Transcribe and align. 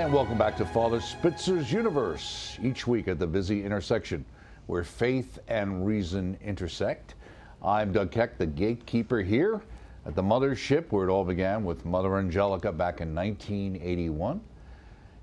And 0.00 0.14
welcome 0.14 0.38
back 0.38 0.56
to 0.56 0.64
Father 0.64 0.98
Spitzer's 0.98 1.70
Universe. 1.70 2.56
Each 2.62 2.86
week 2.86 3.06
at 3.06 3.18
the 3.18 3.26
busy 3.26 3.62
intersection 3.62 4.24
where 4.66 4.82
faith 4.82 5.38
and 5.46 5.86
reason 5.86 6.38
intersect. 6.42 7.16
I'm 7.62 7.92
Doug 7.92 8.10
Keck, 8.10 8.38
the 8.38 8.46
gatekeeper 8.46 9.20
here 9.20 9.60
at 10.06 10.14
the 10.14 10.22
mothership 10.22 10.86
where 10.88 11.06
it 11.06 11.10
all 11.10 11.22
began 11.22 11.66
with 11.66 11.84
Mother 11.84 12.16
Angelica 12.16 12.72
back 12.72 13.02
in 13.02 13.14
1981. 13.14 14.40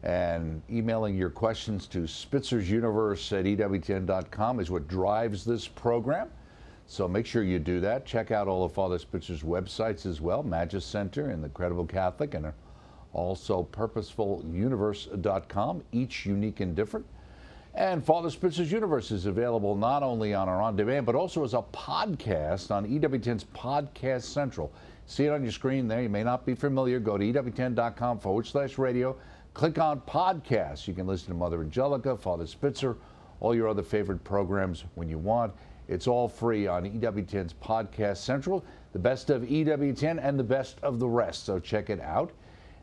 And 0.04 0.62
emailing 0.70 1.18
your 1.18 1.32
questions 1.32 1.88
to 1.88 2.02
spitzer'suniverse 2.02 3.40
at 3.40 3.46
EWTN.com 3.46 4.60
is 4.60 4.70
what 4.70 4.88
drives 4.88 5.44
this 5.44 5.68
program. 5.68 6.30
So 6.86 7.08
make 7.08 7.26
sure 7.26 7.42
you 7.42 7.58
do 7.58 7.80
that. 7.80 8.06
Check 8.06 8.30
out 8.30 8.48
all 8.48 8.64
of 8.64 8.74
Father 8.74 9.00
Spitzer's 9.00 9.42
websites 9.42 10.06
as 10.06 10.22
well 10.22 10.44
Magis 10.44 10.86
Center 10.86 11.32
and 11.32 11.44
the 11.44 11.50
Credible 11.50 11.88
Catholic, 11.88 12.36
and 12.36 12.54
also 13.18 13.68
purposefuluniverse.com, 13.72 15.84
each 15.92 16.26
unique 16.26 16.60
and 16.60 16.76
different. 16.76 17.06
And 17.74 18.04
Father 18.04 18.30
Spitzer's 18.30 18.72
Universe 18.72 19.12
is 19.12 19.26
available 19.26 19.76
not 19.76 20.04
only 20.04 20.34
on 20.34 20.48
our 20.48 20.62
on 20.62 20.76
demand, 20.76 21.06
but 21.06 21.16
also 21.16 21.44
as 21.44 21.54
a 21.54 21.62
podcast 21.74 22.72
on 22.72 22.88
EWTN's 22.88 23.46
Podcast 23.56 24.24
Central. 24.24 24.72
See 25.06 25.26
it 25.26 25.30
on 25.30 25.44
your 25.44 25.52
screen 25.52 25.88
there. 25.88 26.02
You 26.02 26.10
may 26.10 26.24
not 26.24 26.46
be 26.46 26.56
familiar. 26.56 27.00
Go 27.00 27.18
to 27.18 27.24
EWTN.com 27.24 28.20
forward 28.20 28.46
slash 28.46 28.78
radio. 28.78 29.16
Click 29.54 29.80
on 29.80 30.02
podcasts. 30.02 30.88
You 30.88 30.94
can 30.94 31.08
listen 31.08 31.30
to 31.30 31.34
Mother 31.34 31.62
Angelica, 31.62 32.18
Father 32.18 32.46
Spitzer, 32.46 32.98
all 33.40 33.56
your 33.56 33.68
other 33.68 33.84
favorite 33.84 34.24
programs 34.24 34.84
when 34.96 35.10
you 35.10 35.18
want. 35.18 35.54
It's 35.88 36.08
all 36.08 36.28
free 36.28 36.68
on 36.68 36.84
EWTN's 36.84 37.54
Podcast 37.54 38.18
Central, 38.18 38.66
the 38.92 39.00
best 39.00 39.30
of 39.30 39.44
EWTN 39.44 40.20
and 40.22 40.38
the 40.38 40.44
best 40.44 40.78
of 40.84 41.00
the 41.00 41.08
rest. 41.08 41.46
So 41.46 41.60
check 41.60 41.90
it 41.90 42.02
out. 42.02 42.32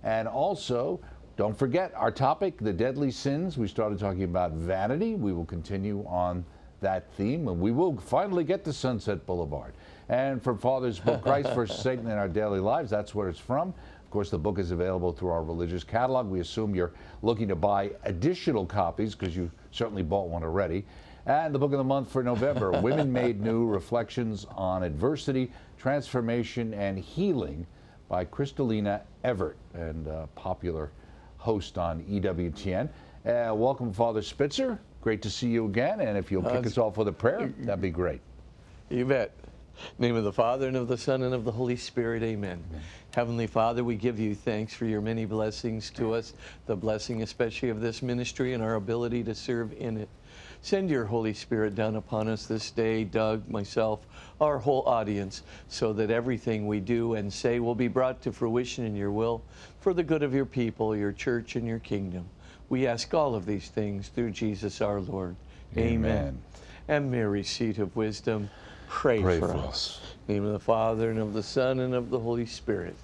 And 0.05 0.29
also, 0.29 1.01
don't 1.37 1.59
forget 1.59 1.93
our 1.97 2.13
topic, 2.13 2.59
the 2.59 2.73
deadly 2.73 3.11
sins. 3.11 3.59
We 3.59 3.67
started 3.67 3.99
talking 3.99 4.25
about 4.25 4.53
vanity. 4.53 5.15
We 5.15 5.33
will 5.33 5.47
continue 5.47 6.05
on 6.07 6.45
that 6.81 7.11
theme, 7.15 7.49
and 7.49 7.59
we 7.59 7.73
will 7.73 7.97
finally 7.97 8.45
get 8.45 8.65
to 8.67 8.73
Sunset 8.73 9.25
Boulevard. 9.27 9.73
And 10.11 10.43
from 10.43 10.59
Father's 10.59 11.01
book, 11.01 11.23
Christ 11.23 11.55
versus 11.55 11.79
Satan 11.83 12.07
in 12.07 12.19
Our 12.19 12.29
Daily 12.29 12.61
Lives, 12.61 12.91
that's 12.91 13.15
where 13.15 13.31
it's 13.31 13.39
from. 13.39 13.69
Of 13.69 14.11
course, 14.11 14.31
the 14.31 14.39
book 14.39 14.59
is 14.59 14.71
available 14.71 15.11
through 15.13 15.31
our 15.31 15.43
religious 15.43 15.83
catalog. 15.83 16.27
We 16.27 16.41
assume 16.41 16.75
you're 16.75 16.93
looking 17.23 17.49
to 17.49 17.57
buy 17.57 17.91
additional 18.05 18.67
copies 18.67 19.15
because 19.15 19.35
you 19.35 19.51
certainly 19.73 20.03
bought 20.03 20.29
one 20.29 20.45
already. 20.45 20.85
And 21.27 21.55
the 21.55 21.59
book 21.59 21.73
of 21.73 21.79
the 21.79 21.85
month 21.85 22.13
for 22.13 22.23
November, 22.23 22.71
Women 22.83 23.11
Made 23.11 23.41
New 23.41 23.67
Reflections 23.67 24.47
on 24.55 24.83
Adversity, 24.83 25.51
Transformation, 25.79 26.75
and 26.75 26.99
Healing 26.99 27.67
by 28.09 28.25
Crystalina 28.25 29.01
Evert, 29.23 29.57
and 29.75 30.09
uh, 30.09 30.27
popular 30.35 30.91
host 31.39 31.79
on 31.79 32.03
EWTN. 32.05 32.89
Uh, 33.27 33.55
welcome, 33.55 33.93
Father 33.93 34.23
Spitzer. 34.23 34.79
Great 35.01 35.23
to 35.23 35.31
see 35.31 35.49
you 35.49 35.67
again. 35.67 36.01
And 36.01 36.17
if 36.17 36.31
you'll 36.31 36.43
kick 36.43 36.65
uh, 36.65 36.69
us 36.69 36.79
off 36.79 36.97
with 36.97 37.09
a 37.09 37.13
prayer, 37.13 37.53
that'd 37.61 37.81
be 37.81 37.91
great. 37.91 38.21
You 38.91 39.05
bet. 39.05 39.33
name 39.99 40.17
of 40.17 40.25
the 40.25 40.33
Father, 40.33 40.69
and 40.69 40.77
of 40.77 40.89
the 40.89 40.99
Son, 40.99 41.23
and 41.23 41.35
of 41.35 41.45
the 41.45 41.53
Holy 41.53 41.77
Spirit. 41.77 42.23
Amen. 42.23 42.63
Amen. 42.71 42.83
Heavenly 43.15 43.47
Father, 43.47 43.85
we 43.85 43.97
give 43.97 44.19
you 44.19 44.35
thanks 44.35 44.75
for 44.75 44.87
your 44.87 45.01
many 45.01 45.25
blessings 45.25 45.91
to 45.91 46.15
us, 46.15 46.35
the 46.67 46.77
blessing 46.77 47.23
especially 47.23 47.69
of 47.69 47.81
this 47.81 48.03
ministry 48.03 48.55
and 48.55 48.63
our 48.63 48.75
ability 48.75 49.23
to 49.25 49.35
serve 49.35 49.73
in 49.75 49.97
it. 49.97 50.09
Send 50.65 50.89
your 50.89 51.05
Holy 51.05 51.35
Spirit 51.35 51.75
down 51.75 51.95
upon 51.95 52.27
us 52.27 52.47
this 52.47 52.71
day, 52.71 53.05
Doug, 53.05 53.47
myself, 53.51 54.07
our 54.41 54.57
whole 54.57 54.83
audience, 54.87 55.43
so 55.69 55.93
that 55.93 56.11
everything 56.11 56.67
we 56.67 56.81
do 56.81 57.13
and 57.13 57.31
say 57.31 57.61
will 57.61 57.75
be 57.75 57.87
brought 57.87 58.23
to 58.23 58.33
fruition 58.33 58.87
in 58.87 58.97
your 58.97 59.11
will 59.11 59.43
for 59.79 59.93
the 59.93 60.03
good 60.03 60.23
of 60.23 60.33
your 60.33 60.47
people, 60.47 60.97
your 60.97 61.13
church, 61.13 61.55
and 61.55 61.69
your 61.69 61.81
kingdom. 61.81 62.31
We 62.71 62.87
ask 62.87 63.13
all 63.13 63.35
of 63.35 63.45
these 63.45 63.69
things 63.69 64.09
through 64.09 64.31
Jesus 64.31 64.81
our 64.81 65.03
Lord. 65.03 65.37
Amen. 65.77 65.97
Amen. 65.97 66.43
And 66.89 67.11
Mary, 67.11 67.45
seat 67.45 67.77
of 67.77 67.95
wisdom, 67.95 68.49
pray, 68.89 69.21
pray 69.21 69.41
for, 69.41 69.49
for 69.49 69.59
us. 69.59 69.69
us. 69.69 70.01
name 70.29 70.47
of 70.47 70.53
the 70.53 70.59
Father, 70.59 71.11
and 71.11 71.19
of 71.19 71.35
the 71.35 71.43
Son, 71.43 71.79
and 71.79 71.93
of 71.93 72.09
the 72.09 72.21
Holy 72.21 72.47
Spirit. 72.47 72.97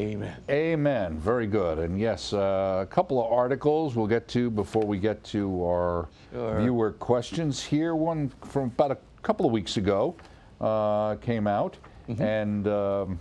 Amen. 0.00 0.36
Amen. 0.48 1.18
Very 1.18 1.46
good. 1.46 1.78
And 1.78 2.00
yes, 2.00 2.32
uh, 2.32 2.80
a 2.82 2.86
couple 2.86 3.22
of 3.22 3.30
articles 3.30 3.96
we'll 3.96 4.06
get 4.06 4.28
to 4.28 4.50
before 4.50 4.86
we 4.86 4.98
get 4.98 5.22
to 5.24 5.62
our 5.62 6.08
sure. 6.32 6.58
viewer 6.58 6.92
questions 6.92 7.62
here. 7.62 7.94
One 7.94 8.32
from 8.46 8.64
about 8.64 8.92
a 8.92 8.98
couple 9.20 9.44
of 9.44 9.52
weeks 9.52 9.76
ago 9.76 10.16
uh, 10.58 11.16
came 11.16 11.46
out, 11.46 11.76
mm-hmm. 12.08 12.22
and 12.22 12.68
um, 12.68 13.20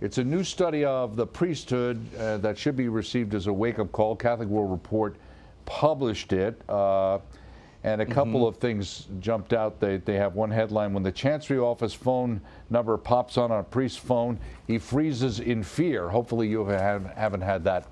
it's 0.00 0.18
a 0.18 0.24
new 0.24 0.44
study 0.44 0.84
of 0.84 1.16
the 1.16 1.26
priesthood 1.26 2.00
uh, 2.16 2.36
that 2.38 2.56
should 2.56 2.76
be 2.76 2.88
received 2.88 3.34
as 3.34 3.48
a 3.48 3.52
wake 3.52 3.80
up 3.80 3.90
call. 3.90 4.14
Catholic 4.14 4.48
World 4.48 4.70
Report 4.70 5.16
published 5.64 6.32
it. 6.32 6.60
And 7.86 8.00
a 8.00 8.06
couple 8.06 8.40
mm-hmm. 8.40 8.46
of 8.46 8.56
things 8.56 9.06
jumped 9.20 9.52
out. 9.52 9.78
They, 9.78 9.98
they 9.98 10.16
have 10.16 10.34
one 10.34 10.50
headline 10.50 10.92
When 10.92 11.04
the 11.04 11.12
Chancery 11.12 11.58
Office 11.58 11.94
phone 11.94 12.40
number 12.68 12.96
pops 12.96 13.38
on 13.38 13.52
a 13.52 13.62
priest's 13.62 13.96
phone, 13.96 14.40
he 14.66 14.76
freezes 14.76 15.38
in 15.38 15.62
fear. 15.62 16.08
Hopefully, 16.08 16.48
you 16.48 16.66
have, 16.66 17.06
haven't 17.14 17.42
had 17.42 17.62
that 17.62 17.86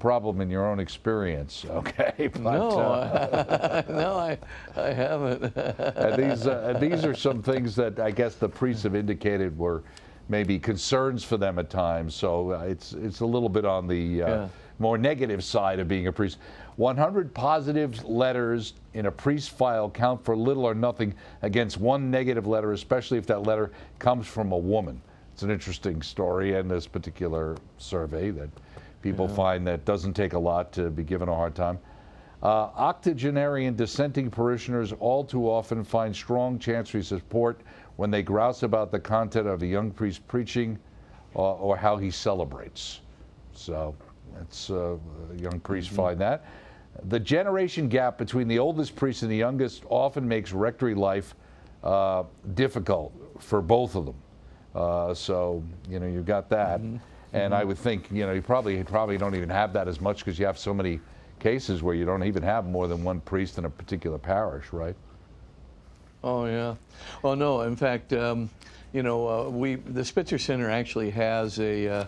problem 0.00 0.42
in 0.42 0.50
your 0.50 0.66
own 0.66 0.78
experience, 0.78 1.64
okay? 1.70 2.28
But, 2.30 2.42
no, 2.42 2.68
uh, 2.68 3.82
no, 3.88 4.16
I, 4.16 4.38
I 4.76 4.92
haven't. 4.92 5.40
these, 6.16 6.46
uh, 6.46 6.76
these 6.78 7.06
are 7.06 7.14
some 7.14 7.42
things 7.42 7.74
that 7.76 7.98
I 7.98 8.10
guess 8.10 8.34
the 8.34 8.50
priests 8.50 8.82
have 8.82 8.94
indicated 8.94 9.56
were 9.56 9.82
maybe 10.28 10.58
concerns 10.58 11.24
for 11.24 11.38
them 11.38 11.58
at 11.58 11.70
times. 11.70 12.14
So 12.14 12.52
uh, 12.52 12.64
it's 12.64 12.92
it's 12.92 13.20
a 13.20 13.26
little 13.26 13.48
bit 13.48 13.64
on 13.64 13.86
the 13.86 14.22
uh, 14.22 14.28
yeah. 14.28 14.48
more 14.78 14.98
negative 14.98 15.42
side 15.42 15.78
of 15.78 15.88
being 15.88 16.06
a 16.06 16.12
priest. 16.12 16.36
100 16.78 17.34
positive 17.34 18.04
letters 18.04 18.74
in 18.94 19.06
a 19.06 19.10
priest 19.10 19.50
file 19.50 19.90
count 19.90 20.24
for 20.24 20.36
little 20.36 20.64
or 20.64 20.76
nothing 20.76 21.12
against 21.42 21.76
one 21.78 22.08
negative 22.08 22.46
letter, 22.46 22.72
especially 22.72 23.18
if 23.18 23.26
that 23.26 23.42
letter 23.42 23.72
comes 23.98 24.28
from 24.28 24.52
a 24.52 24.56
woman. 24.56 25.02
It's 25.32 25.42
an 25.42 25.50
interesting 25.50 26.02
story 26.02 26.54
in 26.54 26.68
this 26.68 26.86
particular 26.86 27.56
survey 27.78 28.30
that 28.30 28.48
people 29.02 29.28
yeah. 29.28 29.34
find 29.34 29.66
that 29.66 29.84
doesn't 29.84 30.14
take 30.14 30.34
a 30.34 30.38
lot 30.38 30.70
to 30.72 30.88
be 30.88 31.02
given 31.02 31.28
a 31.28 31.34
hard 31.34 31.56
time. 31.56 31.80
Uh, 32.44 32.70
octogenarian 32.76 33.74
dissenting 33.74 34.30
parishioners 34.30 34.92
all 35.00 35.24
too 35.24 35.50
often 35.50 35.82
find 35.82 36.14
strong 36.14 36.60
chancery 36.60 37.02
support 37.02 37.60
when 37.96 38.08
they 38.08 38.22
grouse 38.22 38.62
about 38.62 38.92
the 38.92 39.00
content 39.00 39.48
of 39.48 39.62
a 39.62 39.66
young 39.66 39.90
priest 39.90 40.24
preaching 40.28 40.78
uh, 41.34 41.54
or 41.54 41.76
how 41.76 41.96
he 41.96 42.08
celebrates. 42.08 43.00
So 43.52 43.96
that's 44.36 44.70
uh, 44.70 44.96
young 45.36 45.58
priests 45.58 45.88
mm-hmm. 45.92 46.02
find 46.02 46.20
that. 46.20 46.44
The 47.04 47.20
generation 47.20 47.88
gap 47.88 48.18
between 48.18 48.48
the 48.48 48.58
oldest 48.58 48.96
priest 48.96 49.22
and 49.22 49.30
the 49.30 49.36
youngest 49.36 49.84
often 49.88 50.26
makes 50.26 50.52
rectory 50.52 50.94
life 50.94 51.34
uh, 51.84 52.24
difficult 52.54 53.12
for 53.38 53.62
both 53.62 53.94
of 53.94 54.06
them. 54.06 54.16
Uh, 54.74 55.14
so 55.14 55.62
you 55.88 55.98
know 55.98 56.06
you've 56.06 56.26
got 56.26 56.48
that, 56.50 56.80
mm-hmm. 56.80 56.96
and 57.32 57.52
mm-hmm. 57.52 57.54
I 57.54 57.64
would 57.64 57.78
think 57.78 58.10
you 58.10 58.26
know 58.26 58.32
you 58.32 58.42
probably 58.42 58.82
probably 58.84 59.16
don't 59.16 59.34
even 59.34 59.48
have 59.48 59.72
that 59.72 59.88
as 59.88 60.00
much 60.00 60.18
because 60.18 60.38
you 60.38 60.46
have 60.46 60.58
so 60.58 60.74
many 60.74 61.00
cases 61.38 61.82
where 61.82 61.94
you 61.94 62.04
don't 62.04 62.24
even 62.24 62.42
have 62.42 62.66
more 62.66 62.88
than 62.88 63.04
one 63.04 63.20
priest 63.20 63.58
in 63.58 63.64
a 63.64 63.70
particular 63.70 64.18
parish, 64.18 64.72
right? 64.72 64.96
Oh 66.22 66.46
yeah. 66.46 66.74
Well, 67.22 67.36
no. 67.36 67.62
In 67.62 67.76
fact, 67.76 68.12
um, 68.12 68.50
you 68.92 69.02
know, 69.02 69.28
uh, 69.28 69.48
we 69.48 69.76
the 69.76 70.04
Spitzer 70.04 70.38
Center 70.38 70.68
actually 70.70 71.10
has 71.10 71.58
a 71.60 71.88
uh, 71.88 72.04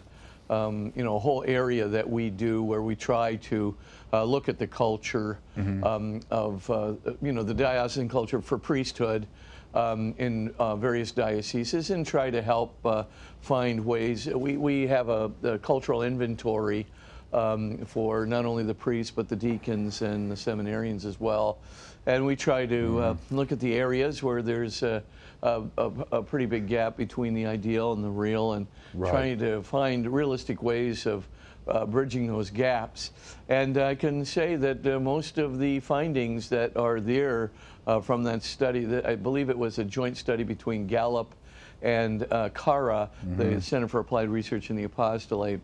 um, 0.50 0.92
you 0.96 1.04
know, 1.04 1.16
a 1.16 1.18
whole 1.18 1.44
area 1.46 1.86
that 1.88 2.08
we 2.08 2.28
do 2.28 2.62
where 2.62 2.82
we 2.82 2.96
try 2.96 3.36
to 3.36 3.74
uh, 4.12 4.24
look 4.24 4.48
at 4.48 4.58
the 4.58 4.66
culture 4.66 5.38
mm-hmm. 5.56 5.84
um, 5.84 6.20
of, 6.30 6.68
uh, 6.70 6.94
you 7.22 7.32
know, 7.32 7.42
the 7.42 7.54
diocesan 7.54 8.08
culture 8.08 8.40
for 8.40 8.58
priesthood 8.58 9.26
um, 9.74 10.14
in 10.18 10.52
uh, 10.58 10.76
various 10.76 11.12
dioceses 11.12 11.90
and 11.90 12.06
try 12.06 12.30
to 12.30 12.42
help 12.42 12.74
uh, 12.84 13.04
find 13.40 13.84
ways. 13.84 14.26
We, 14.26 14.56
we 14.56 14.86
have 14.88 15.08
a, 15.08 15.30
a 15.42 15.58
cultural 15.58 16.02
inventory 16.02 16.86
um, 17.32 17.78
for 17.86 18.26
not 18.26 18.44
only 18.44 18.64
the 18.64 18.74
priests 18.74 19.12
but 19.14 19.28
the 19.28 19.36
deacons 19.36 20.02
and 20.02 20.30
the 20.30 20.34
seminarians 20.34 21.04
as 21.04 21.20
well. 21.20 21.58
And 22.06 22.24
we 22.26 22.34
try 22.34 22.66
to 22.66 22.98
uh, 22.98 23.14
mm-hmm. 23.14 23.36
look 23.36 23.52
at 23.52 23.60
the 23.60 23.74
areas 23.74 24.22
where 24.22 24.42
there's 24.42 24.82
a, 24.82 25.02
a, 25.42 25.62
a, 25.78 26.22
pretty 26.22 26.46
big 26.46 26.66
gap 26.66 26.96
between 26.96 27.34
the 27.34 27.46
ideal 27.46 27.92
and 27.92 28.02
the 28.02 28.08
real 28.08 28.54
and 28.54 28.66
right. 28.94 29.10
trying 29.10 29.38
to 29.38 29.62
find 29.62 30.10
realistic 30.12 30.62
ways 30.62 31.06
of 31.06 31.26
uh, 31.70 31.86
bridging 31.86 32.26
those 32.26 32.50
gaps. 32.50 33.12
And 33.48 33.78
I 33.78 33.94
can 33.94 34.24
say 34.24 34.56
that 34.56 34.86
uh, 34.86 35.00
most 35.00 35.38
of 35.38 35.58
the 35.58 35.80
findings 35.80 36.48
that 36.50 36.76
are 36.76 37.00
there 37.00 37.50
uh, 37.86 38.00
from 38.00 38.22
that 38.24 38.42
study, 38.42 38.84
that 38.84 39.06
I 39.06 39.16
believe 39.16 39.50
it 39.50 39.58
was 39.58 39.78
a 39.78 39.84
joint 39.84 40.16
study 40.16 40.44
between 40.44 40.86
Gallup 40.86 41.34
and 41.82 42.26
uh, 42.30 42.50
CARA, 42.50 43.10
mm-hmm. 43.24 43.36
the 43.36 43.62
Center 43.62 43.88
for 43.88 44.00
Applied 44.00 44.28
Research 44.28 44.70
in 44.70 44.76
the 44.76 44.84
Apostolate, 44.84 45.60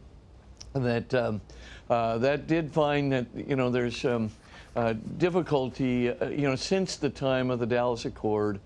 that 0.72 1.12
um, 1.14 1.40
uh, 1.88 2.18
that 2.18 2.46
did 2.46 2.72
find 2.72 3.12
that 3.12 3.26
you 3.34 3.56
know 3.56 3.70
there's 3.70 4.04
um, 4.04 4.30
uh, 4.74 4.94
difficulty, 5.18 6.10
uh, 6.10 6.28
you 6.28 6.42
know, 6.42 6.56
since 6.56 6.96
the 6.96 7.08
time 7.08 7.50
of 7.50 7.58
the 7.58 7.66
Dallas 7.66 8.04
Accord, 8.04 8.60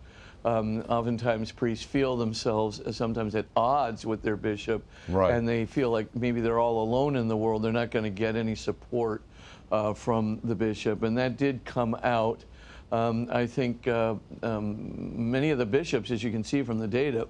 um, 0.44 0.80
oftentimes 0.88 1.52
priests 1.52 1.84
feel 1.84 2.16
themselves 2.16 2.80
uh, 2.80 2.92
sometimes 2.92 3.34
at 3.34 3.46
odds 3.56 4.06
with 4.06 4.22
their 4.22 4.36
bishop, 4.36 4.82
Right. 5.08 5.34
and 5.34 5.46
they 5.48 5.66
feel 5.66 5.90
like 5.90 6.14
maybe 6.14 6.40
they're 6.40 6.58
all 6.58 6.82
alone 6.82 7.16
in 7.16 7.28
the 7.28 7.36
world. 7.36 7.62
They're 7.62 7.72
not 7.72 7.90
going 7.90 8.04
to 8.04 8.10
get 8.10 8.36
any 8.36 8.54
support 8.54 9.22
uh, 9.70 9.92
from 9.94 10.40
the 10.44 10.54
bishop, 10.54 11.02
and 11.02 11.16
that 11.18 11.36
did 11.36 11.64
come 11.64 11.94
out. 12.02 12.44
Um, 12.92 13.28
I 13.30 13.46
think 13.46 13.86
uh, 13.86 14.16
um, 14.42 15.30
many 15.30 15.50
of 15.50 15.58
the 15.58 15.66
bishops, 15.66 16.10
as 16.10 16.24
you 16.24 16.32
can 16.32 16.42
see 16.42 16.64
from 16.64 16.80
the 16.80 16.88
data, 16.88 17.28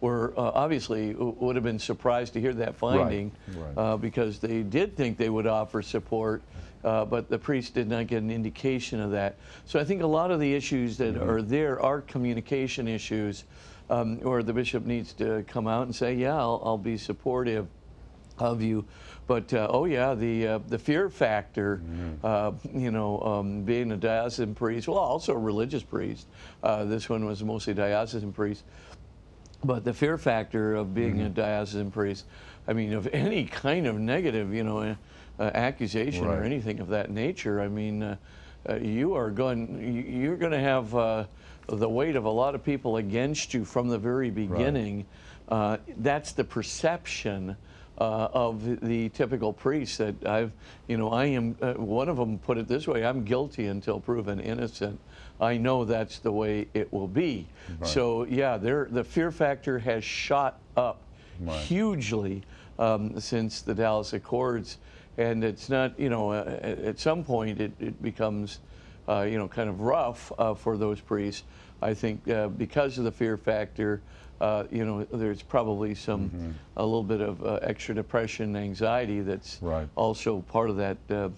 were 0.00 0.32
uh, 0.36 0.50
obviously 0.54 1.12
w- 1.12 1.36
would 1.38 1.54
have 1.54 1.62
been 1.62 1.78
surprised 1.78 2.32
to 2.32 2.40
hear 2.40 2.52
that 2.54 2.74
finding 2.74 3.30
right. 3.56 3.72
Uh, 3.78 3.96
because 3.96 4.40
they 4.40 4.62
did 4.64 4.96
think 4.96 5.16
they 5.16 5.30
would 5.30 5.46
offer 5.46 5.82
support, 5.82 6.42
uh, 6.84 7.04
but 7.04 7.28
the 7.28 7.38
priest 7.38 7.74
did 7.74 7.88
not 7.88 8.06
get 8.06 8.22
an 8.22 8.30
indication 8.30 9.00
of 9.00 9.10
that. 9.12 9.36
So 9.64 9.78
I 9.78 9.84
think 9.84 10.02
a 10.02 10.06
lot 10.06 10.30
of 10.30 10.40
the 10.40 10.54
issues 10.54 10.96
that 10.98 11.16
are 11.16 11.42
there 11.42 11.80
are 11.80 12.00
communication 12.00 12.88
issues, 12.88 13.44
um, 13.90 14.18
where 14.20 14.42
the 14.42 14.52
bishop 14.52 14.84
needs 14.84 15.12
to 15.14 15.44
come 15.48 15.66
out 15.66 15.84
and 15.84 15.94
say, 15.94 16.14
"Yeah, 16.14 16.36
I'll, 16.36 16.62
I'll 16.64 16.78
be 16.78 16.96
supportive." 16.96 17.68
of 18.40 18.62
you. 18.62 18.84
But 19.26 19.52
uh, 19.52 19.66
oh 19.70 19.84
yeah, 19.84 20.14
the 20.14 20.46
uh, 20.46 20.58
the 20.68 20.78
fear 20.78 21.10
factor, 21.10 21.82
uh, 22.24 22.52
you 22.72 22.90
know, 22.90 23.20
um, 23.20 23.62
being 23.62 23.92
a 23.92 23.96
diocesan 23.96 24.54
priest, 24.54 24.88
well, 24.88 24.98
also 24.98 25.34
a 25.34 25.38
religious 25.38 25.82
priest. 25.82 26.26
Uh, 26.62 26.84
this 26.84 27.08
one 27.08 27.26
was 27.26 27.42
mostly 27.44 27.74
diocesan 27.74 28.32
priest. 28.32 28.64
But 29.64 29.84
the 29.84 29.92
fear 29.92 30.16
factor 30.18 30.76
of 30.76 30.94
being 30.94 31.20
a 31.20 31.28
diocesan 31.28 31.90
priest, 31.90 32.26
I 32.66 32.72
mean, 32.72 32.92
of 32.92 33.06
any 33.12 33.44
kind 33.44 33.86
of 33.86 33.98
negative, 33.98 34.54
you 34.54 34.64
know, 34.64 34.96
uh, 35.38 35.50
accusation 35.54 36.24
or 36.26 36.42
anything 36.44 36.80
of 36.80 36.88
that 36.88 37.10
nature, 37.10 37.60
I 37.60 37.68
mean, 37.68 38.02
uh, 38.02 38.16
uh, 38.68 38.76
you 38.76 39.14
are 39.14 39.30
going, 39.30 39.80
you- 39.80 40.20
you're 40.20 40.36
going 40.36 40.52
to 40.52 40.58
have 40.60 40.94
uh, 40.94 41.24
the 41.68 41.88
weight 41.88 42.16
of 42.16 42.24
a 42.24 42.30
lot 42.30 42.54
of 42.54 42.64
people 42.64 42.96
against 42.96 43.54
you 43.54 43.64
from 43.64 43.88
the 43.88 43.98
very 43.98 44.30
beginning. 44.30 45.06
Uh, 45.48 45.78
that's 45.98 46.32
the 46.32 46.44
perception 46.44 47.56
uh, 47.98 48.28
of 48.32 48.80
the, 48.80 49.08
typical 49.08 49.52
priest 49.52 49.98
that 49.98 50.24
I've, 50.26 50.52
you 50.86 50.96
know, 50.96 51.10
I 51.10 51.26
am, 51.26 51.56
uh, 51.60 51.72
one 51.74 52.08
of 52.08 52.16
them 52.16 52.38
put 52.38 52.56
it 52.58 52.68
this 52.68 52.86
way 52.86 53.04
I'm 53.04 53.24
guilty 53.24 53.66
until 53.66 53.98
proven 53.98 54.38
innocent. 54.38 55.00
I 55.40 55.56
know 55.56 55.84
that's 55.84 56.18
the 56.20 56.30
way 56.32 56.68
it 56.74 56.92
will 56.92 57.08
be. 57.08 57.46
So, 57.82 58.24
yeah, 58.24 58.56
the 58.56 59.02
fear 59.04 59.30
factor 59.32 59.78
has 59.78 60.04
shot 60.04 60.58
up 60.76 61.00
Right. 61.40 61.56
hugely 61.60 62.42
um, 62.80 63.20
since 63.20 63.60
the 63.62 63.72
Dallas 63.74 64.12
Accords. 64.12 64.78
And 65.18 65.42
it's 65.42 65.68
not, 65.68 65.98
you 65.98 66.08
know, 66.08 66.30
uh, 66.30 66.58
at 66.62 66.98
some 67.00 67.24
point 67.24 67.60
it, 67.60 67.72
it 67.80 68.00
becomes, 68.00 68.60
uh, 69.08 69.22
you 69.22 69.36
know, 69.36 69.48
kind 69.48 69.68
of 69.68 69.80
rough 69.80 70.32
uh, 70.38 70.54
for 70.54 70.76
those 70.78 71.00
priests. 71.00 71.42
I 71.82 71.92
think 71.92 72.26
uh, 72.28 72.48
because 72.48 72.98
of 72.98 73.04
the 73.04 73.10
fear 73.12 73.36
factor, 73.36 74.00
uh, 74.40 74.64
you 74.70 74.84
know, 74.86 75.02
there's 75.12 75.42
probably 75.42 75.96
some, 75.96 76.54
a 76.76 76.84
little 76.84 77.02
bit 77.02 77.20
of 77.20 77.44
uh, 77.44 77.58
extra 77.62 77.96
depression, 77.96 78.54
anxiety 78.54 79.20
that's 79.20 79.58
Right. 79.60 79.88
also 79.96 80.40
part 80.42 80.70
of 80.70 80.76
that, 80.76 80.98
uh, 81.10 81.30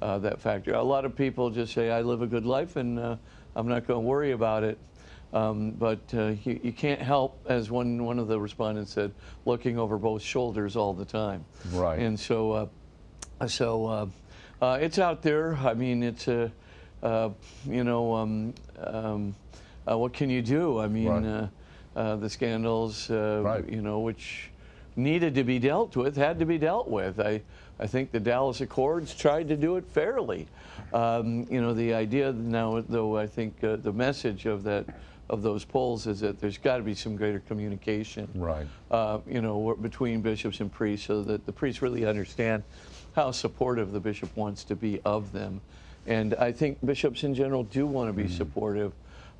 uh, 0.00 0.18
that 0.18 0.40
factor. 0.40 0.74
A 0.74 0.82
lot 0.82 1.04
of 1.04 1.16
people 1.16 1.50
just 1.50 1.74
say, 1.74 1.90
I 1.90 2.02
live 2.02 2.22
a 2.22 2.28
good 2.28 2.46
life 2.46 2.76
and 2.76 3.00
uh, 3.00 3.16
I'm 3.56 3.66
not 3.66 3.84
going 3.88 4.00
to 4.00 4.06
worry 4.08 4.30
about 4.30 4.62
it. 4.62 4.78
Um, 5.32 5.72
but 5.72 5.98
uh, 6.14 6.34
you, 6.44 6.60
you 6.62 6.72
can't 6.72 7.02
help, 7.02 7.44
as 7.48 7.68
one, 7.68 8.04
one 8.04 8.20
of 8.20 8.28
the 8.28 8.38
respondents 8.38 8.92
said, 8.92 9.10
looking 9.44 9.76
over 9.76 9.98
both 9.98 10.22
shoulders 10.22 10.76
all 10.76 10.94
the 10.94 11.04
time. 11.04 11.44
Right. 11.72 11.98
And 11.98 12.18
so, 12.20 12.52
uh, 12.52 12.66
so 13.48 13.86
uh, 13.86 14.06
uh, 14.62 14.78
it's 14.80 14.98
out 14.98 15.22
there. 15.22 15.54
I 15.56 15.74
mean, 15.74 16.02
it's 16.02 16.28
a, 16.28 16.50
uh, 17.02 17.30
you 17.68 17.84
know, 17.84 18.14
um, 18.14 18.54
um, 18.78 19.34
uh, 19.90 19.98
what 19.98 20.12
can 20.12 20.30
you 20.30 20.42
do? 20.42 20.78
I 20.78 20.88
mean, 20.88 21.08
Right. 21.08 21.24
uh, 21.24 21.48
uh, 21.98 22.16
the 22.16 22.30
scandals, 22.30 23.10
uh, 23.10 23.40
Right. 23.44 23.68
you 23.68 23.82
know, 23.82 24.00
which 24.00 24.50
needed 24.96 25.34
to 25.34 25.44
be 25.44 25.58
dealt 25.58 25.96
with, 25.96 26.16
had 26.16 26.38
to 26.38 26.46
be 26.46 26.58
dealt 26.58 26.88
with. 26.88 27.20
I, 27.20 27.42
I 27.78 27.86
think 27.86 28.12
the 28.12 28.20
Dallas 28.20 28.60
Accords 28.60 29.14
tried 29.14 29.48
to 29.48 29.56
do 29.56 29.76
it 29.76 29.84
fairly. 29.86 30.46
Um, 30.92 31.46
you 31.50 31.60
know, 31.60 31.74
the 31.74 31.92
idea 31.94 32.32
now, 32.32 32.80
though, 32.88 33.16
I 33.16 33.26
think 33.26 33.62
uh, 33.64 33.76
the 33.76 33.92
message 33.92 34.46
of 34.46 34.62
that 34.64 34.86
of 35.30 35.40
those 35.40 35.64
polls 35.64 36.06
is 36.06 36.20
that 36.20 36.38
there's 36.38 36.58
got 36.58 36.76
to 36.76 36.82
be 36.82 36.94
some 36.94 37.16
greater 37.16 37.40
communication 37.40 38.28
Right. 38.34 38.66
uh, 38.90 39.20
you 39.26 39.40
know, 39.40 39.74
between 39.80 40.20
bishops 40.20 40.60
and 40.60 40.70
priests 40.70 41.06
so 41.06 41.22
that 41.22 41.46
the 41.46 41.52
priests 41.52 41.80
really 41.80 42.04
understand 42.04 42.62
how 43.14 43.30
supportive 43.30 43.92
the 43.92 44.00
bishop 44.00 44.36
wants 44.36 44.64
to 44.64 44.76
be 44.76 45.00
of 45.04 45.32
them. 45.32 45.60
And 46.06 46.34
I 46.34 46.52
think 46.52 46.84
bishops 46.84 47.24
in 47.24 47.34
general 47.34 47.64
do 47.64 47.86
want 47.86 48.08
to 48.08 48.12
be 48.12 48.28
supportive. 48.28 48.92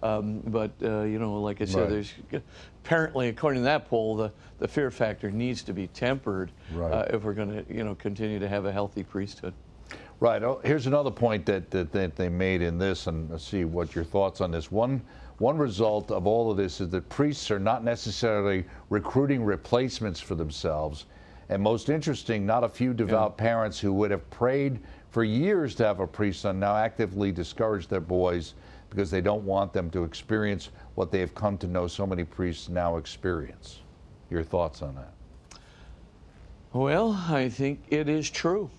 Um, 0.02 0.40
but, 0.46 0.70
uh, 0.82 1.02
you 1.02 1.18
know, 1.18 1.40
like 1.40 1.60
I 1.62 1.64
said, 1.64 1.82
Right. 1.82 1.90
there's 1.90 2.12
apparently, 2.84 3.28
according 3.28 3.62
to 3.62 3.64
that 3.64 3.88
poll, 3.88 4.16
the, 4.16 4.32
the 4.58 4.68
fear 4.68 4.90
factor 4.90 5.30
needs 5.30 5.62
to 5.62 5.72
be 5.72 5.86
tempered 5.88 6.50
Right. 6.72 6.92
uh, 6.92 7.06
if 7.16 7.22
we're 7.22 7.32
going 7.32 7.64
to, 7.64 7.74
you 7.74 7.84
know, 7.84 7.94
continue 7.94 8.38
to 8.38 8.48
have 8.48 8.66
a 8.66 8.72
healthy 8.72 9.02
priesthood. 9.02 9.54
Right. 10.20 10.42
Oh, 10.42 10.60
here's 10.62 10.86
another 10.86 11.10
point 11.10 11.46
that, 11.46 11.70
that, 11.70 11.90
that 11.92 12.16
they 12.16 12.28
made 12.28 12.62
in 12.62 12.78
this, 12.78 13.06
and 13.06 13.30
let's 13.30 13.44
see 13.44 13.64
what 13.64 13.94
your 13.94 14.04
thoughts 14.04 14.40
on 14.40 14.50
this. 14.50 14.70
One, 14.70 15.02
one 15.38 15.56
result 15.58 16.10
of 16.10 16.26
all 16.26 16.50
of 16.50 16.56
this 16.56 16.80
is 16.80 16.90
that 16.90 17.08
priests 17.08 17.50
are 17.50 17.58
not 17.58 17.82
necessarily 17.82 18.64
recruiting 18.90 19.42
replacements 19.42 20.20
for 20.20 20.34
themselves. 20.34 21.06
And 21.48 21.62
most 21.62 21.88
interesting, 21.88 22.46
not 22.46 22.64
a 22.64 22.68
few 22.68 22.94
devout 22.94 23.36
parents 23.36 23.78
who 23.78 23.92
would 23.94 24.10
have 24.10 24.28
prayed 24.30 24.80
for 25.10 25.24
years 25.24 25.74
to 25.76 25.84
have 25.84 26.00
a 26.00 26.06
priest 26.06 26.40
son 26.40 26.58
now 26.58 26.76
actively 26.76 27.30
discourage 27.30 27.86
their 27.88 28.00
boys 28.00 28.54
because 28.90 29.10
they 29.10 29.20
don't 29.20 29.44
want 29.44 29.72
them 29.72 29.90
to 29.90 30.04
experience 30.04 30.70
what 30.94 31.10
they 31.10 31.20
have 31.20 31.34
come 31.34 31.58
to 31.58 31.66
know 31.66 31.86
so 31.86 32.06
many 32.06 32.24
priests 32.24 32.68
now 32.68 32.96
experience. 32.96 33.80
Your 34.30 34.42
thoughts 34.42 34.82
on 34.82 34.94
that? 34.94 35.12
Well, 36.72 37.12
I 37.28 37.48
think 37.48 37.82
it 37.90 38.08
is 38.08 38.30
true. 38.30 38.70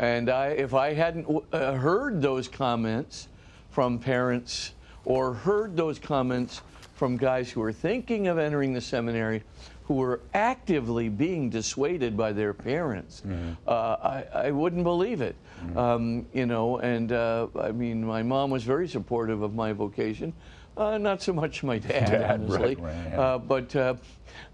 And 0.00 0.28
I, 0.28 0.48
if 0.48 0.74
I 0.74 0.92
hadn't 0.92 1.44
uh, 1.52 1.74
heard 1.74 2.20
those 2.20 2.48
comments 2.48 3.28
from 3.70 3.98
parents 3.98 4.72
or 5.04 5.32
heard 5.34 5.76
those 5.76 6.00
comments 6.00 6.62
from 6.94 7.16
guys 7.16 7.50
who 7.50 7.60
were 7.60 7.72
thinking 7.72 8.28
of 8.28 8.38
entering 8.38 8.72
the 8.72 8.80
seminary, 8.80 9.42
who 9.84 9.94
were 9.94 10.20
actively 10.32 11.08
being 11.08 11.50
dissuaded 11.50 12.16
by 12.16 12.32
their 12.32 12.54
parents, 12.54 13.22
uh, 13.66 13.70
I, 13.70 14.24
I 14.34 14.50
wouldn't 14.50 14.84
believe 14.84 15.20
it. 15.20 15.36
Um, 15.76 16.26
you 16.32 16.46
know, 16.46 16.78
and 16.78 17.12
uh, 17.12 17.46
I 17.60 17.72
mean, 17.72 18.04
my 18.04 18.22
mom 18.22 18.50
was 18.50 18.64
very 18.64 18.88
supportive 18.88 19.42
of 19.42 19.54
my 19.54 19.72
vocation. 19.72 20.32
Uh, 20.76 20.98
not 20.98 21.22
so 21.22 21.32
much 21.32 21.62
my 21.62 21.78
dad, 21.88 22.10
Dad, 22.10 22.20
right, 22.20 22.40
honestly. 22.40 22.74
right, 22.76 22.96
yeah. 23.10 23.20
Uh, 23.20 23.38
but 23.38 23.76
uh, 23.76 23.94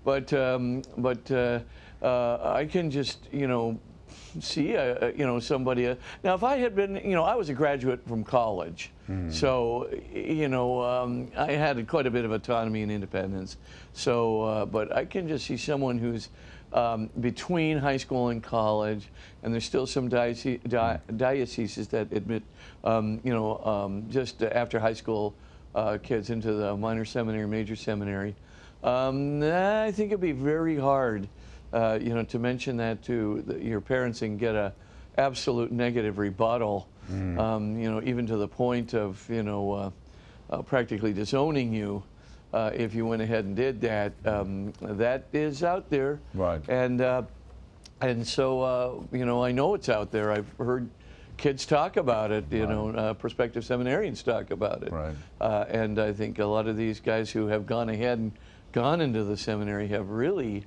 but 0.04 0.32
um, 0.32 0.82
but 0.96 1.30
uh, 1.30 1.60
uh, 2.02 2.52
I 2.54 2.66
can 2.66 2.90
just 2.90 3.28
you 3.32 3.46
know 3.46 3.78
see 4.40 4.70
you 4.72 5.12
know 5.26 5.40
somebody. 5.40 5.86
Uh, 5.88 5.94
now, 6.24 6.34
if 6.34 6.42
I 6.44 6.56
had 6.56 6.74
been 6.74 6.96
you 6.96 7.14
know 7.14 7.24
I 7.24 7.34
was 7.34 7.48
a 7.48 7.54
graduate 7.54 8.00
from 8.06 8.24
college, 8.24 8.90
so 9.30 9.88
you 10.12 10.48
know 10.48 10.82
um, 10.82 11.28
I 11.36 11.52
had 11.52 11.86
quite 11.88 12.06
a 12.06 12.10
bit 12.10 12.24
of 12.24 12.32
autonomy 12.32 12.82
and 12.82 12.92
independence. 12.92 13.56
So, 13.92 14.42
uh, 14.42 14.66
but 14.66 14.94
I 14.94 15.04
can 15.04 15.26
just 15.28 15.46
see 15.46 15.56
someone 15.56 15.98
who's 15.98 16.28
um, 16.72 17.08
between 17.20 17.78
high 17.78 17.96
school 17.96 18.28
and 18.28 18.42
college, 18.42 19.08
and 19.42 19.52
there's 19.52 19.64
still 19.64 19.86
some 19.86 20.08
diocese, 20.08 20.60
di- 20.68 21.00
dioceses 21.16 21.88
that 21.88 22.12
admit 22.12 22.42
um, 22.84 23.20
you 23.24 23.32
know 23.32 23.58
um, 23.64 24.04
just 24.10 24.42
after 24.42 24.78
high 24.78 24.92
school 24.92 25.34
uh, 25.74 25.98
kids 26.02 26.30
into 26.30 26.52
the 26.52 26.76
minor 26.76 27.04
seminary, 27.04 27.46
major 27.46 27.76
seminary. 27.76 28.34
Um, 28.84 29.42
I 29.42 29.90
think 29.90 30.12
it'd 30.12 30.20
be 30.20 30.32
very 30.32 30.76
hard, 30.78 31.28
uh, 31.72 31.98
you 32.00 32.14
know, 32.14 32.24
to 32.24 32.38
mention 32.38 32.76
that 32.78 33.02
to 33.04 33.42
the, 33.42 33.62
your 33.62 33.80
parents 33.80 34.22
and 34.22 34.38
get 34.38 34.54
a 34.54 34.72
absolute 35.16 35.72
negative 35.72 36.18
rebuttal. 36.18 36.88
Um, 37.10 37.78
you 37.78 37.90
know, 37.90 38.02
even 38.04 38.26
to 38.26 38.36
the 38.36 38.48
point 38.48 38.94
of 38.94 39.24
you 39.30 39.42
know 39.42 39.72
uh, 39.72 39.90
uh, 40.50 40.62
practically 40.62 41.12
disowning 41.12 41.72
you 41.72 42.02
uh, 42.52 42.70
if 42.74 42.94
you 42.94 43.06
went 43.06 43.22
ahead 43.22 43.44
and 43.44 43.56
did 43.56 43.80
that. 43.80 44.12
Um, 44.24 44.72
that 44.80 45.26
is 45.32 45.62
out 45.62 45.90
there, 45.90 46.20
Right. 46.34 46.60
And 46.68 47.00
uh, 47.00 47.22
and 48.00 48.26
so 48.26 48.60
uh, 48.62 49.16
you 49.16 49.24
know, 49.24 49.42
I 49.42 49.52
know 49.52 49.74
it's 49.74 49.88
out 49.88 50.10
there. 50.10 50.32
I've 50.32 50.52
heard 50.58 50.88
kids 51.36 51.66
talk 51.66 51.96
about 51.96 52.30
it. 52.30 52.44
You 52.50 52.66
know, 52.66 52.90
uh, 52.90 53.14
prospective 53.14 53.64
seminarians 53.64 54.22
talk 54.22 54.50
about 54.50 54.82
it. 54.82 54.92
Right. 54.92 55.14
Uh, 55.40 55.64
and 55.68 55.98
I 55.98 56.12
think 56.12 56.38
a 56.38 56.46
lot 56.46 56.66
of 56.68 56.76
these 56.76 57.00
guys 57.00 57.30
who 57.30 57.46
have 57.46 57.66
gone 57.66 57.88
ahead 57.88 58.18
and 58.18 58.32
gone 58.72 59.00
into 59.00 59.24
the 59.24 59.36
seminary 59.36 59.88
have 59.88 60.10
really 60.10 60.66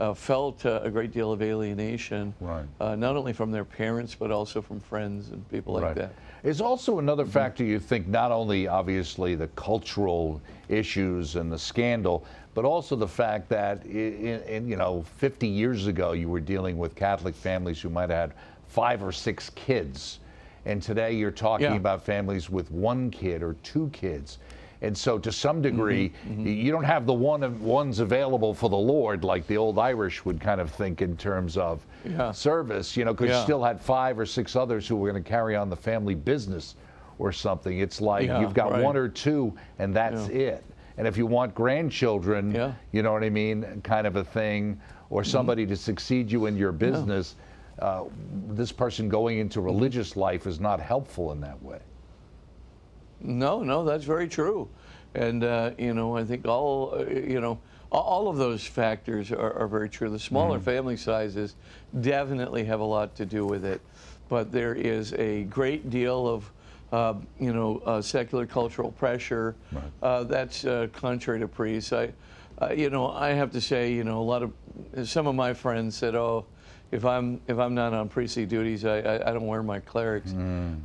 uh, 0.00 0.14
felt 0.14 0.64
uh, 0.64 0.80
a 0.82 0.90
great 0.90 1.12
deal 1.12 1.30
of 1.30 1.42
alienation, 1.42 2.34
Right. 2.40 2.64
uh, 2.80 2.96
not 2.96 3.16
only 3.16 3.34
from 3.34 3.50
their 3.50 3.66
parents 3.66 4.14
but 4.14 4.30
also 4.30 4.62
from 4.62 4.80
friends 4.80 5.28
and 5.30 5.46
people 5.50 5.74
like 5.74 5.94
that. 5.94 6.12
Is 6.42 6.62
also 6.62 6.98
another 6.98 7.26
factor 7.26 7.62
you 7.64 7.78
think 7.78 8.08
not 8.08 8.32
only 8.32 8.66
obviously 8.66 9.34
the 9.34 9.48
cultural 9.48 10.40
issues 10.70 11.36
and 11.36 11.52
the 11.52 11.58
scandal, 11.58 12.24
but 12.54 12.64
also 12.64 12.96
the 12.96 13.06
fact 13.06 13.50
that 13.50 13.84
in, 13.84 14.40
in 14.44 14.66
you 14.66 14.76
know 14.76 15.02
50 15.18 15.46
years 15.46 15.86
ago 15.86 16.12
you 16.12 16.30
were 16.30 16.40
dealing 16.40 16.78
with 16.78 16.94
Catholic 16.94 17.34
families 17.34 17.78
who 17.82 17.90
might 17.90 18.08
have 18.08 18.30
had 18.30 18.34
five 18.68 19.02
or 19.02 19.12
six 19.12 19.50
kids, 19.50 20.20
and 20.64 20.82
today 20.82 21.12
you're 21.12 21.30
talking 21.30 21.72
Yeah. 21.72 21.76
about 21.76 22.02
families 22.02 22.48
with 22.48 22.70
one 22.70 23.10
kid 23.10 23.42
or 23.42 23.54
two 23.62 23.90
kids. 23.92 24.38
And 24.82 24.96
so, 24.96 25.18
to 25.18 25.30
some 25.30 25.60
degree, 25.60 26.12
Mm-hmm, 26.26 26.46
you 26.46 26.72
don't 26.72 26.84
have 26.84 27.04
the 27.06 27.12
one 27.12 27.60
ones 27.60 27.98
available 27.98 28.54
for 28.54 28.70
the 28.70 28.76
Lord 28.76 29.24
like 29.24 29.46
the 29.46 29.56
old 29.56 29.78
Irish 29.78 30.24
would 30.24 30.40
kind 30.40 30.60
of 30.60 30.70
think 30.70 31.02
in 31.02 31.16
terms 31.16 31.56
of 31.56 31.86
Yeah. 32.08 32.32
service, 32.32 32.96
you 32.96 33.04
know, 33.04 33.12
because 33.12 33.28
you 33.28 33.42
still 33.42 33.62
had 33.62 33.80
five 33.80 34.18
or 34.18 34.24
six 34.26 34.56
others 34.56 34.88
who 34.88 34.96
were 34.96 35.10
going 35.10 35.22
to 35.22 35.28
carry 35.28 35.54
on 35.54 35.68
the 35.68 35.76
family 35.76 36.14
business 36.14 36.76
or 37.18 37.30
something. 37.32 37.78
It's 37.80 38.00
like 38.00 38.26
Yeah, 38.26 38.40
you've 38.40 38.54
got 38.54 38.72
right. 38.72 38.82
one 38.82 38.96
or 38.96 39.08
two, 39.08 39.52
and 39.78 39.94
that's 39.94 40.28
it. 40.28 40.64
And 40.96 41.06
if 41.06 41.16
you 41.18 41.26
want 41.26 41.54
grandchildren, 41.54 42.54
Yeah. 42.54 42.72
you 42.92 43.02
know 43.02 43.12
what 43.12 43.22
I 43.24 43.30
mean, 43.30 43.80
kind 43.82 44.06
of 44.06 44.16
a 44.16 44.24
thing, 44.24 44.80
or 45.10 45.20
Mm-hmm. 45.22 45.30
somebody 45.30 45.66
to 45.66 45.76
succeed 45.76 46.32
you 46.32 46.46
in 46.46 46.56
your 46.56 46.72
business, 46.72 47.36
uh, 47.80 48.04
this 48.48 48.72
person 48.72 49.08
going 49.10 49.38
into 49.38 49.58
Mm-hmm. 49.58 49.66
religious 49.66 50.16
life 50.16 50.46
is 50.46 50.58
not 50.58 50.80
helpful 50.80 51.32
in 51.32 51.40
that 51.42 51.62
way. 51.62 51.80
No, 53.20 53.62
no, 53.62 53.84
that's 53.84 54.04
very 54.04 54.28
true. 54.28 54.68
And, 55.14 55.42
uh, 55.44 55.72
you 55.78 55.92
know, 55.94 56.16
I 56.16 56.24
think 56.24 56.46
all, 56.46 56.94
uh, 56.94 57.04
you 57.04 57.40
know, 57.40 57.58
all 57.90 58.28
of 58.28 58.36
those 58.36 58.64
factors 58.64 59.32
are, 59.32 59.52
are 59.52 59.66
very 59.66 59.88
true. 59.88 60.08
The 60.08 60.18
smaller 60.18 60.58
Mm-hmm. 60.58 60.64
family 60.64 60.96
sizes 60.96 61.56
definitely 62.00 62.64
have 62.64 62.80
a 62.80 62.84
lot 62.84 63.16
to 63.16 63.26
do 63.26 63.44
with 63.44 63.64
it. 63.64 63.80
But 64.28 64.52
there 64.52 64.74
is 64.74 65.12
a 65.14 65.42
great 65.44 65.90
deal 65.90 66.28
of, 66.28 66.52
uh, 66.92 67.14
you 67.40 67.52
know, 67.52 67.78
uh, 67.84 68.00
secular 68.00 68.46
cultural 68.46 68.92
pressure 68.92 69.56
uh, 70.02 70.22
that's 70.24 70.64
uh, 70.64 70.86
contrary 70.92 71.40
to 71.40 71.48
priests. 71.48 71.92
I, 71.92 72.12
uh, 72.62 72.72
you 72.72 72.90
know, 72.90 73.10
I 73.10 73.30
have 73.30 73.50
to 73.52 73.60
say, 73.60 73.92
you 73.92 74.04
know, 74.04 74.20
a 74.20 74.22
lot 74.22 74.42
of, 74.44 74.52
some 75.08 75.26
of 75.26 75.34
my 75.34 75.52
friends 75.52 75.96
said, 75.96 76.14
oh, 76.14 76.46
if 76.92 77.04
I'm 77.04 77.40
if 77.46 77.58
I'm 77.58 77.74
not 77.74 77.92
on 77.94 78.08
priestly 78.08 78.46
duties, 78.46 78.84
I, 78.84 78.98
I, 78.98 79.30
I 79.30 79.32
don't 79.32 79.46
wear 79.46 79.62
my 79.62 79.78
clerics. 79.80 80.32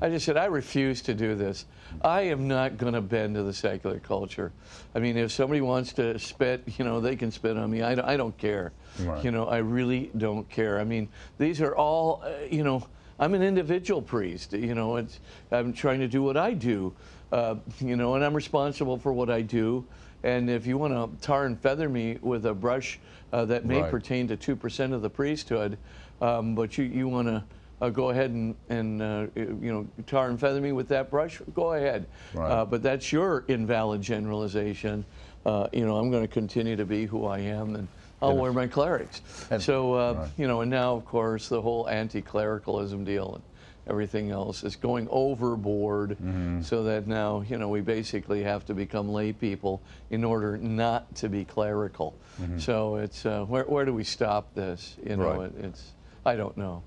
I 0.01 0.09
just 0.09 0.25
said 0.25 0.38
I 0.38 0.45
refuse 0.45 1.01
to 1.03 1.13
do 1.13 1.35
this. 1.35 1.65
I 2.03 2.21
am 2.21 2.47
not 2.47 2.77
going 2.77 2.93
to 2.93 3.01
bend 3.01 3.35
to 3.35 3.43
the 3.43 3.53
secular 3.53 4.00
culture. 4.00 4.51
I 4.93 5.00
mean, 5.00 5.17
if 5.17 5.31
somebody 5.31 5.62
wants 5.62 5.93
to 5.93 6.17
spit, 6.19 6.63
you 6.77 6.85
know, 6.85 7.00
they 7.00 7.15
can 7.15 7.31
spit 7.31 7.57
on 7.57 7.71
me. 7.71 7.81
I, 7.81 7.95
don't- 7.95 8.05
I 8.05 8.17
don't 8.17 8.38
care. 8.38 8.71
Right. 9.00 9.24
You 9.24 9.31
know, 9.31 9.45
I 9.47 9.57
really 9.57 10.12
don't 10.17 10.47
care. 10.50 10.79
I 10.79 10.83
mean, 10.83 11.07
these 11.38 11.59
are 11.62 11.75
all, 11.75 12.21
uh, 12.24 12.45
you 12.51 12.63
know, 12.63 12.85
I'm 13.17 13.33
an 13.33 13.41
individual 13.43 14.01
priest. 14.01 14.53
You 14.53 14.75
know, 14.75 14.97
it's, 14.97 15.19
I'm 15.51 15.74
trying 15.74 16.00
to 16.01 16.07
do 16.07 16.21
what 16.21 16.38
I 16.38 16.53
do. 16.53 16.93
Uh, 17.31 17.55
you 17.79 17.95
know, 17.95 18.15
and 18.15 18.24
I'm 18.24 18.33
responsible 18.35 18.97
for 18.97 19.12
what 19.12 19.29
I 19.29 19.41
do. 19.41 19.85
And 20.25 20.50
if 20.50 20.65
you 20.65 20.79
want 20.79 20.91
to 20.94 21.25
tar 21.25 21.46
and 21.46 21.58
feather 21.58 21.88
me 21.88 22.17
with 22.20 22.48
a 22.48 22.53
brush 22.53 23.00
uh, 23.32 23.46
that 23.46 23.63
may 23.63 23.82
Right. 23.84 23.91
pertain 23.91 24.27
to 24.29 24.36
two 24.36 24.55
percent 24.55 24.91
of 24.91 25.03
the 25.03 25.10
priesthood, 25.10 25.77
um, 26.20 26.55
but 26.55 26.77
you, 26.79 26.86
you 26.86 27.08
want 27.08 27.27
to 27.27 27.44
uh, 27.79 27.89
go 27.89 28.10
ahead 28.10 28.32
and, 28.32 28.55
and 28.70 29.01
uh, 29.03 29.27
you 29.36 29.72
know 29.72 29.88
tar 30.08 30.29
and 30.29 30.39
feather 30.39 30.60
me 30.60 30.72
with 30.72 30.88
that 30.88 31.12
brush, 31.12 31.39
go 31.53 31.74
ahead. 31.74 32.08
Right. 32.34 32.50
Uh, 32.51 32.65
but 32.65 32.82
that's 32.82 33.12
your 33.13 33.46
invalid 33.48 34.01
generalization. 34.01 35.05
Uh, 35.46 35.67
you 35.72 35.86
know, 35.86 35.96
I'm 35.98 36.10
going 36.10 36.24
to 36.24 36.34
continue 36.34 36.75
to 36.75 36.86
be 36.86 37.05
who 37.05 37.25
I 37.27 37.38
am, 37.39 37.75
and 37.75 37.88
I'll 38.20 38.32
And- 38.32 38.39
wear 38.39 38.51
my 38.51 38.65
clerics. 38.65 39.22
and- 39.51 39.62
so 39.62 39.94
uh, 39.94 40.13
right. 40.13 40.29
you 40.38 40.48
know, 40.48 40.62
and 40.62 40.72
now 40.72 40.96
of 40.96 41.05
course 41.05 41.50
the 41.50 41.62
whole 41.62 41.88
anti-clericalism 41.88 43.03
deal 43.05 43.36
and 43.36 43.44
everything 43.88 44.32
else 44.32 44.63
is 44.63 44.75
going 44.75 45.08
overboard, 45.10 46.12
Mm-hmm. 46.12 46.62
so 46.62 46.84
that 46.84 47.08
now 47.08 47.44
you 47.48 47.58
know 47.58 47.70
we 47.70 47.82
basically 47.82 48.44
have 48.44 48.65
to 48.65 48.74
become 48.74 49.10
lay 49.10 49.34
people 49.34 49.82
in 50.10 50.24
order 50.24 50.58
not 50.58 51.13
to 51.15 51.30
be 51.30 51.46
clerical. 51.46 52.15
So 52.58 52.98
it's 52.98 53.25
uh, 53.25 53.46
where 53.46 53.63
where 53.63 53.86
do 53.86 53.94
we 53.94 54.04
stop 54.04 54.54
this? 54.56 54.98
You 55.08 55.18
know. 55.18 55.39
Right. 55.42 55.51
it, 55.58 55.65
it's 55.65 55.92
I 56.25 56.36
don't 56.36 56.56
know. 56.58 56.84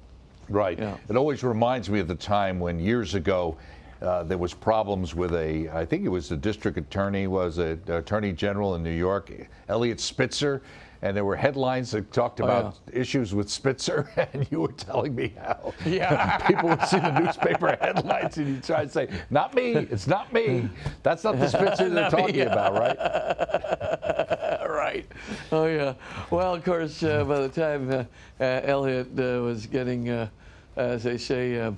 Right. 0.49 0.79
Yeah. 0.79 0.97
It 1.09 1.17
always 1.17 1.43
reminds 1.43 1.89
me 1.91 2.01
of 2.01 2.09
the 2.09 2.15
time 2.15 2.59
when 2.59 2.79
years 2.79 3.15
ago 3.15 3.57
uh, 4.01 4.23
there 4.25 4.39
was 4.39 4.55
problems 4.55 5.15
with 5.15 5.35
a, 5.35 5.69
I 5.71 5.85
think 5.85 6.05
it 6.05 6.09
was 6.09 6.29
the 6.29 6.37
district 6.37 6.79
attorney, 6.79 7.27
was 7.27 7.59
it 7.59 7.89
attorney 7.89 8.33
general 8.33 8.75
in 8.77 8.83
New 8.83 8.91
York, 8.93 9.31
Eliot 9.69 10.01
Spitzer, 10.01 10.63
and 11.03 11.17
there 11.17 11.25
were 11.25 11.37
headlines 11.37 11.91
that 11.93 12.13
talked 12.13 12.41
Oh, 12.41 12.45
about 12.45 12.79
issues 12.93 13.35
with 13.35 13.49
Spitzer, 13.49 14.11
and 14.33 14.47
you 14.51 14.61
were 14.61 14.73
telling 14.73 15.15
me 15.15 15.35
how 15.41 15.73
Yeah. 15.85 16.39
people 16.47 16.69
would 16.71 16.83
see 16.85 16.99
the 16.99 17.19
newspaper 17.21 17.77
headlines 17.81 18.37
and 18.39 18.49
you 18.57 18.61
try 18.61 18.85
to 18.85 18.91
say, 18.91 19.09
"Not 19.31 19.55
me, 19.55 19.73
it's 19.75 20.07
not 20.07 20.33
me, 20.33 20.69
that's 21.03 21.25
not 21.25 21.39
the 21.39 21.49
Spitzer 21.49 21.89
they're 21.89 22.03
Not 22.11 22.13
me, 22.13 22.21
talking 22.21 22.41
about, 22.43 22.73
right?" 22.75 22.99
right. 24.69 25.07
Oh 25.53 25.67
yeah. 25.67 25.95
Well, 26.31 26.55
of 26.55 26.65
course, 26.65 27.03
uh, 27.03 27.25
by 27.25 27.41
the 27.41 27.49
time 27.49 27.91
uh, 27.91 28.05
uh, 28.41 28.61
Eliot 28.65 29.09
uh, 29.19 29.43
was 29.43 29.67
getting, 29.67 30.09
uh, 30.11 30.29
as 30.77 31.03
they 31.05 31.19
say, 31.19 31.73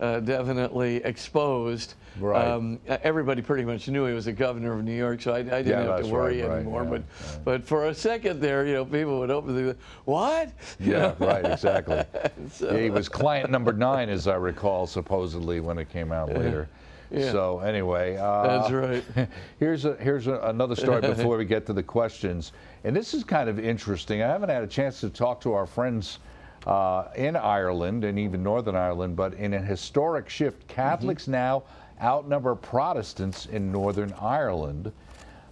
uh, 0.00 0.20
definitely 0.20 0.96
exposed, 1.04 1.94
Right. 2.18 2.44
um, 2.46 2.80
everybody 2.88 3.40
pretty 3.42 3.64
much 3.64 3.88
knew 3.88 4.04
he 4.06 4.12
was 4.12 4.24
the 4.24 4.32
governor 4.32 4.72
of 4.72 4.84
New 4.84 4.96
York, 4.96 5.22
so 5.22 5.32
I, 5.32 5.38
I 5.38 5.42
didn't 5.42 5.68
Yeah, 5.68 5.96
have 5.96 6.04
to 6.04 6.08
worry 6.08 6.40
right, 6.40 6.48
right, 6.48 6.56
anymore. 6.58 6.82
yeah, 6.84 6.90
but, 6.90 7.02
yeah. 7.02 7.38
but 7.44 7.64
for 7.64 7.86
a 7.86 7.94
second 7.94 8.40
there, 8.40 8.66
you 8.66 8.74
know, 8.74 8.84
people 8.84 9.20
would 9.20 9.30
open 9.30 9.54
the 9.54 9.76
what? 10.06 10.50
Yeah, 10.80 11.14
right, 11.18 11.44
exactly. 11.44 12.02
So- 12.50 12.76
he 12.76 12.90
was 12.90 13.08
client 13.08 13.50
number 13.50 13.72
nine, 13.72 14.08
as 14.08 14.26
I 14.26 14.34
recall, 14.36 14.86
supposedly 14.86 15.60
when 15.60 15.78
it 15.78 15.88
came 15.90 16.10
out 16.12 16.28
later. 16.32 16.68
Yeah. 17.12 17.32
So 17.32 17.58
anyway, 17.60 18.16
uh, 18.16 18.60
That's 18.60 18.72
right. 18.72 19.28
Here's 19.58 19.84
a, 19.84 19.96
here's 19.96 20.26
a, 20.28 20.34
another 20.44 20.76
story 20.76 21.00
before 21.00 21.36
we 21.36 21.44
get 21.44 21.66
to 21.66 21.72
the 21.72 21.82
questions, 21.82 22.52
and 22.84 22.94
this 22.94 23.14
is 23.14 23.24
kind 23.24 23.48
of 23.48 23.58
interesting. 23.58 24.22
I 24.22 24.28
haven't 24.28 24.48
had 24.48 24.62
a 24.62 24.66
chance 24.68 25.00
to 25.00 25.10
talk 25.10 25.40
to 25.42 25.52
our 25.52 25.66
friends 25.66 26.20
uh, 26.66 27.04
in 27.16 27.36
Ireland 27.36 28.04
and 28.04 28.18
even 28.18 28.42
Northern 28.42 28.76
Ireland, 28.76 29.16
but 29.16 29.34
in 29.34 29.54
a 29.54 29.60
historic 29.60 30.28
shift, 30.28 30.66
Catholics 30.68 31.28
now 31.28 31.62
outnumber 32.02 32.54
Protestants 32.54 33.46
in 33.46 33.72
Northern 33.72 34.12
Ireland. 34.20 34.92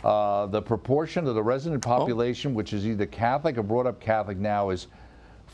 Uh, 0.05 0.47
the 0.47 0.63
proportion 0.63 1.27
of 1.27 1.35
the 1.35 1.43
resident 1.43 1.83
population, 1.83 2.55
which 2.55 2.73
is 2.73 2.87
either 2.87 3.07
Catholic 3.07 3.59
or 3.59 3.63
brought 3.63 3.87
up 3.87 4.01
Catholic 4.01 4.39
now, 4.39 4.71
is 4.71 4.87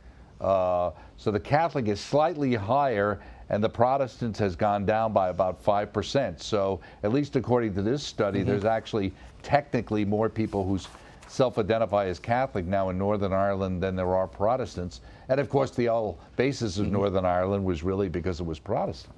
Uh, 0.43 0.91
so 1.17 1.31
the 1.31 1.39
Catholic 1.39 1.87
is 1.87 1.99
slightly 2.01 2.53
higher, 2.53 3.21
and 3.49 3.63
the 3.63 3.69
Protestants 3.69 4.37
has 4.39 4.55
gone 4.55 4.85
down 4.85 5.13
by 5.13 5.29
about 5.29 5.63
5%. 5.63 6.41
So, 6.41 6.81
at 7.03 7.13
least 7.13 7.35
according 7.35 7.73
to 7.75 7.81
this 7.81 8.03
study, 8.03 8.43
there's 8.43 8.65
actually 8.65 9.13
technically 9.41 10.05
more 10.05 10.29
people 10.29 10.65
who 10.65 10.79
self 11.27 11.57
identify 11.57 12.05
as 12.05 12.19
Catholic 12.19 12.65
now 12.65 12.89
in 12.89 12.97
Northern 12.97 13.33
Ireland 13.33 13.81
than 13.81 13.95
there 13.95 14.15
are 14.15 14.27
Protestants. 14.27 15.01
And 15.29 15.39
of 15.39 15.49
course, 15.49 15.71
the 15.71 15.85
whole 15.85 16.19
basis 16.35 16.77
of 16.77 16.91
Northern 16.91 17.25
Ireland 17.25 17.63
was 17.63 17.83
really 17.83 18.09
because 18.09 18.39
it 18.39 18.45
was 18.45 18.59
Protestant. 18.59 19.15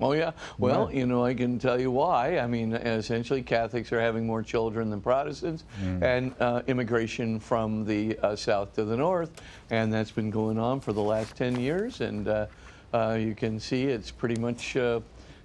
Oh 0.00 0.12
yeah. 0.12 0.32
Well, 0.58 0.86
Right. 0.86 0.94
you 0.94 1.06
know, 1.06 1.24
I 1.24 1.34
can 1.34 1.58
tell 1.58 1.80
you 1.80 1.90
why. 1.90 2.38
I 2.38 2.46
mean, 2.46 2.72
essentially, 2.72 3.42
Catholics 3.42 3.92
are 3.92 4.00
having 4.00 4.26
more 4.26 4.42
children 4.42 4.90
than 4.90 5.00
Protestants, 5.00 5.64
and 6.00 6.34
uh, 6.40 6.62
immigration 6.66 7.38
from 7.38 7.84
the 7.84 8.18
uh, 8.18 8.34
south 8.36 8.74
to 8.74 8.84
the 8.84 8.96
north, 8.96 9.30
and 9.70 9.92
that's 9.92 10.10
been 10.10 10.30
going 10.30 10.58
on 10.58 10.80
for 10.80 10.92
the 10.92 11.02
last 11.02 11.36
ten 11.36 11.58
years. 11.58 12.00
And 12.00 12.26
uh, 12.26 12.46
uh, 12.92 13.16
you 13.20 13.34
can 13.34 13.60
see 13.60 13.84
it's 13.84 14.10
pretty 14.10 14.40
much 14.40 14.76
uh, 14.76 15.00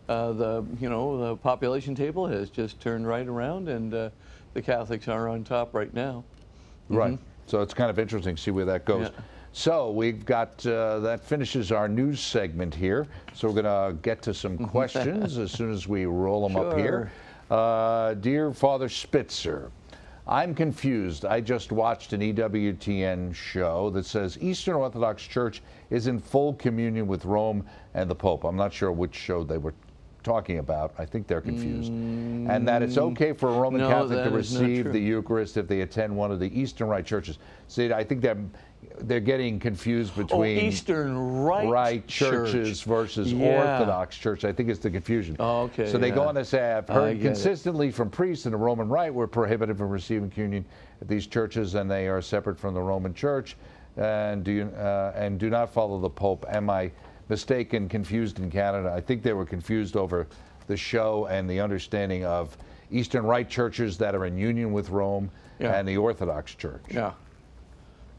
uh, 0.09 0.31
the 0.33 0.65
you 0.79 0.89
know 0.89 1.17
the 1.17 1.35
population 1.37 1.93
table 1.93 2.25
has 2.27 2.49
just 2.49 2.79
turned 2.79 3.07
right 3.07 3.27
around, 3.27 3.69
and 3.69 3.93
uh, 3.93 4.09
the 4.53 4.61
Catholics 4.61 5.07
are 5.07 5.27
on 5.27 5.43
top 5.43 5.75
right 5.75 5.93
now. 5.93 6.23
Right. 6.89 7.19
So 7.45 7.61
it's 7.61 7.73
kind 7.73 7.89
of 7.89 7.99
interesting 7.99 8.35
to 8.35 8.41
see 8.41 8.51
where 8.51 8.65
that 8.65 8.85
goes. 8.85 9.11
Yeah. 9.13 9.21
So 9.57 9.89
we've 9.89 10.23
got 10.23 10.63
uh, 10.67 10.99
that 10.99 11.23
finishes 11.23 11.71
our 11.71 11.87
news 11.87 12.19
segment 12.19 12.75
here. 12.75 13.07
So 13.33 13.47
we're 13.47 13.63
going 13.63 13.65
to 13.65 13.97
get 14.03 14.21
to 14.21 14.33
some 14.33 14.55
questions 14.69 15.39
as 15.39 15.51
soon 15.51 15.71
as 15.71 15.87
we 15.87 16.05
roll 16.05 16.47
them 16.47 16.55
up 16.55 16.77
here. 16.77 17.11
Uh, 17.49 18.13
dear 18.13 18.53
Father 18.53 18.87
Spitzer, 18.87 19.71
I'm 20.27 20.53
confused. 20.53 21.25
I 21.25 21.41
just 21.41 21.71
watched 21.71 22.13
an 22.13 22.21
EWTN 22.21 23.33
show 23.33 23.89
that 23.89 24.05
says 24.05 24.37
Eastern 24.41 24.75
Orthodox 24.75 25.23
Church 25.23 25.63
is 25.89 26.05
in 26.05 26.19
full 26.19 26.53
communion 26.53 27.07
with 27.07 27.25
Rome 27.25 27.65
and 27.95 28.07
the 28.07 28.15
Pope. 28.15 28.43
I'm 28.43 28.57
not 28.57 28.71
sure 28.71 28.91
which 28.91 29.15
show 29.15 29.43
they 29.43 29.57
were 29.57 29.73
talking 30.27 30.59
about. 30.59 30.93
I 30.99 31.05
think 31.05 31.25
they're 31.25 31.41
confused. 31.41 31.89
and 31.89 32.67
that 32.67 32.83
it's 32.83 32.97
okay 32.97 33.31
for 33.33 33.49
a 33.49 33.53
Roman 33.53 33.81
No, 33.81 33.87
Catholic 33.87 34.23
to 34.23 34.29
that 34.29 34.35
receive 34.35 34.91
the 34.91 34.99
Eucharist 34.99 35.57
if 35.57 35.67
they 35.67 35.81
attend 35.81 36.15
one 36.15 36.31
of 36.31 36.39
the 36.39 36.59
Eastern 36.59 36.89
Rite 36.89 37.05
churches. 37.05 37.39
See, 37.69 37.91
I 37.93 38.03
think 38.03 38.21
they're 38.21 38.37
they're 39.01 39.19
getting 39.19 39.59
confused 39.59 40.13
Oh, 40.17 40.23
between 40.23 40.57
Eastern 40.57 41.17
right 41.43 41.67
Rite 41.67 42.07
Church. 42.07 42.51
churches 42.51 42.81
versus 42.81 43.31
Yeah. 43.31 43.57
Orthodox 43.59 44.17
church. 44.17 44.43
I 44.45 44.51
think 44.51 44.69
it's 44.69 44.79
the 44.79 44.89
confusion. 44.89 45.35
Oh, 45.39 45.63
okay, 45.63 45.87
So 45.91 45.97
they 45.97 46.11
go 46.11 46.23
on 46.23 46.35
to 46.35 46.45
say, 46.45 46.73
I've 46.73 46.87
heard 46.89 47.17
get 47.17 47.21
it. 47.21 47.27
consistently 47.29 47.91
from 47.91 48.09
priests 48.09 48.45
in 48.45 48.51
the 48.51 48.57
Roman 48.57 48.89
Rite 48.89 49.13
we're 49.13 49.27
prohibited 49.27 49.77
from 49.77 49.89
receiving 49.89 50.29
communion 50.29 50.65
at 51.01 51.07
these 51.07 51.27
churches, 51.27 51.75
and 51.75 51.89
they 51.89 52.07
are 52.07 52.21
separate 52.21 52.57
from 52.59 52.73
the 52.73 52.81
Roman 52.81 53.13
Church, 53.13 53.55
and 53.97 54.43
do 54.43 54.51
you, 54.51 54.63
uh, 54.77 55.13
and 55.15 55.39
do 55.39 55.49
not 55.49 55.71
follow 55.71 55.99
the 55.99 56.09
Pope. 56.09 56.45
Am 56.49 56.69
I 56.69 56.91
mistaken? 57.29 57.87
Confused 57.87 58.39
in 58.39 58.49
Canada? 58.49 58.91
I 58.95 59.01
think 59.01 59.21
they 59.21 59.33
were 59.33 59.45
confused 59.45 59.95
over 59.95 60.27
the 60.67 60.77
show 60.77 61.27
and 61.27 61.49
the 61.49 61.59
understanding 61.59 62.25
of 62.25 62.57
Eastern 62.91 63.25
Rite 63.25 63.49
churches 63.49 63.97
that 63.99 64.15
are 64.15 64.25
in 64.25 64.37
union 64.37 64.71
with 64.71 64.89
Rome 64.89 65.29
Yeah. 65.59 65.77
and 65.77 65.87
the 65.87 65.97
Orthodox 65.97 66.55
Church. 66.55 66.81
Yeah. 66.89 67.11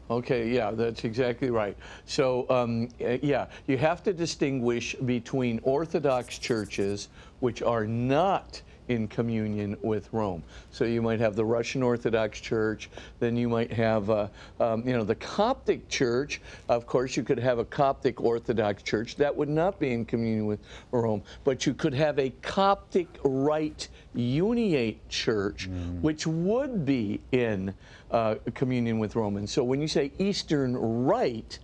Okay, 0.09 0.49
yeah, 0.49 0.71
that's 0.71 1.03
exactly 1.03 1.51
right. 1.51 1.77
So, 2.05 2.47
um, 2.49 2.89
uh, 2.99 3.17
yeah, 3.21 3.45
you 3.67 3.77
have 3.77 4.01
to 4.03 4.13
distinguish 4.13 4.95
between 5.05 5.59
Orthodox 5.61 6.39
churches, 6.39 7.09
which 7.41 7.61
are 7.61 7.85
not 7.85 8.61
in 8.89 9.07
communion 9.07 9.77
with 9.81 10.09
Rome. 10.11 10.43
So 10.71 10.83
you 10.83 11.01
might 11.01 11.19
have 11.19 11.35
the 11.35 11.45
Russian 11.45 11.81
Orthodox 11.81 12.41
Church, 12.41 12.89
then 13.19 13.37
you 13.37 13.47
might 13.47 13.71
have, 13.71 14.09
uh, 14.09 14.27
um, 14.59 14.85
you 14.85 14.93
know, 14.97 15.03
the 15.03 15.15
Coptic 15.15 15.87
Church. 15.87 16.41
Of 16.67 16.85
course, 16.85 17.15
you 17.15 17.23
could 17.23 17.39
have 17.39 17.59
a 17.59 17.65
Coptic 17.65 18.19
Orthodox 18.19 18.83
Church 18.83 19.15
that 19.15 19.35
would 19.35 19.49
not 19.49 19.79
be 19.79 19.93
in 19.93 20.05
communion 20.05 20.47
with 20.47 20.59
Rome, 20.91 21.23
but 21.43 21.65
you 21.65 21.73
could 21.73 21.93
have 21.93 22.19
a 22.19 22.31
Coptic 22.41 23.07
Rite 23.23 23.87
Uniate 24.15 24.97
Church, 25.07 25.69
which 26.01 26.25
would 26.25 26.83
be 26.85 27.21
in 27.31 27.73
uh, 28.11 28.35
communion 28.55 28.97
with 28.97 29.15
Rome. 29.15 29.37
And 29.37 29.47
so 29.49 29.63
when 29.63 29.79
you 29.79 29.87
say 29.87 30.11
Eastern 30.17 30.75
Rite, 30.75 31.59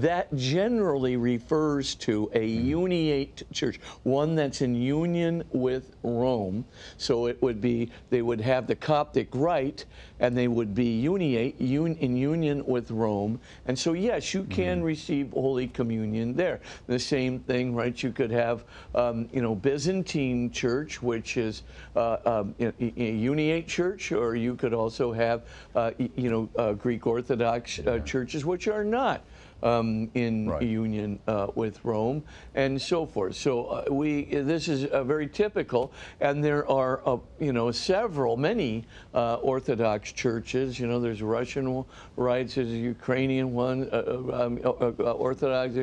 that 0.00 0.34
generally 0.34 1.16
refers 1.16 1.94
to 1.94 2.28
a 2.34 2.40
uniate 2.40 3.44
church, 3.52 3.78
one 4.02 4.34
that's 4.34 4.60
in 4.60 4.74
union 4.74 5.44
with 5.52 5.94
Rome. 6.02 6.64
So 6.96 7.26
it 7.26 7.40
would 7.40 7.60
be, 7.60 7.90
they 8.10 8.20
would 8.20 8.40
have 8.40 8.66
the 8.66 8.74
Coptic 8.74 9.28
rite 9.32 9.84
and 10.18 10.36
they 10.36 10.48
would 10.48 10.74
be 10.74 11.00
uniate, 11.00 11.60
un, 11.60 11.94
in 12.00 12.16
union 12.16 12.66
with 12.66 12.90
Rome. 12.90 13.38
And 13.66 13.78
so, 13.78 13.92
yes, 13.92 14.34
you 14.34 14.42
can 14.44 14.82
receive 14.82 15.30
Holy 15.32 15.68
Communion 15.68 16.34
there. 16.34 16.60
The 16.88 16.98
same 16.98 17.38
thing, 17.38 17.72
right? 17.72 18.00
You 18.02 18.10
could 18.10 18.32
have, 18.32 18.64
um, 18.96 19.28
you 19.32 19.42
know, 19.42 19.54
Byzantine 19.54 20.50
church, 20.50 21.02
which 21.02 21.36
is 21.36 21.62
uh, 21.94 22.16
um, 22.26 22.54
a, 22.58 22.66
a 22.80 23.12
uniate 23.16 23.68
church, 23.68 24.10
or 24.10 24.34
you 24.34 24.56
could 24.56 24.74
also 24.74 25.12
have, 25.12 25.42
uh, 25.76 25.92
you 25.98 26.30
know, 26.30 26.48
uh, 26.58 26.72
Greek 26.72 27.06
Orthodox 27.06 27.78
uh, 27.78 28.00
churches, 28.00 28.44
which 28.44 28.66
are 28.66 28.84
not 28.84 29.22
um, 29.64 30.10
in 30.14 30.48
Right. 30.50 30.62
union 30.62 31.18
uh, 31.26 31.48
with 31.54 31.82
Rome, 31.84 32.22
and 32.54 32.80
so 32.80 33.06
forth. 33.06 33.34
So 33.34 33.64
uh, 33.66 33.84
we 33.90 34.24
this 34.24 34.68
is 34.68 34.84
uh, 34.84 35.02
very 35.02 35.26
typical, 35.26 35.90
and 36.20 36.44
there 36.44 36.70
are 36.70 37.00
uh, 37.06 37.16
you 37.40 37.52
know 37.52 37.70
several, 37.70 38.36
many 38.36 38.84
uh, 39.14 39.36
Orthodox 39.36 40.12
churches. 40.12 40.78
You 40.78 40.86
know, 40.86 41.00
there's 41.00 41.22
Russian 41.22 41.84
rites, 42.16 42.54
there's 42.56 42.68
a 42.68 42.76
Ukrainian 42.76 43.54
one, 43.54 43.88
um, 43.92 44.60
Orthodox. 44.98 45.74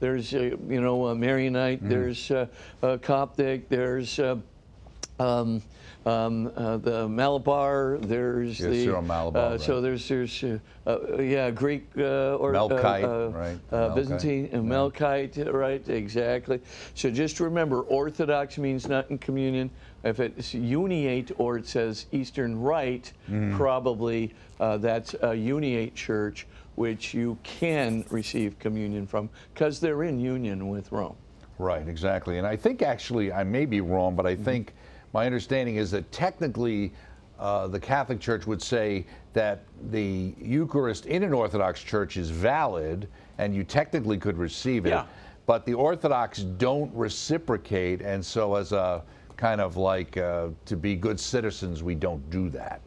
There's 0.00 0.34
uh, 0.34 0.56
you 0.68 0.80
know 0.80 1.06
uh, 1.06 1.14
Maronite. 1.14 1.88
There's 1.88 2.30
uh, 2.30 2.46
uh, 2.82 2.98
Coptic. 2.98 3.68
There's 3.68 4.18
uh, 4.18 4.36
um, 5.18 5.62
um, 6.06 6.50
uh, 6.56 6.76
the 6.78 7.08
Malabar. 7.08 7.98
There's 8.00 8.58
the 8.58 8.84
Syro-Malabar, 8.84 9.42
uh, 9.54 9.58
so 9.58 9.80
there's 9.80 10.06
there's 10.08 10.44
uh, 10.44 10.58
uh, 10.86 11.20
yeah 11.20 11.50
Greek 11.50 11.88
uh, 11.98 12.36
or 12.36 12.54
uh, 12.54 12.58
Melkite, 12.60 13.34
right, 13.34 13.58
Uh, 13.72 13.76
Melkite, 13.88 13.94
Byzantine 13.94 14.48
yeah. 14.52 14.58
Melkite, 14.58 15.52
right? 15.52 15.86
Exactly. 15.88 16.60
So 16.94 17.10
just 17.10 17.40
remember, 17.40 17.82
Orthodox 17.82 18.58
means 18.58 18.88
not 18.88 19.10
in 19.10 19.18
communion. 19.18 19.70
If 20.04 20.20
it's 20.20 20.54
uniate 20.54 21.32
or 21.38 21.58
it 21.58 21.66
says 21.66 22.06
Eastern 22.12 22.58
Rite, 22.60 23.12
Mm-hmm. 23.28 23.56
probably 23.56 24.32
uh, 24.60 24.78
that's 24.78 25.14
a 25.14 25.34
uniate 25.34 25.94
church 25.94 26.46
which 26.76 27.12
you 27.12 27.36
can 27.42 28.04
receive 28.10 28.58
communion 28.58 29.06
from 29.06 29.28
because 29.52 29.80
they're 29.80 30.04
in 30.04 30.18
union 30.20 30.68
with 30.68 30.90
Rome. 30.92 31.16
Right, 31.58 31.86
exactly. 31.88 32.38
And 32.38 32.46
I 32.46 32.54
think 32.56 32.82
actually, 32.82 33.32
I 33.32 33.42
may 33.42 33.66
be 33.66 33.80
wrong, 33.80 34.14
but 34.14 34.24
I 34.26 34.34
Mm-hmm. 34.34 34.44
think 34.44 34.74
my 35.12 35.26
understanding 35.26 35.76
is 35.76 35.90
that 35.90 36.10
technically 36.12 36.92
uh, 37.38 37.66
the 37.68 37.78
Catholic 37.80 38.20
Church 38.20 38.46
would 38.46 38.60
say 38.60 39.06
that 39.32 39.62
the 39.90 40.34
Eucharist 40.40 41.06
in 41.06 41.22
an 41.22 41.32
Orthodox 41.32 41.82
church 41.82 42.16
is 42.16 42.30
valid 42.30 43.08
and 43.38 43.54
you 43.54 43.62
technically 43.64 44.18
could 44.18 44.36
receive 44.36 44.86
it. 44.86 44.90
Yeah. 44.90 45.04
But 45.46 45.64
the 45.64 45.74
Orthodox 45.74 46.40
don't 46.40 46.92
reciprocate, 46.94 48.02
and 48.02 48.22
so 48.24 48.54
as 48.56 48.72
a 48.72 49.02
kind 49.38 49.60
of 49.60 49.76
like 49.76 50.16
uh, 50.16 50.48
to 50.66 50.76
be 50.76 50.94
good 50.94 51.18
citizens, 51.18 51.82
we 51.82 51.94
don't 51.94 52.28
do 52.28 52.50
that 52.50 52.80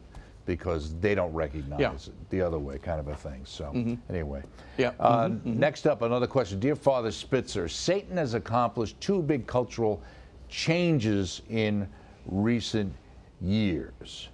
because 0.44 0.94
they 1.00 1.14
don't 1.14 1.32
recognize 1.32 1.80
Yeah. 1.80 1.92
it 1.94 2.30
the 2.30 2.40
other 2.42 2.58
way, 2.58 2.78
kind 2.78 3.00
of 3.00 3.08
a 3.08 3.14
thing. 3.16 3.40
So, 3.44 3.96
anyway. 4.10 4.42
Yeah. 4.76 4.92
Uh, 5.00 5.30
Next 5.44 5.86
up, 5.86 6.02
another 6.02 6.26
question. 6.26 6.60
Dear 6.60 6.76
Father 6.76 7.10
Spitzer, 7.10 7.68
Satan 7.68 8.16
has 8.16 8.34
accomplished 8.34 9.00
two 9.00 9.22
big 9.22 9.46
cultural 9.46 10.02
changes 10.48 11.42
in 11.48 11.88
recent 12.26 12.92
years. 13.40 14.28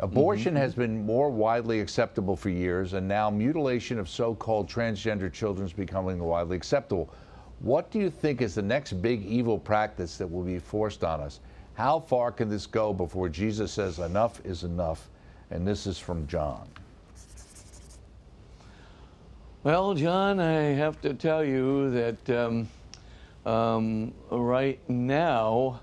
Abortion 0.00 0.56
has 0.56 0.74
been 0.74 1.06
more 1.06 1.30
widely 1.30 1.80
acceptable 1.80 2.34
for 2.34 2.48
years, 2.48 2.94
and 2.94 3.06
now 3.06 3.30
mutilation 3.30 3.98
of 3.98 4.08
so 4.08 4.34
called 4.34 4.68
transgender 4.68 5.32
children 5.32 5.66
is 5.66 5.72
becoming 5.72 6.18
widely 6.18 6.56
acceptable. 6.56 7.08
What 7.60 7.90
do 7.92 8.00
you 8.00 8.10
think 8.10 8.42
is 8.42 8.56
the 8.56 8.62
next 8.62 8.94
big 8.94 9.24
evil 9.24 9.56
practice 9.56 10.16
that 10.16 10.26
will 10.26 10.42
be 10.42 10.58
forced 10.58 11.04
on 11.04 11.20
us? 11.20 11.38
How 11.74 12.00
far 12.00 12.32
can 12.32 12.48
this 12.48 12.66
go 12.66 12.92
before 12.92 13.28
Jesus 13.28 13.72
says 13.72 14.00
enough 14.00 14.44
is 14.44 14.64
enough? 14.64 15.08
And 15.50 15.66
this 15.66 15.86
is 15.86 15.98
from 15.98 16.26
John. 16.26 16.68
Well, 19.62 19.94
John, 19.94 20.40
I 20.40 20.72
have 20.72 21.00
to 21.02 21.14
tell 21.14 21.44
you 21.44 21.90
that 21.92 22.30
um, 22.30 22.68
um, 23.46 24.12
right 24.30 24.80
now, 24.90 25.80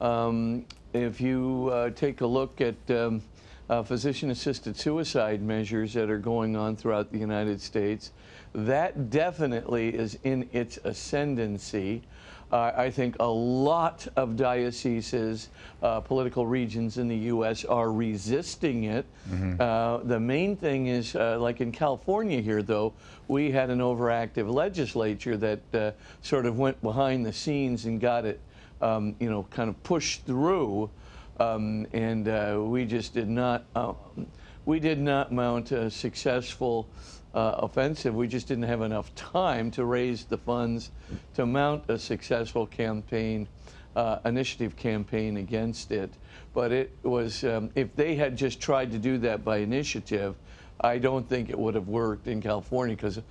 um, 0.00 0.64
if 0.92 1.20
you 1.20 1.70
uh, 1.72 1.90
take 1.90 2.20
a 2.20 2.26
look 2.26 2.60
at 2.60 2.76
um, 2.90 3.22
uh, 3.68 3.82
physician 3.82 4.30
assisted 4.30 4.76
suicide 4.76 5.42
measures 5.42 5.92
that 5.94 6.10
are 6.10 6.18
going 6.18 6.56
on 6.56 6.76
throughout 6.76 7.12
the 7.12 7.18
United 7.18 7.60
States, 7.60 8.12
that 8.54 9.10
definitely 9.10 9.94
is 9.94 10.18
in 10.24 10.48
its 10.52 10.78
ascendancy. 10.84 12.02
Uh, 12.50 12.72
I 12.74 12.90
think 12.90 13.14
a 13.20 13.26
lot 13.26 14.08
of 14.16 14.34
dioceses, 14.36 15.50
uh, 15.82 16.00
political 16.00 16.46
regions 16.46 16.96
in 16.96 17.06
the 17.06 17.16
U.S. 17.16 17.66
are 17.66 17.92
resisting 17.92 18.84
it. 18.84 19.04
Uh, 19.60 19.98
the 19.98 20.18
main 20.18 20.56
thing 20.56 20.86
is, 20.86 21.14
uh, 21.14 21.38
like 21.38 21.60
in 21.60 21.70
California 21.72 22.40
here, 22.40 22.62
though, 22.62 22.94
we 23.28 23.50
had 23.50 23.68
an 23.68 23.80
overactive 23.80 24.50
legislature 24.50 25.36
that 25.36 25.60
uh, 25.74 25.90
sort 26.22 26.46
of 26.46 26.58
went 26.58 26.80
behind 26.80 27.26
the 27.26 27.34
scenes 27.34 27.84
and 27.84 28.00
got 28.00 28.24
it, 28.24 28.40
um, 28.80 29.14
you 29.18 29.30
know, 29.30 29.44
kind 29.50 29.68
of 29.68 29.82
pushed 29.82 30.24
through. 30.26 30.90
Um, 31.40 31.86
and 31.92 32.28
uh, 32.28 32.60
we 32.60 32.84
just 32.84 33.14
did 33.14 33.28
not, 33.28 33.64
uh, 33.74 33.92
we 34.64 34.80
did 34.80 34.98
not 34.98 35.32
mount 35.32 35.70
a 35.72 35.90
successful 35.90 36.88
uh, 37.34 37.54
offensive. 37.58 38.14
We 38.14 38.26
just 38.26 38.48
didn't 38.48 38.64
have 38.64 38.82
enough 38.82 39.14
time 39.14 39.70
to 39.72 39.84
raise 39.84 40.24
the 40.24 40.38
funds 40.38 40.90
to 41.34 41.46
mount 41.46 41.84
a 41.88 41.98
successful 41.98 42.66
campaign, 42.66 43.46
uh, 43.94 44.18
initiative 44.24 44.74
campaign 44.76 45.36
against 45.36 45.92
it. 45.92 46.10
But 46.54 46.72
it 46.72 46.96
was, 47.02 47.44
um, 47.44 47.70
if 47.74 47.94
they 47.94 48.16
had 48.16 48.36
just 48.36 48.60
tried 48.60 48.90
to 48.92 48.98
do 48.98 49.18
that 49.18 49.44
by 49.44 49.58
initiative, 49.58 50.34
I 50.80 50.98
don't 50.98 51.28
think 51.28 51.50
it 51.50 51.58
would 51.58 51.74
have 51.74 51.88
worked 51.88 52.26
in 52.26 52.40
California 52.40 52.96
because 52.96 53.18
uh, 53.18 53.22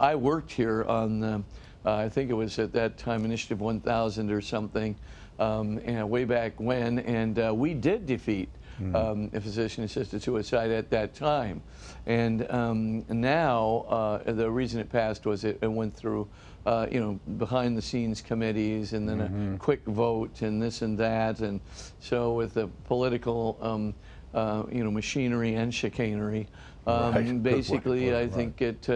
I 0.00 0.14
worked 0.14 0.50
here 0.50 0.84
on, 0.84 1.22
um, 1.22 1.44
uh, 1.84 1.96
I 1.96 2.08
think 2.08 2.30
it 2.30 2.34
was 2.34 2.58
at 2.58 2.72
that 2.72 2.96
time 2.96 3.24
Initiative 3.24 3.60
1000 3.60 4.30
or 4.30 4.40
something, 4.40 4.96
um, 5.38 5.80
and 5.84 6.08
way 6.08 6.24
back 6.24 6.58
when, 6.60 7.00
and 7.00 7.38
uh, 7.38 7.52
we 7.54 7.74
did 7.74 8.06
defeat 8.06 8.48
um, 8.94 9.30
a 9.32 9.40
physician-assisted 9.40 10.22
suicide 10.22 10.70
at 10.70 10.90
that 10.90 11.14
time. 11.14 11.62
And 12.06 12.50
um, 12.50 13.04
now, 13.08 13.84
uh, 13.88 14.32
the 14.32 14.50
reason 14.50 14.80
it 14.80 14.90
passed 14.90 15.24
was 15.24 15.44
it, 15.44 15.58
it 15.62 15.70
went 15.70 15.94
through, 15.94 16.26
uh, 16.66 16.86
you 16.90 16.98
know, 16.98 17.20
behind-the-scenes 17.36 18.22
committees, 18.22 18.92
and 18.92 19.08
then 19.08 19.20
a 19.20 19.58
quick 19.58 19.84
vote, 19.86 20.42
and 20.42 20.60
this 20.60 20.82
and 20.82 20.98
that, 20.98 21.40
and 21.40 21.60
so 22.00 22.32
with 22.32 22.54
the 22.54 22.68
political, 22.84 23.56
um, 23.60 23.94
uh, 24.34 24.64
you 24.72 24.82
know, 24.82 24.90
machinery 24.90 25.54
and 25.54 25.72
chicanery. 25.72 26.48
Um, 26.86 27.14
Right. 27.14 27.42
Basically, 27.54 28.16
I 28.16 28.26
think 28.28 28.62
it. 28.62 28.88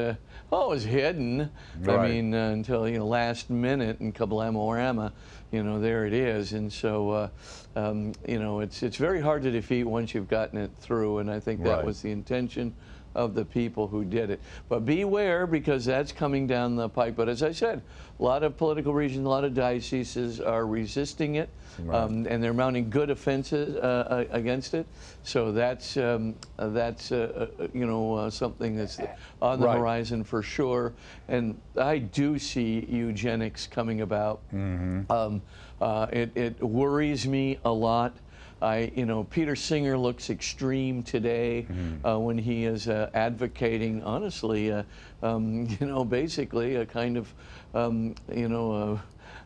Oh, 0.52 0.66
it 0.66 0.74
was 0.74 0.85
hidden. 0.85 1.50
I 1.88 2.09
mean, 2.09 2.32
uh, 2.35 2.50
until 2.50 2.88
you 2.88 2.98
know, 2.98 3.06
last 3.06 3.50
minute 3.50 4.00
in 4.00 4.12
Kablamorama, 4.12 5.12
you 5.50 5.62
know, 5.62 5.80
there 5.80 6.06
it 6.06 6.12
is. 6.12 6.52
And 6.52 6.72
so, 6.72 7.11
uh, 7.11 7.28
um, 7.74 8.12
you 8.28 8.38
know, 8.38 8.61
it's 8.61 8.82
it's 8.82 8.96
very 8.96 9.20
hard 9.20 9.42
to 9.42 9.50
defeat 9.50 9.85
once 9.85 10.14
you've 10.14 10.28
gotten 10.28 10.59
it 10.59 10.76
through. 10.76 11.18
And 11.18 11.30
I 11.30 11.40
think 11.40 11.62
that 11.64 11.78
Right. 11.78 11.85
was 11.85 12.00
the 12.02 12.12
intention 12.12 12.74
of 13.16 13.35
the 13.35 13.44
people 13.44 13.88
who 13.88 14.05
did 14.05 14.31
it. 14.31 14.40
But 14.68 14.85
beware 14.85 15.46
because 15.46 15.85
that's 15.87 16.12
coming 16.12 16.46
down 16.46 16.76
the 16.76 16.88
pike. 16.88 17.16
But 17.16 17.29
as 17.29 17.42
I 17.42 17.50
said, 17.50 17.83
a 18.20 18.22
lot 18.22 18.42
of 18.44 18.57
political 18.57 18.92
regions, 18.94 19.24
a 19.26 19.29
lot 19.29 19.42
of 19.44 19.55
dioceses 19.55 20.40
are 20.40 20.66
resisting 20.66 21.35
it, 21.37 21.48
Right. 21.79 21.98
um, 21.98 22.26
and 22.29 22.42
they're 22.42 22.55
mounting 22.55 22.88
good 22.88 23.11
offenses 23.11 23.76
uh, 23.76 23.79
uh, 23.81 24.24
against 24.31 24.72
it. 24.74 24.87
So 25.24 25.52
that's 25.52 25.96
um, 25.96 26.35
uh, 26.59 26.68
that's 26.68 27.11
uh, 27.12 27.48
uh, 27.59 27.66
you 27.74 27.87
know 27.87 28.14
uh, 28.14 28.31
something 28.31 28.76
that's 28.76 28.98
on 29.42 29.61
the 29.61 29.66
Right. 29.66 29.79
horizon 29.79 30.24
for 30.24 30.42
sure. 30.42 30.92
And 31.29 31.59
I 31.76 31.98
do 31.98 32.38
see 32.38 32.87
eugenics 32.88 33.66
coming 33.66 34.00
about. 34.02 34.40
Mm-hmm. 34.55 35.11
Um, 35.11 35.42
uh, 35.81 36.07
it, 36.11 36.35
it 36.35 36.62
worries 36.62 37.26
me 37.26 37.59
a 37.64 37.72
lot. 37.72 38.16
I, 38.62 38.90
you 38.95 39.05
know, 39.05 39.25
Peter 39.25 39.55
Singer 39.55 39.99
looks 39.99 40.31
extreme 40.31 41.03
today 41.03 41.66
uh, 42.05 42.19
when 42.19 42.38
he 42.38 42.64
is 42.64 42.88
uh, 42.88 43.11
advocating, 43.12 44.03
honestly, 44.03 44.73
uh, 44.73 44.83
um, 45.23 45.66
you 45.81 45.87
know, 45.87 46.05
basically 46.05 46.77
a 46.77 46.87
kind 46.87 47.16
of, 47.16 47.33
um, 47.75 48.14
you 48.33 48.49
know, 48.49 49.01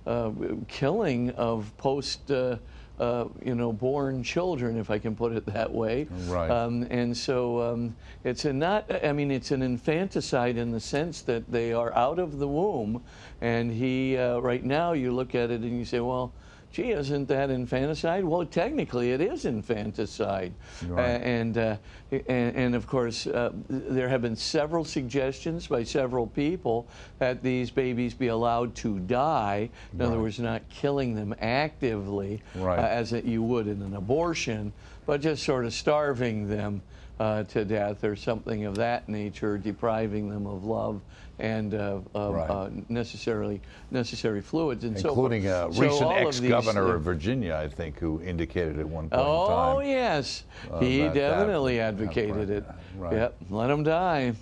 uh, 0.07 0.11
uh, 0.11 0.33
killing 0.69 1.31
of 1.31 1.77
post. 1.77 2.31
Uh, 2.31 2.57
uh, 3.01 3.27
you 3.43 3.55
know, 3.55 3.73
born 3.73 4.23
children, 4.23 4.77
if 4.77 4.91
I 4.91 4.99
can 4.99 5.17
put 5.17 5.33
it 5.33 5.47
that 5.47 5.73
way. 5.73 6.07
Right. 6.27 6.51
Um, 6.51 6.87
and 6.91 7.17
so 7.17 7.63
um, 7.63 7.97
it's 8.25 8.45
a 8.45 8.53
not, 8.53 8.85
I 9.03 9.13
mean, 9.13 9.31
it's 9.31 9.53
an 9.53 9.63
infanticide 9.63 10.59
in 10.59 10.71
the 10.71 10.81
sense 10.81 11.23
that 11.23 11.51
they 11.51 11.73
are 11.73 11.95
out 11.97 12.19
of 12.19 12.39
the 12.39 12.47
womb. 12.47 13.03
And 13.41 13.73
he, 13.73 14.19
uh, 14.19 14.41
right 14.41 14.63
now, 14.63 14.93
you 14.93 15.13
look 15.13 15.35
at 15.35 15.51
it 15.51 15.63
and 15.63 15.79
you 15.79 15.87
say, 15.87 16.01
well, 16.01 16.35
gee, 16.73 16.91
isn't 16.91 17.27
that 17.29 17.51
infanticide? 17.51 18.25
Well, 18.25 18.45
technically, 18.45 19.13
it 19.13 19.21
is 19.21 19.45
infanticide. 19.45 20.53
Right. 20.87 21.03
Uh, 21.03 21.19
and, 21.19 21.59
uh, 21.59 21.77
and, 22.11 22.57
and 22.57 22.75
of 22.75 22.87
course, 22.87 23.27
uh, 23.27 23.53
there 23.69 24.09
have 24.09 24.23
been 24.23 24.37
several 24.37 24.85
suggestions 24.85 25.67
by 25.67 25.83
several 25.83 26.27
people 26.29 26.87
that 27.19 27.43
these 27.43 27.71
babies 27.71 28.15
be 28.15 28.29
allowed 28.29 28.75
to 28.77 29.01
die. 29.01 29.71
In 29.93 30.03
other 30.03 30.21
words, 30.21 30.39
not 30.39 30.63
killing 30.69 31.15
them 31.15 31.35
actively 31.41 32.43
Right. 32.55 32.79
uh, 32.79 32.83
as 32.83 33.13
it, 33.13 33.25
you 33.25 33.43
would 33.43 33.67
in 33.67 33.83
an 33.83 33.95
abortion, 33.95 34.73
but 35.07 35.21
just 35.21 35.43
sort 35.43 35.65
of 35.65 35.73
starving 35.73 36.49
them 36.49 36.83
uh, 37.19 37.43
to 37.45 37.65
death 37.65 38.03
or 38.05 38.17
something 38.17 38.65
of 38.65 38.77
that 38.77 39.09
nature, 39.09 39.59
depriving 39.59 40.31
them 40.31 40.47
of 40.47 40.65
love 40.65 41.01
and 41.41 41.75
uh, 41.75 41.99
of 42.15 42.35
Right. 42.35 42.51
uh, 42.51 42.71
necessarily 42.89 43.61
necessary 43.91 44.41
fluids 44.41 44.85
and 44.85 44.99
so 44.99 45.09
Including 45.09 45.47
a. 45.47 45.73
So 45.73 45.81
recent 45.83 46.03
all 46.03 46.25
these, 46.27 46.41
ex-governor 46.43 46.89
uh, 46.89 46.95
of 46.97 47.03
Virginia, 47.03 47.55
I 47.57 47.69
think, 47.69 47.99
who 47.99 48.21
indicated 48.23 48.79
at 48.79 48.87
one 48.87 49.09
point 49.09 49.21
in 49.23 49.27
Oh 49.29 49.79
time. 49.79 49.89
yes, 49.89 50.45
uh, 50.71 50.79
he 50.81 50.99
that- 50.99 51.15
that- 51.15 51.15
definitely 51.15 51.77
yeah, 51.77 51.89
advocated 51.89 52.37
right, 52.37 52.49
it. 52.51 52.65
right. 52.99 53.13
Yep, 53.15 53.37
let 53.51 53.67
them 53.69 53.83
die. 53.83 54.33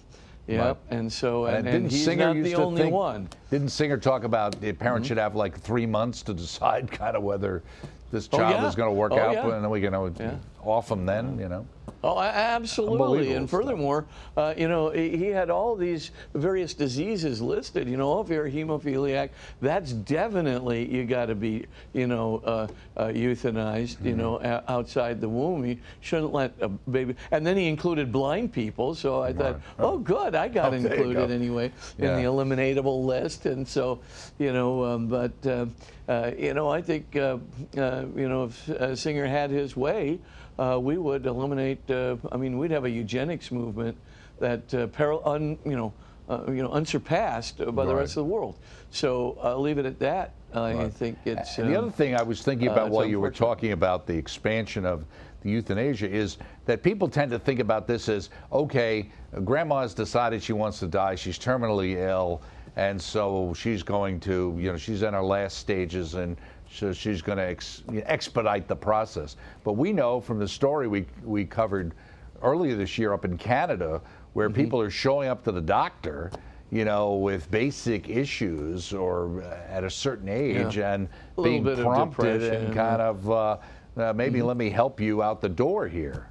Yep, 0.49 0.61
Right. 0.91 0.99
and 0.99 1.13
so 1.13 1.45
And 1.45 1.57
and, 1.59 1.65
didn't 1.67 1.83
and 1.85 1.91
he's 1.93 2.05
Singer 2.05 2.35
not 2.35 2.43
the 2.43 2.55
only 2.55 2.83
think- 2.83 2.95
one. 2.95 3.29
Didn't 3.51 3.69
Singer 3.69 3.99
talk 3.99 4.25
about 4.25 4.59
the 4.61 4.73
parents 4.73 5.07
should 5.09 5.19
have 5.19 5.35
like 5.37 5.59
three 5.59 5.87
months 5.87 6.23
to 6.23 6.35
decide 6.35 6.91
kind 6.91 7.17
of 7.17 7.23
whether 7.23 7.63
this 8.11 8.29
Oh, 8.33 8.39
child 8.39 8.63
yeah. 8.63 8.67
is 8.69 8.75
going 8.75 8.89
to 8.89 8.95
work 8.95 9.13
Oh, 9.13 9.19
out, 9.19 9.35
yeah. 9.35 9.45
and 9.55 9.63
then 9.63 9.71
we 9.71 9.81
can 9.81 9.87
you 9.87 9.91
know, 9.91 10.11
Yeah. 10.19 10.35
off 10.65 10.89
them 10.89 11.05
then, 11.05 11.39
you 11.39 11.49
know? 11.49 11.67
Oh, 12.03 12.19
absolutely. 12.21 13.33
And 13.33 13.49
furthermore, 13.49 14.07
uh, 14.37 14.55
you 14.57 14.69
know, 14.69 14.91
he 14.91 15.27
had 15.27 15.51
all 15.51 15.77
these 15.77 16.11
various 16.35 16.75
diseases 16.75 17.41
listed. 17.43 17.89
You 17.89 17.97
know, 17.97 18.21
if 18.21 18.29
you're 18.29 18.47
a 18.47 18.51
hemophiliac, 18.51 19.31
that's 19.61 19.93
definitely 19.93 20.93
you 20.93 21.05
got 21.05 21.27
to 21.27 21.35
be, 21.35 21.67
you 21.93 22.07
know, 22.07 22.39
uh, 22.45 22.69
uh, 22.97 23.07
euthanized. 23.09 24.05
You 24.05 24.15
know, 24.17 24.29
Mm-hmm. 24.39 24.47
o- 24.47 24.63
outside 24.69 25.21
the 25.21 25.29
womb, 25.29 25.65
you 25.65 25.79
shouldn't 26.01 26.33
let 26.33 26.55
a 26.61 26.69
baby. 26.69 27.15
And 27.31 27.47
then 27.47 27.57
he 27.57 27.67
included 27.69 28.13
blind 28.13 28.53
people. 28.53 28.95
So 28.95 29.23
I 29.23 29.33
thought, 29.33 29.55
Right. 29.55 29.63
oh, 29.79 29.99
good, 29.99 30.35
I 30.35 30.49
got 30.49 30.73
Oh, 30.73 30.77
included 30.77 31.29
go. 31.29 31.35
anyway 31.35 31.73
Yeah. 31.99 32.17
in 32.17 32.23
the 32.23 32.29
eliminatable 32.29 33.05
list. 33.05 33.47
And 33.47 33.67
so, 33.67 34.01
you 34.39 34.53
know, 34.53 34.85
um, 34.85 35.09
but 35.09 35.33
uh, 35.47 35.67
uh, 36.09 36.31
you 36.39 36.55
know, 36.55 36.69
I 36.69 36.81
think 36.83 37.17
uh, 37.17 37.39
uh, 37.77 38.05
you 38.17 38.29
know, 38.29 38.45
if 38.45 38.69
uh, 38.71 38.95
Singer 38.97 39.27
had 39.27 39.51
his 39.51 39.77
way 39.77 40.19
uh, 40.59 40.79
we 40.81 40.99
would 40.99 41.27
eliminate. 41.27 41.89
Uh, 41.91 42.17
I 42.33 42.37
mean, 42.37 42.59
we'd 42.59 42.71
have 42.71 42.85
a 42.85 42.91
eugenics 42.91 43.51
movement 43.51 43.97
that 44.41 44.73
uh, 44.75 45.21
un, 45.25 45.59
you 45.65 45.77
know, 45.77 45.93
uh, 46.29 46.45
you 46.49 46.63
know, 46.63 46.71
unsurpassed 46.71 47.59
by 47.75 47.85
the 47.85 47.95
rest 47.95 48.17
of 48.17 48.27
the 48.27 48.33
world. 48.33 48.59
So 48.91 49.39
I'll 49.43 49.61
leave 49.61 49.79
it 49.79 49.87
at 49.87 49.99
that. 50.01 50.33
I 50.55 50.89
think 50.89 51.19
it's. 51.25 51.59
And 51.59 51.71
the 51.71 51.79
um, 51.79 51.85
other 51.85 51.93
thing 51.93 52.15
I 52.15 52.23
was 52.23 52.43
thinking 52.43 52.69
uh, 52.69 52.73
about 52.73 52.91
while 52.91 53.07
you 53.07 53.21
were 53.21 53.31
talking 53.31 53.73
about 53.73 54.07
the 54.07 54.15
expansion 54.15 54.85
of 54.85 55.05
the 55.43 55.51
euthanasia 55.51 56.11
is 56.11 56.39
that 56.65 56.83
people 56.83 57.09
tend 57.09 57.31
to 57.31 57.39
think 57.39 57.61
about 57.61 57.87
this 57.87 58.09
as 58.09 58.31
okay, 58.51 59.11
grandma 59.45 59.83
has 59.83 59.95
decided 59.95 60.43
she 60.43 60.53
wants 60.53 60.79
to 60.81 60.87
die, 60.87 61.15
she's 61.15 61.39
terminally 61.39 61.97
ill, 61.97 62.43
and 62.77 63.01
so 63.01 63.53
she's 63.55 63.83
going 63.83 64.21
to, 64.21 64.57
you 64.59 64.71
know, 64.71 64.77
she's 64.77 65.03
in 65.03 65.15
her 65.15 65.23
last 65.23 65.59
stages 65.59 66.15
and 66.15 66.37
so 66.71 66.93
she's 66.93 67.23
going 67.23 67.39
to 67.39 67.45
ex- 67.45 67.83
expedite 68.05 68.69
the 68.69 68.77
process. 68.77 69.37
But 69.65 69.75
we 69.75 69.93
know 69.93 70.21
from 70.21 70.39
the 70.39 70.49
story 70.49 70.89
we, 70.89 71.07
we 71.25 71.45
covered 71.45 71.95
earlier 72.43 72.77
this 72.77 72.99
year 72.99 73.13
up 73.13 73.25
in 73.25 73.37
Canada 73.39 74.01
where 74.35 74.49
Mm-hmm. 74.49 74.61
people 74.61 74.81
are 74.81 74.91
showing 74.91 75.29
up 75.29 75.43
to 75.45 75.53
the 75.53 75.61
doctor 75.61 76.31
you 76.71 76.85
know, 76.85 77.15
with 77.15 77.51
basic 77.51 78.11
issues 78.11 78.93
or 78.93 79.41
at 79.71 79.85
a 79.85 79.91
certain 79.91 80.29
age 80.29 80.77
Yeah. 80.77 80.93
and 80.95 81.09
A 81.39 81.43
being 81.43 81.65
prompted 81.65 82.43
and 82.43 82.75
kind 82.75 83.01
of 83.01 83.31
uh, 83.31 83.57
uh, 83.97 84.13
maybe 84.13 84.43
let 84.43 84.59
me 84.59 84.69
help 84.69 85.01
you 85.01 85.23
out 85.23 85.41
the 85.41 85.49
door 85.49 85.89
here. 85.89 86.28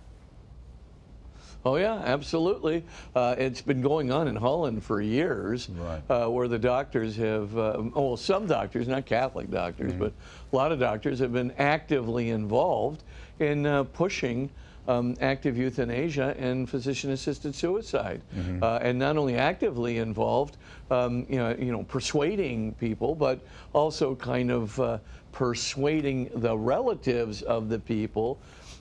Oh 1.67 1.75
yeah, 1.75 2.01
absolutely. 2.05 2.85
Uh, 3.13 3.35
it's 3.37 3.61
been 3.61 3.81
going 3.81 4.09
on 4.09 4.29
in 4.29 4.37
Holland 4.37 4.85
for 4.85 5.01
years, 5.01 5.69
Right. 5.69 6.01
uh, 6.09 6.27
where 6.29 6.47
the 6.47 6.57
doctors 6.57 7.17
have, 7.17 7.57
uh, 7.57 7.73
oh, 7.93 8.07
well, 8.07 8.17
some 8.17 8.47
doctors, 8.47 8.87
not 8.87 9.05
Catholic 9.05 9.51
doctors, 9.51 9.91
Mm-hmm. 9.91 9.99
but 9.99 10.13
a 10.53 10.55
lot 10.55 10.71
of 10.71 10.79
doctors 10.79 11.19
have 11.19 11.33
been 11.33 11.51
actively 11.57 12.29
involved 12.29 13.03
in 13.39 13.65
uh, 13.65 13.83
pushing 13.83 14.49
um, 14.87 15.17
active 15.19 15.57
euthanasia 15.57 16.33
and 16.39 16.69
physician-assisted 16.69 17.53
suicide, 17.53 18.21
Mm-hmm. 18.33 18.63
uh, 18.63 18.77
and 18.81 18.97
not 18.97 19.17
only 19.17 19.35
actively 19.35 19.97
involved, 19.97 20.55
um, 20.89 21.25
you 21.29 21.35
know, 21.35 21.53
you 21.59 21.73
know, 21.73 21.83
persuading 21.83 22.75
people, 22.75 23.13
but 23.13 23.45
also 23.73 24.15
kind 24.15 24.51
of 24.51 24.79
uh, 24.79 24.99
persuading 25.33 26.29
the 26.35 26.57
relatives 26.57 27.41
of 27.41 27.67
the 27.67 27.77
people 27.79 28.39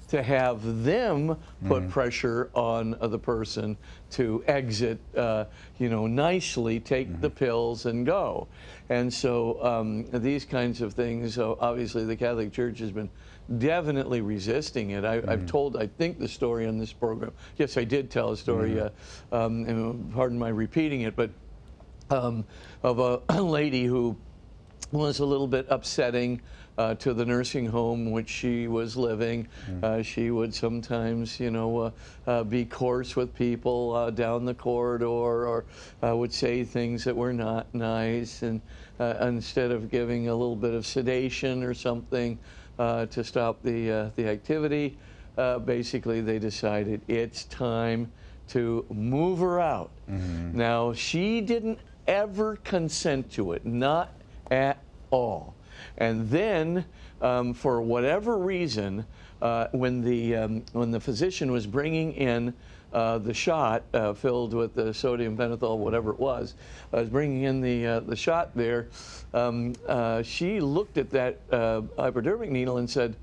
to 0.08 0.22
have 0.22 0.84
them 0.84 1.36
put 1.66 1.88
pressure 1.88 2.50
on 2.54 2.94
uh, 3.00 3.08
the 3.08 3.18
person 3.18 3.76
to 4.10 4.42
exit, 4.46 4.98
uh, 5.16 5.44
you 5.78 5.88
know, 5.88 6.06
nicely, 6.06 6.78
take 6.78 7.20
the 7.20 7.30
pills 7.30 7.86
and 7.86 8.06
go. 8.06 8.46
And 8.88 9.12
so 9.12 9.62
um, 9.64 10.06
these 10.12 10.44
kinds 10.44 10.80
of 10.80 10.94
things, 10.94 11.38
uh, 11.38 11.54
obviously, 11.58 12.04
the 12.04 12.16
Catholic 12.16 12.52
Church 12.52 12.78
has 12.78 12.92
been 12.92 13.10
definitely 13.58 14.20
resisting 14.20 14.90
it. 14.90 15.04
I, 15.04 15.22
I've 15.26 15.46
told, 15.46 15.76
I 15.76 15.86
think, 15.86 16.18
the 16.18 16.28
story 16.28 16.66
on 16.66 16.78
this 16.78 16.92
program. 16.92 17.32
Yes, 17.56 17.76
I 17.76 17.84
did 17.84 18.10
tell 18.10 18.30
a 18.30 18.36
story. 18.36 18.80
Uh, 18.80 18.90
um, 19.32 19.64
and 19.66 20.12
pardon 20.12 20.38
my 20.38 20.48
repeating 20.48 21.02
it, 21.02 21.16
but 21.16 21.30
um, 22.10 22.44
of 22.82 22.98
a 22.98 23.40
lady 23.42 23.84
who 23.84 24.16
was 24.92 25.18
a 25.18 25.24
little 25.24 25.48
bit 25.48 25.66
upsetting 25.68 26.40
uh, 26.78 26.94
to 26.94 27.14
the 27.14 27.24
nursing 27.24 27.66
home 27.66 28.10
which 28.10 28.28
she 28.28 28.68
was 28.68 28.96
living. 28.96 29.48
Uh, 29.82 30.02
she 30.02 30.30
would 30.30 30.54
sometimes, 30.54 31.40
you 31.40 31.50
know, 31.50 31.78
uh, 31.78 31.90
uh, 32.26 32.44
be 32.44 32.64
coarse 32.64 33.16
with 33.16 33.34
people 33.34 33.94
uh, 33.94 34.10
down 34.10 34.44
the 34.44 34.54
corridor 34.54 35.06
or 35.06 35.64
uh, 36.02 36.14
would 36.16 36.32
say 36.32 36.64
things 36.64 37.04
that 37.04 37.16
were 37.16 37.32
not 37.32 37.72
nice. 37.74 38.42
And 38.42 38.60
uh, 39.00 39.14
instead 39.22 39.70
of 39.70 39.90
giving 39.90 40.28
a 40.28 40.34
little 40.34 40.56
bit 40.56 40.74
of 40.74 40.86
sedation 40.86 41.62
or 41.62 41.74
something 41.74 42.38
uh, 42.78 43.06
to 43.06 43.24
stop 43.24 43.62
the, 43.62 43.90
uh, 43.90 44.10
the 44.16 44.28
activity, 44.28 44.98
uh, 45.38 45.58
basically 45.58 46.20
they 46.20 46.38
decided 46.38 47.00
it's 47.08 47.44
time 47.44 48.12
to 48.48 48.84
move 48.90 49.40
her 49.40 49.58
out. 49.60 49.90
Now, 50.06 50.92
she 50.92 51.40
didn't 51.40 51.80
ever 52.06 52.56
consent 52.56 53.32
to 53.32 53.52
it, 53.52 53.66
not 53.66 54.12
at 54.52 54.78
all. 55.10 55.55
And 55.98 56.28
then, 56.30 56.84
um, 57.20 57.54
for 57.54 57.80
whatever 57.80 58.38
reason, 58.38 59.04
uh, 59.42 59.68
when 59.72 60.02
the 60.02 60.36
um, 60.36 60.64
when 60.72 60.90
the 60.90 61.00
physician 61.00 61.52
was 61.52 61.66
bringing 61.66 62.12
in 62.14 62.54
uh, 62.92 63.18
the 63.18 63.34
shot 63.34 63.82
uh, 63.92 64.14
filled 64.14 64.54
with 64.54 64.74
the 64.74 64.94
sodium 64.94 65.36
pentothal, 65.36 65.78
whatever 65.78 66.10
it 66.10 66.18
was, 66.18 66.54
uh, 66.92 66.98
was 66.98 67.08
bringing 67.08 67.42
in 67.42 67.60
the 67.60 67.86
uh, 67.86 68.00
the 68.00 68.16
shot 68.16 68.50
there, 68.54 68.88
um, 69.34 69.74
uh, 69.88 70.22
she 70.22 70.60
looked 70.60 70.98
at 70.98 71.10
that 71.10 71.38
hypodermic 71.50 72.50
needle 72.50 72.78
and 72.78 72.88
said, 72.88 73.16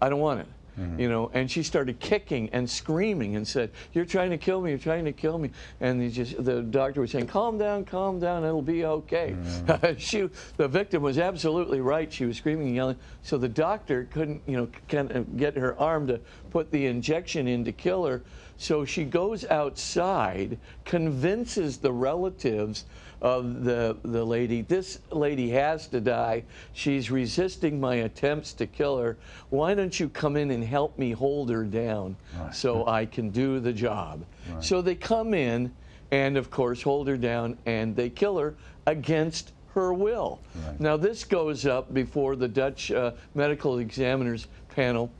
"I 0.00 0.08
don't 0.08 0.20
want 0.20 0.40
it." 0.40 0.46
Mm-hmm. 0.78 1.00
you 1.00 1.08
know, 1.08 1.30
and 1.34 1.50
she 1.50 1.62
started 1.62 1.98
kicking 2.00 2.48
and 2.50 2.68
screaming 2.68 3.36
and 3.36 3.46
said, 3.46 3.70
"You're 3.92 4.04
trying 4.04 4.30
to 4.30 4.38
kill 4.38 4.60
me! 4.60 4.70
You're 4.70 4.78
trying 4.78 5.04
to 5.04 5.12
kill 5.12 5.38
me!" 5.38 5.50
And 5.80 6.00
he 6.00 6.10
just, 6.10 6.42
the 6.42 6.62
doctor 6.62 7.00
was 7.00 7.10
saying, 7.10 7.26
"Calm 7.26 7.58
down, 7.58 7.84
calm 7.84 8.20
down. 8.20 8.44
It'll 8.44 8.62
be 8.62 8.84
okay." 8.84 9.36
Mm-hmm. 9.38 9.96
she, 9.98 10.28
the 10.56 10.68
victim 10.68 11.02
was 11.02 11.18
absolutely 11.18 11.80
right. 11.80 12.12
She 12.12 12.24
was 12.24 12.36
screaming 12.36 12.68
and 12.68 12.76
yelling. 12.76 12.96
So 13.22 13.38
the 13.38 13.48
doctor 13.48 14.08
couldn't, 14.12 14.42
you 14.46 14.56
know, 14.56 14.68
kind 14.88 15.10
of 15.10 15.36
get 15.36 15.56
her 15.56 15.78
arm 15.78 16.06
to 16.08 16.20
put 16.50 16.70
the 16.70 16.86
injection 16.86 17.46
in 17.48 17.64
to 17.64 17.72
kill 17.72 18.04
her. 18.04 18.22
So 18.56 18.84
she 18.84 19.04
goes 19.04 19.46
outside, 19.46 20.58
convinces 20.84 21.78
the 21.78 21.92
relatives 21.92 22.84
of 23.22 23.64
the, 23.64 23.96
the 24.02 24.24
lady, 24.24 24.62
this 24.62 25.00
lady 25.10 25.50
has 25.50 25.86
to 25.88 26.00
die. 26.00 26.42
She's 26.72 27.10
resisting 27.10 27.78
my 27.80 27.96
attempts 27.96 28.52
to 28.54 28.66
kill 28.66 28.98
her. 28.98 29.18
Why 29.50 29.74
don't 29.74 29.98
you 29.98 30.08
come 30.08 30.36
in 30.36 30.50
and 30.50 30.64
help 30.64 30.98
me 30.98 31.12
hold 31.12 31.50
her 31.50 31.64
down 31.64 32.16
so 32.52 32.86
I 32.86 33.06
can 33.06 33.30
do 33.30 33.60
the 33.60 33.72
job? 33.72 34.24
So 34.60 34.80
they 34.80 34.94
come 34.94 35.34
in 35.34 35.72
and, 36.10 36.36
of 36.36 36.50
course, 36.50 36.82
hold 36.82 37.08
her 37.08 37.16
down 37.16 37.58
and 37.66 37.94
they 37.94 38.10
kill 38.10 38.38
her 38.38 38.54
against 38.86 39.52
her 39.74 39.92
will. 39.92 40.40
Now, 40.78 40.96
this 40.96 41.24
goes 41.24 41.66
up 41.66 41.92
before 41.94 42.36
the 42.36 42.48
Dutch 42.48 42.90
uh, 42.90 43.12
medical 43.34 43.78
examiners 43.78 44.48
panel 44.74 45.10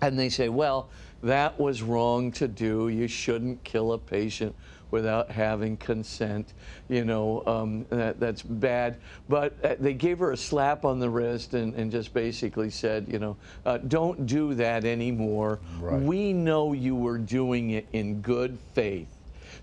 and 0.00 0.18
they 0.18 0.28
say, 0.28 0.48
well, 0.48 0.88
that 1.22 1.58
was 1.58 1.82
wrong 1.82 2.32
to 2.32 2.48
do. 2.48 2.88
You 2.88 3.06
shouldn't 3.08 3.62
kill 3.64 3.92
a 3.92 3.98
patient 3.98 4.54
without 4.94 5.28
having 5.28 5.76
consent. 5.76 6.54
You 6.88 7.04
know, 7.04 7.42
um, 7.46 7.84
that, 7.90 8.20
that's 8.20 8.42
bad. 8.42 8.96
But 9.28 9.52
uh, 9.64 9.74
they 9.80 9.92
gave 9.92 10.20
her 10.20 10.30
a 10.30 10.36
slap 10.36 10.84
on 10.84 11.00
the 11.00 11.10
wrist 11.10 11.52
and, 11.54 11.74
and 11.74 11.90
just 11.90 12.14
basically 12.14 12.70
said, 12.70 13.08
you 13.08 13.18
know, 13.18 13.36
uh, 13.66 13.78
don't 13.78 14.24
do 14.24 14.54
that 14.54 14.84
anymore. 14.84 15.58
Right. 15.80 16.00
We 16.00 16.32
know 16.32 16.72
you 16.74 16.94
were 16.94 17.18
doing 17.18 17.70
it 17.70 17.88
in 17.92 18.20
good 18.20 18.56
faith. 18.72 19.08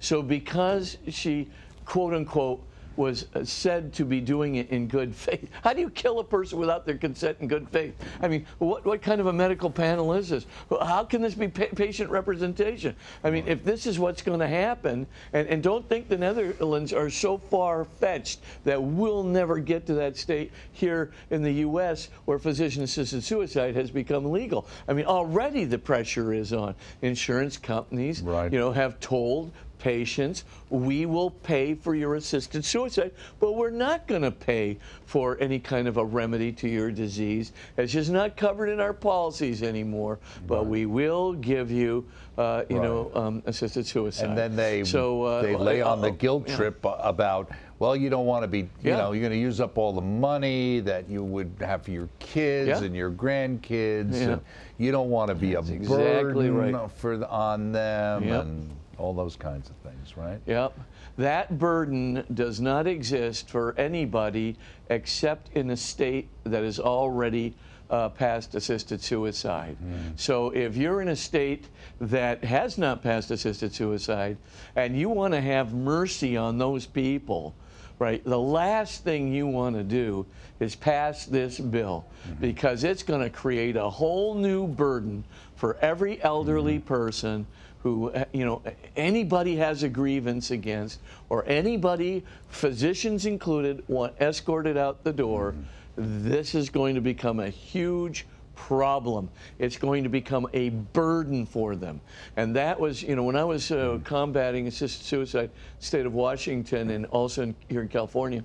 So 0.01 0.21
because 0.21 0.97
she, 1.07 1.47
quote 1.85 2.13
unquote, 2.13 2.61
was 2.95 3.27
uh, 3.35 3.43
said 3.43 3.93
to 3.93 4.05
be 4.05 4.19
doing 4.19 4.55
it 4.55 4.69
in 4.69 4.87
good 4.87 5.15
faith. 5.15 5.49
How 5.63 5.73
do 5.73 5.81
you 5.81 5.89
kill 5.89 6.19
a 6.19 6.23
person 6.23 6.59
without 6.59 6.85
their 6.85 6.97
consent 6.97 7.37
in 7.39 7.47
good 7.47 7.69
faith? 7.69 7.95
I 8.21 8.27
mean, 8.27 8.45
what, 8.59 8.85
what 8.85 9.01
kind 9.01 9.21
of 9.21 9.27
a 9.27 9.33
medical 9.33 9.69
panel 9.69 10.13
is 10.13 10.29
this? 10.29 10.45
How 10.81 11.03
can 11.03 11.21
this 11.21 11.35
be 11.35 11.47
pa 11.47 11.65
patient 11.75 12.09
representation? 12.09 12.95
I 13.23 13.29
mean, 13.29 13.47
if 13.47 13.63
this 13.63 13.85
is 13.85 13.99
what's 13.99 14.21
going 14.21 14.39
to 14.39 14.47
happen, 14.47 15.07
and, 15.33 15.47
and 15.47 15.63
don't 15.63 15.87
think 15.87 16.09
the 16.09 16.17
Netherlands 16.17 16.93
are 16.93 17.09
so 17.09 17.37
far 17.37 17.85
fetched 17.85 18.41
that 18.63 18.81
we'll 18.81 19.23
never 19.23 19.59
get 19.59 19.85
to 19.87 19.93
that 19.95 20.17
state 20.17 20.51
here 20.71 21.11
in 21.29 21.43
the 21.43 21.51
U.S. 21.51 22.09
where 22.25 22.39
physician 22.39 22.83
assisted 22.83 23.23
suicide 23.23 23.75
has 23.75 23.91
become 23.91 24.31
legal. 24.31 24.67
I 24.87 24.93
mean, 24.93 25.05
already 25.05 25.65
the 25.65 25.79
pressure 25.79 26.33
is 26.33 26.53
on. 26.53 26.75
Insurance 27.01 27.57
companies, 27.57 28.21
Right. 28.21 28.51
you 28.51 28.59
know, 28.59 28.71
have 28.71 28.99
told 28.99 29.51
patients, 29.81 30.45
we 30.69 31.05
will 31.07 31.31
pay 31.31 31.73
for 31.73 31.95
your 31.95 32.15
assisted 32.15 32.63
suicide, 32.63 33.11
but 33.39 33.53
we're 33.53 33.71
not 33.71 34.07
going 34.07 34.21
to 34.21 34.31
pay 34.31 34.77
for 35.05 35.37
any 35.41 35.59
kind 35.59 35.87
of 35.87 35.97
a 35.97 36.05
remedy 36.05 36.51
to 36.51 36.69
your 36.69 36.91
disease. 36.91 37.51
It's 37.77 37.91
just 37.91 38.11
not 38.11 38.37
covered 38.37 38.69
in 38.69 38.79
our 38.79 38.93
policies 38.93 39.63
anymore, 39.63 40.19
but 40.47 40.67
we 40.67 40.85
will 40.85 41.33
give 41.33 41.71
you, 41.71 42.05
uh, 42.37 42.63
you 42.69 42.79
know, 42.79 43.11
um, 43.15 43.41
assisted 43.47 43.87
suicide. 43.87 44.29
And 44.29 44.37
then 44.37 44.55
they 44.55 44.83
so, 44.83 45.23
uh, 45.23 45.41
they 45.41 45.55
lay 45.55 45.81
on 45.81 45.99
the 45.99 46.09
uh, 46.09 46.11
guilt 46.11 46.47
yeah. 46.47 46.55
trip 46.55 46.79
about 46.83 47.49
well 47.79 47.95
you 47.95 48.11
don't 48.11 48.27
want 48.27 48.43
to 48.43 48.47
be 48.47 48.59
you 48.59 48.67
Yeah. 48.83 48.97
know 48.97 49.11
you're 49.11 49.21
going 49.21 49.31
to 49.31 49.39
use 49.39 49.59
up 49.59 49.75
all 49.79 49.91
the 49.91 50.01
money 50.01 50.81
that 50.81 51.09
you 51.09 51.23
would 51.23 51.51
have 51.61 51.81
for 51.81 51.89
your 51.89 52.09
kids 52.19 52.67
Yeah. 52.67 52.83
and 52.83 52.95
your 52.95 53.09
grandkids 53.09 54.13
Yeah. 54.13 54.33
and 54.33 54.41
you 54.77 54.91
don't 54.91 55.09
want 55.09 55.29
to 55.29 55.35
be 55.35 55.55
a 55.55 55.59
exactly 55.59 56.49
burden 56.51 56.73
right. 56.75 56.91
for 56.91 57.17
the, 57.17 57.27
on 57.27 57.71
them 57.71 58.23
Yep. 58.23 58.43
and 58.43 58.69
all 59.01 59.13
those 59.13 59.35
kinds 59.35 59.69
of 59.69 59.75
things 59.77 60.15
right 60.15 60.39
Yep. 60.45 60.79
That 61.17 61.59
burden 61.59 62.23
does 62.33 62.61
not 62.61 62.87
exist 62.87 63.49
for 63.49 63.75
anybody 63.77 64.55
except 64.89 65.55
in 65.55 65.71
a 65.71 65.77
state 65.77 66.29
that 66.43 66.63
is 66.63 66.79
already 66.79 67.53
uh, 67.89 68.09
passed 68.09 68.55
assisted 68.55 69.01
suicide. 69.01 69.75
Hmm. 69.77 69.97
So 70.15 70.51
if 70.51 70.77
you're 70.77 71.01
in 71.01 71.09
a 71.09 71.15
state 71.15 71.67
that 71.99 72.43
has 72.43 72.77
not 72.77 73.03
passed 73.03 73.31
assisted 73.31 73.73
suicide 73.73 74.37
and 74.75 74.97
you 74.97 75.09
want 75.09 75.33
to 75.33 75.41
have 75.41 75.73
mercy 75.73 76.37
on 76.37 76.57
those 76.57 76.85
people, 76.85 77.53
right, 77.99 78.23
the 78.23 78.39
last 78.39 79.03
thing 79.03 79.33
you 79.33 79.45
want 79.45 79.75
to 79.75 79.83
do 79.83 80.25
is 80.61 80.75
pass 80.75 81.25
this 81.25 81.59
bill 81.59 82.05
mm-hmm. 82.25 82.39
because 82.39 82.85
it's 82.85 83.03
going 83.03 83.21
to 83.21 83.29
create 83.29 83.75
a 83.75 83.89
whole 83.89 84.35
new 84.35 84.67
burden 84.67 85.23
for 85.55 85.75
every 85.81 86.21
elderly 86.23 86.77
mm-hmm. 86.77 86.87
person 86.87 87.45
who, 87.83 88.09
uh, 88.11 88.25
you 88.31 88.45
know, 88.45 88.61
anybody 88.95 89.55
has 89.55 89.83
a 89.83 89.89
grievance 89.89 90.51
against, 90.51 90.99
or 91.29 91.43
anybody, 91.47 92.23
physicians 92.49 93.25
included, 93.25 93.83
want 93.87 94.13
escorted 94.19 94.77
out 94.77 95.03
the 95.03 95.13
door, 95.13 95.55
this 95.95 96.55
is 96.55 96.69
going 96.69 96.95
to 96.95 97.01
become 97.01 97.39
a 97.39 97.49
huge 97.49 98.25
problem. 98.55 99.29
It's 99.57 99.77
going 99.77 100.03
to 100.03 100.09
become 100.09 100.47
a 100.53 100.69
burden 100.69 101.45
for 101.45 101.75
them. 101.75 101.99
And 102.37 102.55
that 102.55 102.79
was, 102.79 103.01
you 103.01 103.15
know, 103.15 103.23
when 103.23 103.35
I 103.35 103.43
was 103.43 103.71
uh, 103.71 103.99
combating 104.03 104.67
assisted 104.67 105.03
suicide, 105.03 105.49
state 105.79 106.05
of 106.05 106.13
Washington 106.13 106.91
and 106.91 107.05
also 107.07 107.43
in, 107.43 107.55
here 107.69 107.81
in 107.81 107.87
California, 107.87 108.43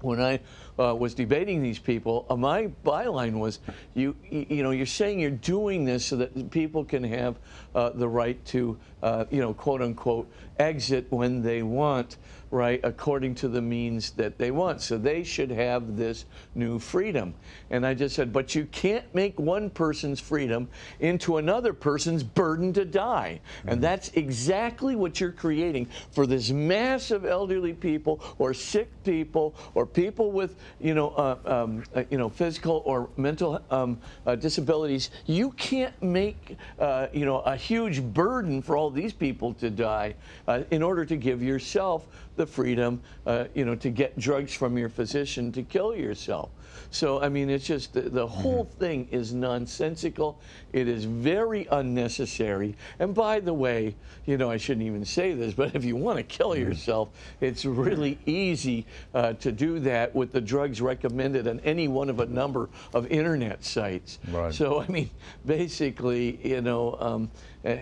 when 0.00 0.20
I 0.20 0.40
uh, 0.78 0.94
was 0.94 1.14
debating 1.14 1.62
these 1.62 1.78
people, 1.78 2.26
uh, 2.28 2.36
my 2.36 2.68
byline 2.84 3.34
was, 3.34 3.60
you, 3.94 4.14
you 4.30 4.62
know, 4.62 4.70
you're 4.70 4.86
saying 4.86 5.20
you're 5.20 5.30
doing 5.30 5.84
this 5.84 6.06
so 6.06 6.16
that 6.16 6.50
people 6.50 6.84
can 6.84 7.02
have 7.04 7.38
uh, 7.74 7.90
the 7.90 8.08
right 8.08 8.42
to, 8.46 8.78
uh, 9.02 9.24
you 9.30 9.40
know, 9.40 9.54
quote 9.54 9.82
unquote, 9.82 10.30
exit 10.58 11.06
when 11.10 11.42
they 11.42 11.62
want, 11.62 12.16
right, 12.56 12.80
according 12.82 13.34
to 13.36 13.48
the 13.48 13.60
means 13.60 14.12
that 14.12 14.38
they 14.38 14.50
want. 14.50 14.80
So 14.80 14.96
they 14.96 15.22
should 15.22 15.50
have 15.50 15.96
this 15.96 16.24
new 16.54 16.78
freedom. 16.78 17.34
And 17.70 17.86
I 17.86 17.92
just 17.92 18.16
said, 18.16 18.32
but 18.32 18.54
you 18.54 18.64
can't 18.66 19.04
make 19.14 19.38
one 19.38 19.68
person's 19.68 20.20
freedom 20.20 20.68
into 20.98 21.36
another 21.36 21.74
person's 21.74 22.22
burden 22.22 22.72
to 22.72 22.84
die. 22.84 23.40
And 23.66 23.82
that's 23.82 24.08
exactly 24.14 24.96
what 24.96 25.20
you're 25.20 25.32
creating 25.32 25.88
for 26.12 26.26
this 26.26 26.50
mass 26.50 27.10
of 27.10 27.26
elderly 27.26 27.74
people 27.74 28.20
or 28.38 28.54
sick 28.54 28.88
people 29.04 29.54
or 29.74 29.84
people 29.84 30.32
with, 30.32 30.56
you 30.80 30.94
know, 30.94 31.10
uh, 31.10 31.36
um, 31.44 31.84
uh, 31.94 32.04
you 32.10 32.16
know, 32.16 32.30
physical 32.30 32.82
or 32.86 33.10
mental 33.16 33.60
um, 33.70 33.98
uh, 34.26 34.34
disabilities. 34.34 35.10
You 35.26 35.50
can't 35.52 36.00
make, 36.02 36.56
uh, 36.78 37.08
you 37.12 37.26
know, 37.26 37.40
a 37.40 37.56
huge 37.56 38.02
burden 38.02 38.62
for 38.62 38.76
all 38.76 38.90
these 38.90 39.12
people 39.12 39.52
to 39.54 39.68
die 39.68 40.14
uh, 40.48 40.62
in 40.70 40.82
order 40.82 41.04
to 41.04 41.16
give 41.16 41.42
yourself 41.42 42.06
the 42.46 42.52
freedom, 42.52 43.00
uh, 43.26 43.44
you 43.54 43.64
know, 43.64 43.74
to 43.74 43.90
get 43.90 44.18
drugs 44.18 44.54
from 44.54 44.78
your 44.78 44.88
physician 44.88 45.52
to 45.52 45.62
kill 45.62 45.94
yourself. 45.94 46.50
So, 46.90 47.20
I 47.20 47.28
mean, 47.28 47.50
it's 47.50 47.66
just 47.66 47.94
the, 47.94 48.02
the 48.02 48.26
whole 48.26 48.64
thing 48.64 49.08
is 49.10 49.32
nonsensical. 49.32 50.38
It 50.72 50.88
is 50.88 51.04
very 51.04 51.66
unnecessary. 51.70 52.76
And 52.98 53.14
by 53.14 53.40
the 53.40 53.52
way, 53.52 53.96
you 54.26 54.36
know, 54.36 54.50
I 54.50 54.56
shouldn't 54.56 54.86
even 54.86 55.04
say 55.04 55.32
this, 55.32 55.54
but 55.54 55.74
if 55.74 55.84
you 55.84 55.96
want 55.96 56.18
to 56.18 56.22
kill 56.22 56.56
yourself, 56.56 57.08
it's 57.40 57.64
really 57.64 58.18
easy 58.26 58.86
uh, 59.14 59.32
to 59.34 59.50
do 59.52 59.80
that 59.80 60.14
with 60.14 60.32
the 60.32 60.40
drugs 60.40 60.80
recommended 60.80 61.48
on 61.48 61.60
any 61.60 61.88
one 61.88 62.08
of 62.08 62.20
a 62.20 62.26
number 62.26 62.68
of 62.94 63.06
internet 63.10 63.64
sites. 63.64 64.18
Right. 64.30 64.54
So, 64.54 64.80
I 64.80 64.86
mean, 64.88 65.10
basically, 65.44 66.38
you 66.42 66.60
know, 66.60 66.96
um, 67.00 67.30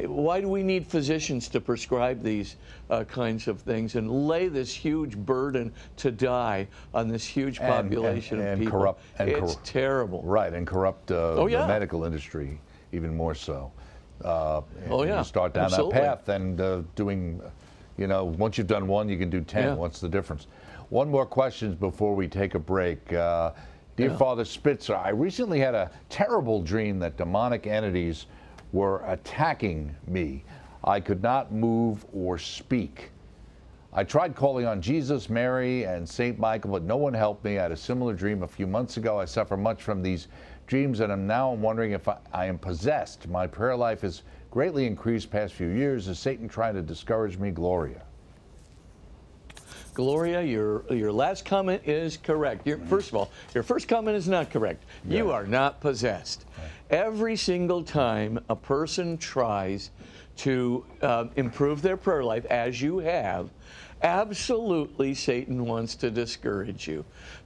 why 0.06 0.40
do 0.40 0.48
we 0.48 0.62
need 0.62 0.86
physicians 0.86 1.48
to 1.48 1.60
prescribe 1.60 2.22
these 2.22 2.56
uh, 2.90 3.04
kinds 3.04 3.48
of 3.48 3.60
things 3.60 3.96
and 3.96 4.10
lay 4.26 4.48
this 4.48 4.72
huge 4.72 5.16
burden 5.16 5.72
to 5.96 6.10
die 6.10 6.66
on 6.94 7.08
this 7.08 7.24
huge 7.26 7.58
And- 7.58 7.68
and- 7.70 7.90
population 7.90 8.40
and 8.40 8.48
of 8.48 8.58
people? 8.60 8.78
corrupt- 8.80 9.00
and 9.18 9.28
it's 9.28 9.40
corrupt- 9.40 9.64
terrible. 9.64 10.22
right 10.22 10.52
and 10.52 10.66
corrupt 10.66 11.10
uh, 11.10 11.32
Oh, 11.34 11.48
the 11.48 11.66
medical 11.66 12.04
industry 12.04 12.60
even 12.92 13.14
more 13.14 13.34
so 13.34 13.70
uh, 14.24 14.62
Oh, 14.90 15.02
yeah. 15.04 15.18
you 15.18 15.24
start 15.24 15.52
down 15.54 15.64
Absolutely. 15.64 16.00
that 16.00 16.24
path 16.24 16.28
and 16.30 16.60
uh, 16.60 16.82
doing 16.94 17.40
you 17.98 18.06
know 18.06 18.24
once 18.24 18.56
you've 18.56 18.66
done 18.66 18.86
one 18.86 19.08
you 19.08 19.18
can 19.18 19.28
do 19.30 19.40
10 19.42 19.62
Yeah. 19.64 19.74
what's 19.74 20.00
the 20.00 20.08
difference 20.08 20.46
one 20.88 21.10
more 21.10 21.26
question 21.26 21.74
before 21.74 22.14
we 22.14 22.26
take 22.28 22.54
a 22.54 22.58
break 22.58 23.12
uh, 23.12 23.50
dear 23.96 24.10
Yeah. 24.10 24.16
father 24.16 24.44
spitzer 24.44 24.96
i 24.96 25.10
recently 25.10 25.58
had 25.60 25.74
a 25.74 25.90
terrible 26.08 26.62
dream 26.62 26.98
that 27.00 27.16
demonic 27.16 27.66
entities 27.66 28.26
were 28.74 29.02
attacking 29.06 29.94
me 30.06 30.44
i 30.84 31.00
could 31.00 31.22
not 31.22 31.52
move 31.52 32.04
or 32.12 32.36
speak 32.36 33.10
I 33.96 34.02
tried 34.02 34.34
calling 34.34 34.66
on 34.66 34.82
Jesus, 34.82 35.30
Mary, 35.30 35.84
and 35.84 36.08
St. 36.08 36.36
Michael, 36.36 36.72
but 36.72 36.82
no 36.82 36.96
one 36.96 37.14
helped 37.14 37.44
me. 37.44 37.60
I 37.60 37.62
had 37.62 37.70
a 37.70 37.76
similar 37.76 38.12
dream 38.12 38.42
a 38.42 38.48
few 38.48 38.66
months 38.66 38.96
ago. 38.96 39.20
I 39.20 39.24
suffer 39.24 39.56
much 39.56 39.84
from 39.84 40.02
these 40.02 40.26
dreams, 40.66 40.98
and 40.98 41.12
I'm 41.12 41.28
now 41.28 41.52
wondering 41.52 41.92
if 41.92 42.08
I, 42.08 42.16
I 42.32 42.46
am 42.46 42.58
possessed. 42.58 43.28
My 43.28 43.46
prayer 43.46 43.76
life 43.76 44.00
has 44.00 44.22
greatly 44.50 44.86
increased 44.86 45.30
past 45.30 45.54
few 45.54 45.68
years. 45.68 46.08
Is 46.08 46.18
Satan 46.18 46.48
trying 46.48 46.74
to 46.74 46.82
discourage 46.82 47.38
me? 47.38 47.52
Gloria. 47.52 48.02
Gloria, 49.94 50.42
your 50.42 50.84
your 50.92 51.12
last 51.12 51.44
comment 51.44 51.82
is 51.86 52.16
correct. 52.16 52.66
Your, 52.66 52.78
first 52.78 53.08
of 53.10 53.14
all, 53.14 53.30
your 53.54 53.62
first 53.62 53.86
comment 53.88 54.16
is 54.16 54.28
not 54.28 54.50
correct. 54.50 54.82
You 55.08 55.30
are 55.30 55.46
not 55.46 55.80
possessed. 55.80 56.44
Every 56.90 57.36
single 57.36 57.82
time 57.82 58.40
a 58.48 58.56
person 58.56 59.16
tries 59.16 59.90
to 60.38 60.84
uh, 61.00 61.26
improve 61.36 61.80
their 61.80 61.96
prayer 61.96 62.24
life, 62.24 62.44
as 62.46 62.82
you 62.82 62.98
have, 62.98 63.50
absolutely 64.02 65.14
Satan 65.14 65.64
wants 65.64 65.94
to 65.96 66.10
discourage 66.10 66.88
you. 66.88 67.04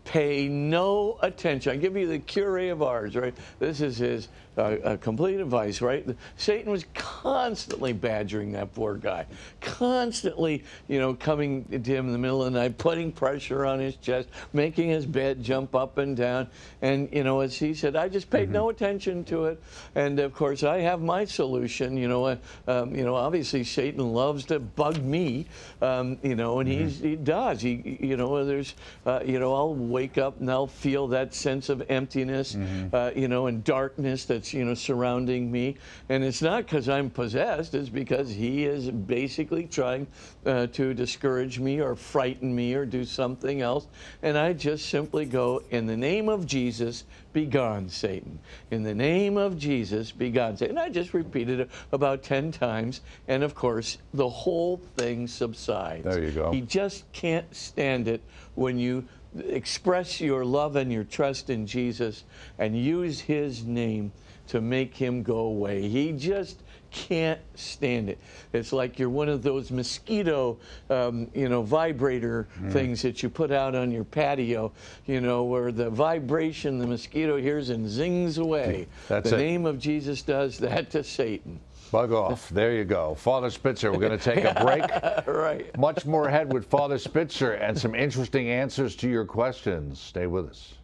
Pay 0.08 0.48
no 0.48 1.18
attention. 1.20 1.70
I 1.70 1.76
give 1.76 1.94
you 1.94 2.06
the 2.06 2.18
Curé 2.18 2.72
of 2.72 2.80
Ars, 2.80 3.14
right? 3.14 3.34
This 3.58 3.82
is 3.82 3.98
his 3.98 4.28
uh, 4.56 4.76
uh, 4.82 4.96
complete 4.96 5.38
advice, 5.38 5.82
right? 5.82 6.04
Satan 6.36 6.72
was 6.72 6.86
constantly 6.94 7.92
badgering 7.92 8.52
that 8.52 8.74
poor 8.74 8.96
guy, 8.96 9.26
constantly, 9.60 10.64
you 10.88 10.98
know, 10.98 11.12
coming 11.12 11.64
to 11.64 11.78
him 11.78 12.06
in 12.06 12.12
the 12.12 12.18
middle 12.18 12.42
of 12.42 12.52
the 12.52 12.58
night, 12.58 12.78
putting 12.78 13.12
pressure 13.12 13.66
on 13.66 13.78
his 13.78 13.96
chest, 13.96 14.30
making 14.54 14.88
his 14.88 15.04
bed 15.04 15.44
jump 15.44 15.74
up 15.74 15.98
and 15.98 16.16
down. 16.16 16.48
And, 16.80 17.08
you 17.12 17.22
know, 17.22 17.40
as 17.40 17.56
he 17.56 17.74
said, 17.74 17.94
I 17.94 18.08
just 18.08 18.30
paid 18.30 18.50
no 18.50 18.70
attention 18.70 19.24
to 19.24 19.44
it. 19.44 19.62
And 19.94 20.18
of 20.18 20.34
course, 20.34 20.62
I 20.62 20.78
have 20.78 21.02
my 21.02 21.26
solution. 21.26 21.98
You 21.98 22.08
know, 22.08 22.24
uh, 22.24 22.36
um, 22.66 22.94
you 22.94 23.04
know, 23.04 23.14
obviously 23.14 23.62
Satan 23.62 24.12
loves 24.14 24.46
to 24.46 24.58
bug 24.58 25.00
me, 25.02 25.46
um, 25.82 26.18
you 26.22 26.34
know, 26.34 26.60
and 26.60 26.68
he's, 26.68 26.98
he 26.98 27.14
does. 27.14 27.60
He, 27.60 27.98
you 28.00 28.16
know, 28.16 28.44
there's, 28.44 28.74
uh, 29.06 29.20
you 29.24 29.38
know, 29.38 29.54
I'll 29.54 29.74
wake 29.98 30.16
up 30.16 30.38
and 30.38 30.48
I'll 30.48 30.68
feel 30.68 31.08
that 31.08 31.34
sense 31.34 31.68
of 31.68 31.82
emptiness, 31.88 32.54
uh, 32.92 33.10
you 33.16 33.26
know, 33.26 33.48
and 33.48 33.64
darkness 33.64 34.26
that's, 34.26 34.54
you 34.54 34.64
know, 34.64 34.74
surrounding 34.74 35.50
me. 35.50 35.76
And 36.08 36.22
it's 36.22 36.40
not 36.40 36.66
because 36.66 36.88
I'm 36.88 37.10
possessed, 37.10 37.74
it's 37.74 37.88
because 37.88 38.30
he 38.30 38.64
is 38.64 38.92
basically 38.92 39.64
trying 39.64 40.06
uh, 40.46 40.68
to 40.68 40.94
discourage 40.94 41.58
me 41.58 41.80
or 41.80 41.96
frighten 41.96 42.54
me 42.54 42.74
or 42.74 42.86
do 42.86 43.04
something 43.04 43.60
else. 43.60 43.88
And 44.22 44.38
I 44.38 44.52
just 44.52 44.88
simply 44.88 45.24
go, 45.24 45.64
in 45.70 45.86
the 45.86 45.96
name 45.96 46.28
of 46.28 46.46
Jesus, 46.46 47.02
be 47.32 47.44
gone, 47.44 47.88
Satan. 47.88 48.38
In 48.70 48.84
the 48.84 48.94
name 48.94 49.36
of 49.36 49.58
Jesus, 49.58 50.12
be 50.12 50.30
gone, 50.30 50.56
Satan. 50.56 50.78
And 50.78 50.84
I 50.86 50.90
just 50.90 51.12
repeated 51.12 51.58
it 51.58 51.70
about 51.90 52.22
10 52.22 52.52
times. 52.52 53.00
And 53.26 53.42
of 53.42 53.56
course, 53.56 53.98
the 54.14 54.28
whole 54.28 54.76
thing 54.96 55.26
subsides. 55.26 56.04
There 56.04 56.22
you 56.22 56.30
go. 56.30 56.52
He 56.52 56.60
just 56.60 57.10
can't 57.12 57.52
stand 57.52 58.06
it 58.06 58.22
when 58.54 58.78
you 58.78 59.04
express 59.48 60.20
your 60.20 60.44
love 60.44 60.76
and 60.76 60.92
your 60.92 61.04
trust 61.04 61.50
in 61.50 61.66
Jesus 61.66 62.24
and 62.58 62.76
use 62.76 63.20
his 63.20 63.64
name 63.64 64.12
to 64.48 64.60
make 64.60 64.94
him 64.96 65.22
go 65.22 65.38
away. 65.40 65.88
He 65.88 66.12
just 66.12 66.62
can't 66.90 67.40
stand 67.54 68.08
it. 68.08 68.18
It's 68.54 68.72
like 68.72 68.98
you're 68.98 69.10
one 69.10 69.28
of 69.28 69.42
those 69.42 69.70
mosquito, 69.70 70.56
um, 70.88 71.28
you 71.34 71.50
know, 71.50 71.60
vibrator 71.60 72.48
Mm. 72.62 72.72
things 72.72 73.02
that 73.02 73.22
you 73.22 73.28
put 73.28 73.50
out 73.52 73.74
on 73.74 73.90
your 73.90 74.04
patio, 74.04 74.72
you 75.06 75.20
know, 75.20 75.44
where 75.44 75.70
the 75.70 75.90
vibration 75.90 76.78
the 76.78 76.86
mosquito 76.86 77.36
hears 77.36 77.68
and 77.68 77.86
zings 77.86 78.38
away. 78.38 78.86
That's 79.08 79.28
the 79.28 79.36
it. 79.36 79.38
name 79.40 79.66
of 79.66 79.78
Jesus 79.78 80.22
does 80.22 80.56
that 80.60 80.90
to 80.92 81.04
Satan. 81.04 81.60
Bug 81.90 82.12
off. 82.12 82.48
There 82.50 82.72
you 82.72 82.84
go. 82.84 83.14
Father 83.14 83.50
Spitzer, 83.50 83.90
we're 83.92 83.98
going 83.98 84.18
to 84.18 84.34
take 84.34 84.44
a 84.44 84.54
break. 84.62 85.26
right. 85.26 85.76
Much 85.78 86.04
more 86.06 86.28
ahead 86.28 86.52
with 86.52 86.66
Father 86.66 86.98
Spitzer 86.98 87.52
and 87.52 87.76
some 87.78 87.94
interesting 87.94 88.48
answers 88.50 88.94
to 88.96 89.08
your 89.08 89.24
questions. 89.24 90.00
Stay 90.00 90.26
with 90.26 90.48
us. 90.50 90.74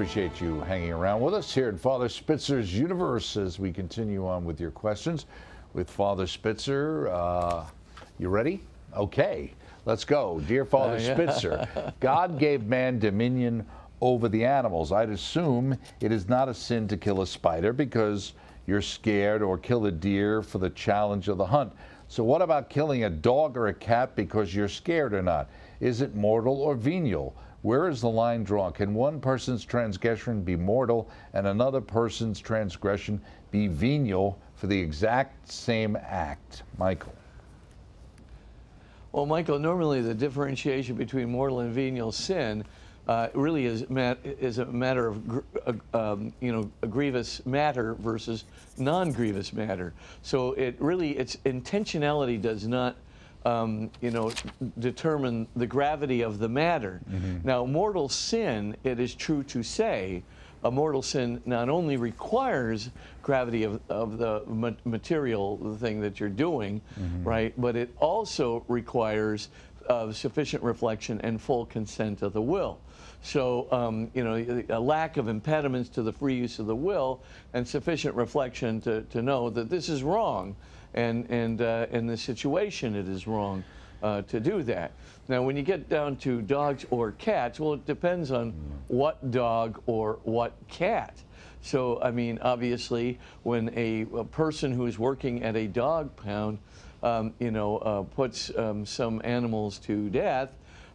Appreciate 0.00 0.40
you 0.40 0.60
hanging 0.62 0.92
around 0.92 1.20
with 1.20 1.34
us 1.34 1.52
here 1.52 1.68
at 1.68 1.78
Father 1.78 2.08
Spitzer's 2.08 2.74
Universe 2.74 3.36
as 3.36 3.58
we 3.58 3.70
continue 3.70 4.26
on 4.26 4.46
with 4.46 4.58
your 4.58 4.70
questions 4.70 5.26
with 5.74 5.90
Father 5.90 6.26
Spitzer. 6.26 7.08
Uh, 7.08 7.66
you 8.18 8.30
ready? 8.30 8.62
Okay, 8.96 9.52
let's 9.84 10.06
go. 10.06 10.40
Dear 10.48 10.64
Father 10.64 10.96
Uh, 10.96 11.00
yeah. 11.00 11.14
Spitzer, 11.14 11.92
God 12.00 12.38
gave 12.38 12.64
man 12.64 12.98
dominion 12.98 13.66
over 14.00 14.26
the 14.30 14.42
animals. 14.42 14.90
I'd 14.90 15.10
assume 15.10 15.76
it 16.00 16.12
is 16.12 16.30
not 16.30 16.48
a 16.48 16.54
sin 16.54 16.88
to 16.88 16.96
kill 16.96 17.20
a 17.20 17.26
spider 17.26 17.74
because 17.74 18.32
you're 18.66 18.80
scared 18.80 19.42
or 19.42 19.58
kill 19.58 19.84
a 19.84 19.92
deer 19.92 20.40
for 20.40 20.56
the 20.56 20.70
challenge 20.70 21.28
of 21.28 21.36
the 21.36 21.44
hunt. 21.44 21.74
So, 22.08 22.24
what 22.24 22.40
about 22.40 22.70
killing 22.70 23.04
a 23.04 23.10
dog 23.10 23.54
or 23.54 23.66
a 23.66 23.74
cat 23.74 24.16
because 24.16 24.54
you're 24.54 24.66
scared 24.66 25.12
or 25.12 25.20
not? 25.20 25.50
Is 25.78 26.00
it 26.00 26.14
mortal 26.14 26.62
or 26.62 26.74
venial? 26.74 27.36
Where 27.62 27.88
is 27.88 28.00
the 28.00 28.08
line 28.08 28.42
drawn? 28.42 28.72
Can 28.72 28.94
one 28.94 29.20
person's 29.20 29.64
transgression 29.64 30.42
be 30.42 30.56
mortal 30.56 31.10
and 31.34 31.46
another 31.46 31.80
person's 31.80 32.40
transgression 32.40 33.20
be 33.50 33.66
venial 33.66 34.38
for 34.54 34.66
the 34.66 34.78
exact 34.78 35.50
same 35.50 35.96
act? 35.96 36.62
Michael. 36.78 37.12
Well, 39.12 39.26
Michael, 39.26 39.58
normally 39.58 40.00
the 40.00 40.14
differentiation 40.14 40.94
between 40.94 41.30
mortal 41.30 41.60
and 41.60 41.72
venial 41.72 42.12
sin 42.12 42.64
uh, 43.08 43.28
really 43.34 43.66
is, 43.66 43.84
is 44.24 44.58
a 44.58 44.66
matter 44.66 45.08
of 45.08 45.42
uh, 45.66 45.72
um, 46.12 46.32
you 46.40 46.52
know 46.52 46.70
a 46.82 46.86
grievous 46.86 47.44
matter 47.44 47.94
versus 47.94 48.44
non-grievous 48.78 49.52
matter. 49.52 49.92
So 50.22 50.52
it 50.52 50.76
really 50.78 51.18
its 51.18 51.36
intentionality 51.44 52.40
does 52.40 52.68
not 52.68 52.96
um, 53.44 53.90
you 54.00 54.10
know 54.10 54.32
determine 54.78 55.46
the 55.56 55.66
gravity 55.66 56.22
of 56.22 56.38
the 56.38 56.48
matter. 56.48 57.00
Now, 57.44 57.64
mortal 57.64 58.08
sin, 58.08 58.76
it 58.84 59.00
is 59.00 59.14
true 59.14 59.42
to 59.44 59.62
say, 59.62 60.22
a 60.62 60.70
mortal 60.70 61.02
sin 61.02 61.40
not 61.46 61.68
only 61.70 61.96
requires 61.96 62.90
gravity 63.22 63.62
of, 63.64 63.80
of 63.88 64.18
the 64.18 64.42
ma- 64.46 64.72
material 64.84 65.56
the 65.56 65.76
thing 65.76 66.00
that 66.00 66.20
you're 66.20 66.28
doing, 66.28 66.82
right, 67.24 67.54
but 67.58 67.76
it 67.76 67.90
also 67.98 68.62
requires 68.68 69.48
uh, 69.88 70.12
sufficient 70.12 70.62
reflection 70.62 71.20
and 71.22 71.40
full 71.40 71.64
consent 71.66 72.22
of 72.22 72.32
the 72.34 72.42
will. 72.42 72.78
So, 73.22 73.66
um, 73.72 74.10
you 74.14 74.24
know, 74.24 74.64
a 74.68 74.80
lack 74.80 75.16
of 75.16 75.28
impediments 75.28 75.88
to 75.90 76.02
the 76.02 76.12
free 76.12 76.34
use 76.34 76.58
of 76.58 76.66
the 76.66 76.76
will 76.76 77.20
and 77.54 77.66
sufficient 77.66 78.14
reflection 78.14 78.80
to, 78.82 79.02
to 79.02 79.22
know 79.22 79.50
that 79.50 79.68
this 79.68 79.88
is 79.88 80.02
wrong 80.02 80.56
and, 80.94 81.28
and 81.30 81.62
uh, 81.62 81.86
in 81.90 82.06
this 82.06 82.22
situation 82.22 82.94
it 82.94 83.08
is 83.08 83.26
wrong 83.26 83.64
uh, 84.02 84.22
to 84.22 84.40
do 84.40 84.62
that. 84.64 84.92
Now, 85.28 85.42
when 85.42 85.56
you 85.56 85.62
get 85.62 85.88
down 85.88 86.16
to 86.16 86.42
dogs 86.42 86.86
or 86.90 87.12
cats, 87.12 87.60
well, 87.60 87.74
it 87.74 87.86
depends 87.86 88.32
on 88.32 88.52
what 88.88 89.30
dog 89.30 89.80
or 89.86 90.18
what 90.24 90.52
cat. 90.68 91.22
So, 91.62 92.00
I 92.02 92.10
mean, 92.10 92.38
obviously, 92.42 93.18
when 93.42 93.70
a, 93.76 94.06
a 94.16 94.24
person 94.24 94.72
who 94.72 94.86
is 94.86 94.98
working 94.98 95.42
at 95.42 95.56
a 95.56 95.66
dog 95.66 96.16
pound, 96.16 96.58
um, 97.02 97.32
you 97.38 97.50
know, 97.50 97.78
uh, 97.78 98.02
puts 98.02 98.50
um, 98.56 98.84
some 98.84 99.20
animals 99.24 99.78
to 99.80 100.08
death, 100.10 100.50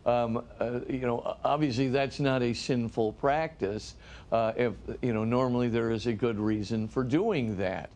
um, 0.06 0.44
uh, 0.60 0.80
you 0.88 1.00
know, 1.00 1.36
obviously 1.44 1.88
that's 1.88 2.20
not 2.20 2.42
a 2.42 2.54
sinful 2.54 3.14
practice. 3.14 3.96
Uh, 4.32 4.54
if 4.56 4.74
you 5.02 5.14
know, 5.14 5.24
normally 5.24 5.68
there 5.68 5.92
is 5.92 6.08
a 6.08 6.14
good 6.14 6.40
reason 6.40 6.88
for 6.88 7.04
doing 7.04 7.58
that, 7.58 7.90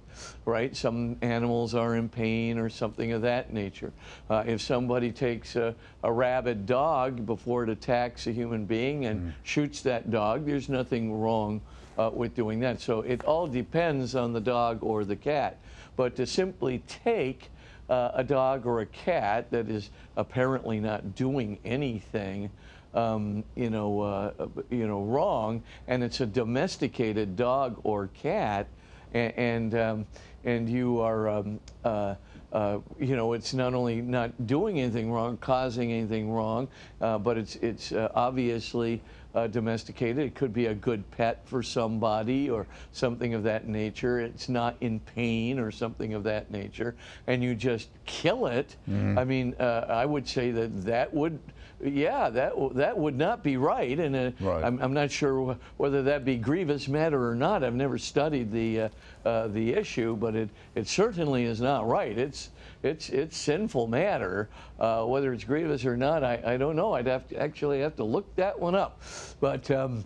right? 0.46 0.76
Some 0.76 1.18
animals 1.22 1.76
are 1.76 1.96
in 1.96 2.10
pain 2.10 2.58
or 2.58 2.70
something 2.70 3.12
of 3.12 3.22
that 3.22 3.54
nature. 3.54 3.92
Uh, 4.30 4.44
if 4.48 4.62
somebody 4.62 5.12
takes 5.12 5.56
a, 5.56 5.76
a 6.04 6.12
rabid 6.12 6.66
dog 6.66 7.26
before 7.26 7.64
it 7.64 7.70
attacks 7.70 8.28
a 8.28 8.32
human 8.32 8.66
being 8.66 9.06
and 9.06 9.34
shoots 9.44 9.82
that 9.84 10.10
dog, 10.10 10.46
there's 10.46 10.70
nothing 10.70 11.20
wrong 11.20 11.62
uh, 11.98 12.10
with 12.12 12.34
doing 12.34 12.60
that. 12.62 12.82
So 12.82 13.02
it 13.02 13.24
all 13.26 13.46
depends 13.46 14.16
on 14.16 14.34
the 14.34 14.42
dog 14.42 14.80
or 14.82 15.04
the 15.04 15.16
cat. 15.16 15.58
But 15.96 16.16
to 16.16 16.26
simply 16.26 16.82
take 16.88 17.50
uh, 17.90 18.12
a 18.14 18.24
dog 18.24 18.66
or 18.66 18.82
a 18.82 18.86
cat 18.86 19.50
that 19.52 19.70
is 19.70 19.90
apparently 20.16 20.80
not 20.80 21.16
doing 21.16 21.58
anything, 21.66 22.50
um, 22.94 23.44
you 23.56 23.70
know, 23.70 24.02
uh, 24.02 24.48
you 24.70 24.88
know, 24.88 25.02
wrong, 25.04 25.64
and 25.88 26.04
it's 26.04 26.22
a 26.22 26.26
domesticated 26.26 27.36
dog 27.36 27.80
or 27.84 28.08
cat, 28.08 28.68
and 29.14 29.34
and, 29.38 29.76
um, 29.76 30.06
and 30.46 30.70
you 30.70 31.00
are, 31.00 31.28
um, 31.28 31.60
uh, 31.84 32.16
uh, 32.52 32.80
you 33.00 33.16
know, 33.16 33.34
it's 33.34 33.54
not 33.54 33.74
only 33.74 34.02
not 34.02 34.48
doing 34.48 34.80
anything 34.80 35.12
wrong, 35.12 35.38
causing 35.38 35.92
anything 35.92 36.32
wrong, 36.32 36.68
uh, 37.02 37.18
but 37.18 37.38
it's 37.38 37.56
it's 37.58 37.92
uh, 37.92 38.10
obviously 38.16 39.02
uh, 39.36 39.48
domesticated. 39.48 40.20
It 40.26 40.36
could 40.36 40.54
be 40.54 40.68
a 40.68 40.74
good 40.74 41.10
pet 41.12 41.42
for 41.46 41.62
somebody 41.62 42.50
or 42.50 42.66
something 42.92 43.34
of 43.34 43.44
that 43.44 43.68
nature. 43.68 44.20
It's 44.20 44.50
not 44.50 44.76
in 44.82 45.00
pain 45.00 45.60
or 45.60 45.72
something 45.72 46.14
of 46.14 46.24
that 46.24 46.50
nature, 46.52 46.96
and 47.28 47.44
you 47.44 47.56
just 47.56 47.90
kill 48.06 48.48
it. 48.48 48.76
I 48.88 49.24
mean, 49.24 49.56
uh, 49.60 49.86
I 49.88 50.06
would 50.06 50.28
say 50.28 50.52
that 50.52 50.86
that 50.86 51.14
would, 51.14 51.40
yeah, 51.84 52.30
that 52.30 52.50
w- 52.52 52.74
that 52.74 52.98
would 52.98 53.18
not 53.18 53.44
be 53.44 53.58
right, 53.58 54.00
and 54.00 54.16
uh, 54.16 54.32
Right. 54.40 54.64
I'm, 54.64 54.80
I'm 54.82 54.94
not 54.94 55.12
sure 55.12 55.54
wh- 55.54 55.80
whether 55.80 56.02
that 56.04 56.26
be 56.26 56.38
grievous 56.38 56.88
matter 56.88 57.30
or 57.30 57.36
not. 57.36 57.64
I've 57.64 57.76
never 57.76 57.98
studied 57.98 58.52
the 58.52 58.82
uh, 58.82 58.90
uh, 59.26 59.48
the 59.48 59.74
issue, 59.74 60.16
but 60.16 60.36
it 60.36 60.50
it 60.76 60.88
certainly 60.88 61.44
is 61.44 61.62
not 61.62 61.88
right. 61.88 62.18
It's 62.18 62.50
it's 62.84 63.10
it's 63.10 63.38
sinful 63.38 63.88
matter. 63.88 64.50
Uh, 64.80 65.04
whether 65.06 65.34
it's 65.34 65.44
grievous 65.44 65.86
or 65.86 65.98
not, 65.98 66.24
I, 66.24 66.42
I 66.46 66.58
don't 66.58 66.76
know. 66.76 66.94
I'd 66.94 67.08
have 67.08 67.28
to 67.30 67.36
actually 67.38 67.82
have 67.82 67.96
to 67.98 68.04
look 68.04 68.34
that 68.36 68.58
one 68.60 68.76
up. 68.76 69.02
But 69.42 69.70
um, 69.72 70.04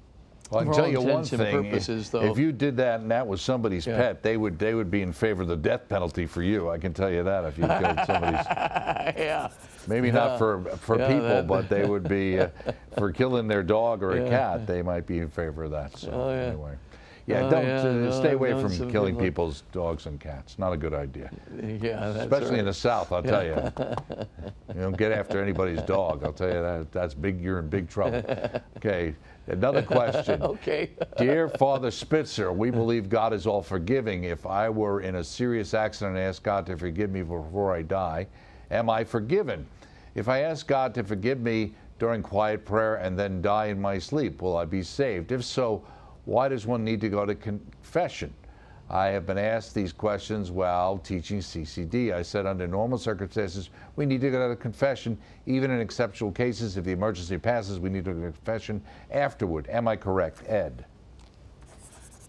Well, 0.50 0.62
I 0.62 0.64
can 0.66 0.74
tell 0.74 0.88
you 0.88 1.02
one 1.02 1.24
thing. 1.24 1.64
purposes, 1.70 2.06
if, 2.08 2.12
though, 2.12 2.32
if 2.32 2.38
you 2.38 2.52
did 2.52 2.76
that 2.78 3.02
and 3.02 3.12
that 3.12 3.26
was 3.28 3.42
somebody's 3.42 3.86
Yeah. 3.86 3.98
pet, 3.98 4.24
they 4.24 4.38
would 4.38 4.58
they 4.58 4.74
would 4.74 4.90
be 4.90 5.02
in 5.02 5.14
favor 5.14 5.44
of 5.44 5.48
the 5.48 5.56
death 5.56 5.88
penalty 5.88 6.26
for 6.26 6.42
you. 6.42 6.70
I 6.70 6.78
can 6.80 6.94
tell 6.94 7.12
you 7.12 7.24
that 7.24 7.46
if 7.46 7.58
you 7.58 7.68
killed 7.68 8.00
somebody's. 8.06 8.46
yeah. 9.18 9.50
Maybe 9.88 10.08
Yeah. 10.08 10.14
not 10.14 10.38
for 10.40 10.64
for 10.78 10.98
Yeah, 10.98 11.08
people, 11.08 11.24
that- 11.28 11.48
but 11.48 11.70
they 11.70 11.86
would 11.86 12.08
be 12.08 12.40
uh, 12.40 12.48
for 12.98 13.12
killing 13.12 13.48
their 13.48 13.64
dog 13.64 14.02
or 14.02 14.12
a 14.12 14.30
cat. 14.30 14.66
They 14.66 14.82
might 14.82 15.06
be 15.06 15.20
in 15.20 15.30
favor 15.30 15.64
of 15.66 15.72
that. 15.72 15.96
So 15.98 16.10
Oh, 16.12 16.30
yeah. 16.32 16.42
anyway, 16.48 16.74
Yeah, 17.26 17.46
Oh, 17.46 17.50
don't 17.50 17.66
yeah, 17.66 17.80
uh, 17.80 17.84
no, 17.84 18.12
stay 18.12 18.30
I've 18.30 18.34
away 18.36 18.52
from 18.52 18.92
killing 18.92 19.14
people- 19.14 19.22
people's 19.26 19.64
dogs 19.72 20.08
and 20.08 20.20
cats. 20.20 20.60
Not 20.60 20.74
a 20.74 20.78
good 20.78 20.94
idea. 20.94 21.32
Yeah, 21.58 22.10
that's 22.10 22.20
Especially 22.24 22.60
in 22.60 22.66
the 22.66 22.74
South, 22.74 23.14
I'll 23.14 23.24
tell 23.24 23.44
you. 23.46 23.56
you 24.76 24.82
don't 24.82 24.98
get 24.98 25.14
after 25.14 25.42
anybody's 25.42 25.82
dog. 25.84 26.24
I'll 26.26 26.34
tell 26.34 26.50
you 26.50 26.62
that. 26.62 26.92
That's 26.92 27.14
big. 27.14 27.40
You're 27.40 27.60
in 27.60 27.70
big 27.70 27.90
trouble. 27.90 28.22
Okay. 28.78 29.16
Another 29.48 29.82
question. 29.82 30.42
Okay. 30.44 30.92
Dear 31.18 31.48
Father 31.50 31.92
Spitzer, 31.92 32.52
we 32.52 32.70
believe 32.72 33.08
God 33.10 33.34
is 33.34 33.46
all 33.48 33.62
forgiving. 33.62 34.26
If 34.26 34.46
I 34.46 34.70
were 34.70 35.02
in 35.02 35.16
a 35.16 35.24
serious 35.24 35.74
accident 35.74 36.18
and 36.18 36.26
asked 36.26 36.44
God 36.44 36.66
to 36.68 36.78
forgive 36.78 37.10
me 37.10 37.22
before 37.24 37.74
I 37.74 37.82
die, 37.84 38.28
am 38.72 38.90
I 38.90 39.04
forgiven? 39.04 39.66
If 40.16 40.28
I 40.30 40.40
ask 40.40 40.68
God 40.68 40.94
to 40.96 41.04
forgive 41.04 41.40
me 41.42 41.74
during 42.00 42.22
quiet 42.22 42.66
prayer 42.66 42.96
and 42.96 43.18
then 43.18 43.42
die 43.42 43.68
in 43.68 43.80
my 43.82 43.98
sleep, 43.98 44.42
will 44.42 44.58
I 44.58 44.66
be 44.66 44.84
saved? 44.84 45.32
If 45.32 45.44
so, 45.44 45.84
why 46.26 46.48
does 46.48 46.66
one 46.66 46.84
need 46.84 47.02
to 47.02 47.10
go 47.10 47.26
to 47.26 47.36
confession? 47.36 48.34
I 48.90 49.08
have 49.08 49.26
been 49.26 49.38
asked 49.38 49.74
these 49.74 49.92
questions 49.92 50.52
while 50.52 50.98
teaching 50.98 51.40
CCD. 51.40 52.14
I 52.14 52.22
said, 52.22 52.46
under 52.46 52.68
normal 52.68 52.98
circumstances, 52.98 53.70
we 53.96 54.06
need 54.06 54.22
to 54.22 54.30
go 54.30 54.50
to 54.50 54.56
confession. 54.56 55.18
Even 55.46 55.72
in 55.72 55.80
exceptional 55.80 56.32
cases, 56.32 56.78
if 56.78 56.84
the 56.84 56.92
emergency 56.92 57.38
passes, 57.38 57.80
we 57.80 57.90
need 57.90 58.06
to 58.06 58.14
go 58.14 58.20
to 58.20 58.32
confession 58.32 58.82
afterward. 59.12 59.68
Am 59.70 59.88
I 59.88 59.96
correct, 59.96 60.44
Ed? 60.48 60.86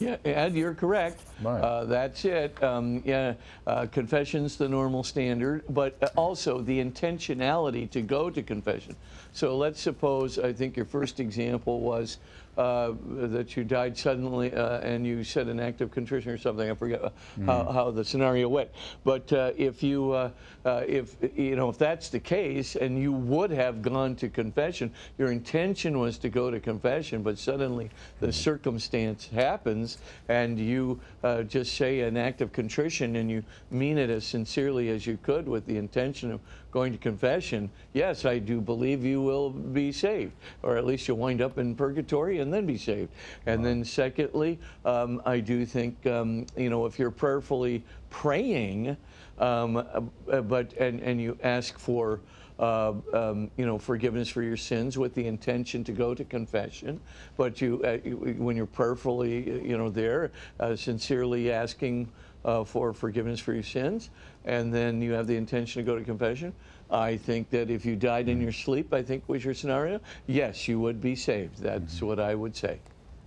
Yeah, 0.00 0.16
Ed, 0.24 0.54
you're 0.54 0.74
correct. 0.74 1.22
Right. 1.42 1.60
Uh, 1.60 1.84
that's 1.84 2.24
it. 2.24 2.60
Um, 2.62 3.02
yeah, 3.04 3.34
uh, 3.66 3.86
confession's 3.86 4.56
the 4.56 4.68
normal 4.68 5.04
standard, 5.04 5.64
but 5.68 5.96
uh, 6.02 6.08
also 6.16 6.60
the 6.60 6.82
intentionality 6.82 7.88
to 7.90 8.02
go 8.02 8.28
to 8.28 8.42
confession. 8.42 8.96
So 9.32 9.56
let's 9.56 9.80
suppose, 9.80 10.38
I 10.38 10.52
think 10.52 10.76
your 10.76 10.86
first 10.86 11.20
example 11.20 11.80
was 11.80 12.18
uh, 12.56 12.92
that 13.06 13.56
you 13.56 13.64
died 13.64 13.96
suddenly 13.96 14.52
uh, 14.52 14.78
and 14.80 15.06
you 15.06 15.24
said 15.24 15.48
an 15.48 15.60
act 15.60 15.80
of 15.80 15.90
contrition 15.90 16.30
or 16.30 16.38
something. 16.38 16.70
I 16.70 16.74
forget 16.74 17.02
uh, 17.02 17.10
how, 17.46 17.72
how 17.72 17.90
the 17.90 18.04
scenario 18.04 18.48
went. 18.48 18.70
But 19.04 19.32
uh, 19.32 19.52
if 19.56 19.82
you, 19.82 20.12
uh, 20.12 20.30
uh, 20.64 20.84
if 20.86 21.16
you 21.36 21.56
know, 21.56 21.68
if 21.68 21.78
that's 21.78 22.08
the 22.08 22.20
case, 22.20 22.76
and 22.76 22.98
you 22.98 23.12
would 23.12 23.50
have 23.50 23.82
gone 23.82 24.16
to 24.16 24.28
confession, 24.28 24.92
your 25.18 25.32
intention 25.32 25.98
was 25.98 26.18
to 26.18 26.28
go 26.28 26.50
to 26.50 26.60
confession, 26.60 27.22
but 27.22 27.38
suddenly 27.38 27.90
the 28.20 28.32
circumstance 28.32 29.28
happens, 29.28 29.98
and 30.28 30.58
you 30.58 31.00
uh, 31.22 31.42
just 31.42 31.74
say 31.76 32.00
an 32.00 32.16
act 32.16 32.40
of 32.40 32.52
contrition, 32.52 33.16
and 33.16 33.30
you 33.30 33.42
mean 33.70 33.98
it 33.98 34.10
as 34.10 34.24
sincerely 34.24 34.88
as 34.90 35.06
you 35.06 35.18
could 35.22 35.48
with 35.48 35.66
the 35.66 35.76
intention 35.76 36.30
of 36.30 36.40
going 36.74 36.92
to 36.92 36.98
confession. 36.98 37.70
Yes, 37.92 38.24
I 38.24 38.40
do 38.40 38.60
believe 38.60 39.04
you 39.04 39.22
will 39.22 39.50
be 39.50 39.92
saved, 39.92 40.32
or 40.64 40.76
at 40.76 40.84
least 40.84 41.06
you'll 41.06 41.18
wind 41.18 41.40
up 41.40 41.56
in 41.56 41.76
purgatory 41.76 42.40
and 42.40 42.52
then 42.52 42.66
be 42.66 42.76
saved. 42.76 43.12
And 43.46 43.64
then, 43.64 43.84
secondly, 43.84 44.58
um, 44.84 45.22
I 45.24 45.38
do 45.38 45.64
think 45.64 46.04
um, 46.06 46.46
you 46.56 46.68
know 46.68 46.84
if 46.84 46.98
you're 46.98 47.12
prayerfully 47.12 47.84
praying, 48.10 48.96
um, 49.38 49.76
uh, 49.76 50.40
but 50.42 50.74
and 50.74 51.00
and 51.00 51.20
you 51.20 51.38
ask 51.42 51.78
for. 51.78 52.20
Uh, 52.56 52.92
um, 53.12 53.50
you 53.56 53.66
know, 53.66 53.76
forgiveness 53.76 54.28
for 54.28 54.40
your 54.40 54.56
sins 54.56 54.96
with 54.96 55.12
the 55.12 55.26
intention 55.26 55.82
to 55.82 55.90
go 55.90 56.14
to 56.14 56.22
confession. 56.22 57.00
But 57.36 57.60
you, 57.60 57.82
uh, 57.84 57.98
you 58.04 58.36
when 58.38 58.56
you're 58.56 58.64
prayerfully, 58.64 59.60
you 59.68 59.76
know, 59.76 59.90
there, 59.90 60.30
uh, 60.60 60.76
sincerely 60.76 61.50
asking 61.50 62.12
uh, 62.44 62.62
for 62.62 62.92
forgiveness 62.92 63.40
for 63.40 63.54
your 63.54 63.62
sins, 63.62 64.10
and 64.44 64.72
then 64.72 65.00
you 65.00 65.12
have 65.12 65.26
the 65.26 65.36
intention 65.36 65.82
to 65.82 65.86
go 65.86 65.98
to 65.98 66.04
confession. 66.04 66.52
I 66.90 67.16
think 67.16 67.50
that 67.50 67.70
if 67.70 67.84
you 67.84 67.96
died 67.96 68.28
in 68.28 68.40
your 68.40 68.52
sleep, 68.52 68.92
I 68.92 69.02
think 69.02 69.28
was 69.28 69.44
your 69.44 69.54
scenario, 69.54 70.00
yes, 70.26 70.68
you 70.68 70.78
would 70.80 71.00
be 71.00 71.16
saved. 71.16 71.58
That's 71.58 72.02
what 72.02 72.20
I 72.20 72.34
would 72.34 72.54
say. 72.54 72.80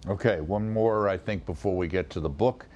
Okay, 0.07 0.41
one 0.41 0.71
more, 0.71 1.09
I 1.09 1.17
think, 1.17 1.45
before 1.45 1.75
we 1.75 1.87
get 1.87 2.09
to 2.11 2.19
the 2.19 2.29
book. 2.29 2.67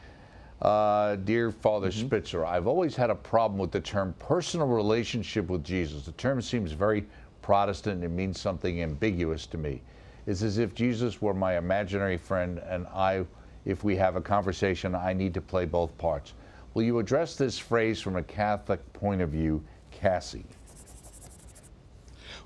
Uh, 0.62 1.16
dear 1.18 1.52
Father 1.52 1.92
Spitzer, 1.92 2.46
I've 2.46 2.68
always 2.68 2.96
had 2.96 3.10
a 3.10 3.16
problem 3.16 3.60
with 3.60 3.72
the 3.72 3.80
term 3.80 4.14
personal 4.20 4.68
relationship 4.68 5.48
with 5.50 5.64
Jesus. 5.64 6.06
The 6.06 6.12
term 6.14 6.42
seems 6.42 6.72
very 6.72 7.06
Protestant 7.42 7.96
and 7.96 8.04
it 8.04 8.10
means 8.10 8.40
something 8.40 8.82
ambiguous 8.82 9.46
to 9.48 9.58
me. 9.58 9.82
It's 10.28 10.44
as 10.44 10.60
if 10.60 10.76
Jesus 10.76 11.22
were 11.22 11.34
my 11.34 11.58
imaginary 11.58 12.18
friend 12.18 12.60
and 12.60 12.86
I, 12.88 13.26
if 13.66 13.84
we 13.84 13.96
have 13.96 14.16
a 14.16 14.22
conversation, 14.22 14.94
I 14.96 15.14
need 15.14 15.34
to 15.34 15.42
play 15.42 15.66
both 15.66 15.98
parts. 15.98 16.34
Will 16.74 16.84
you 16.84 17.00
address 17.00 17.36
this 17.36 17.58
phrase 17.58 18.00
from 18.00 18.16
a 18.16 18.24
Catholic 18.24 18.94
point 18.94 19.22
of 19.22 19.30
view, 19.30 19.64
Cassie? 19.92 20.46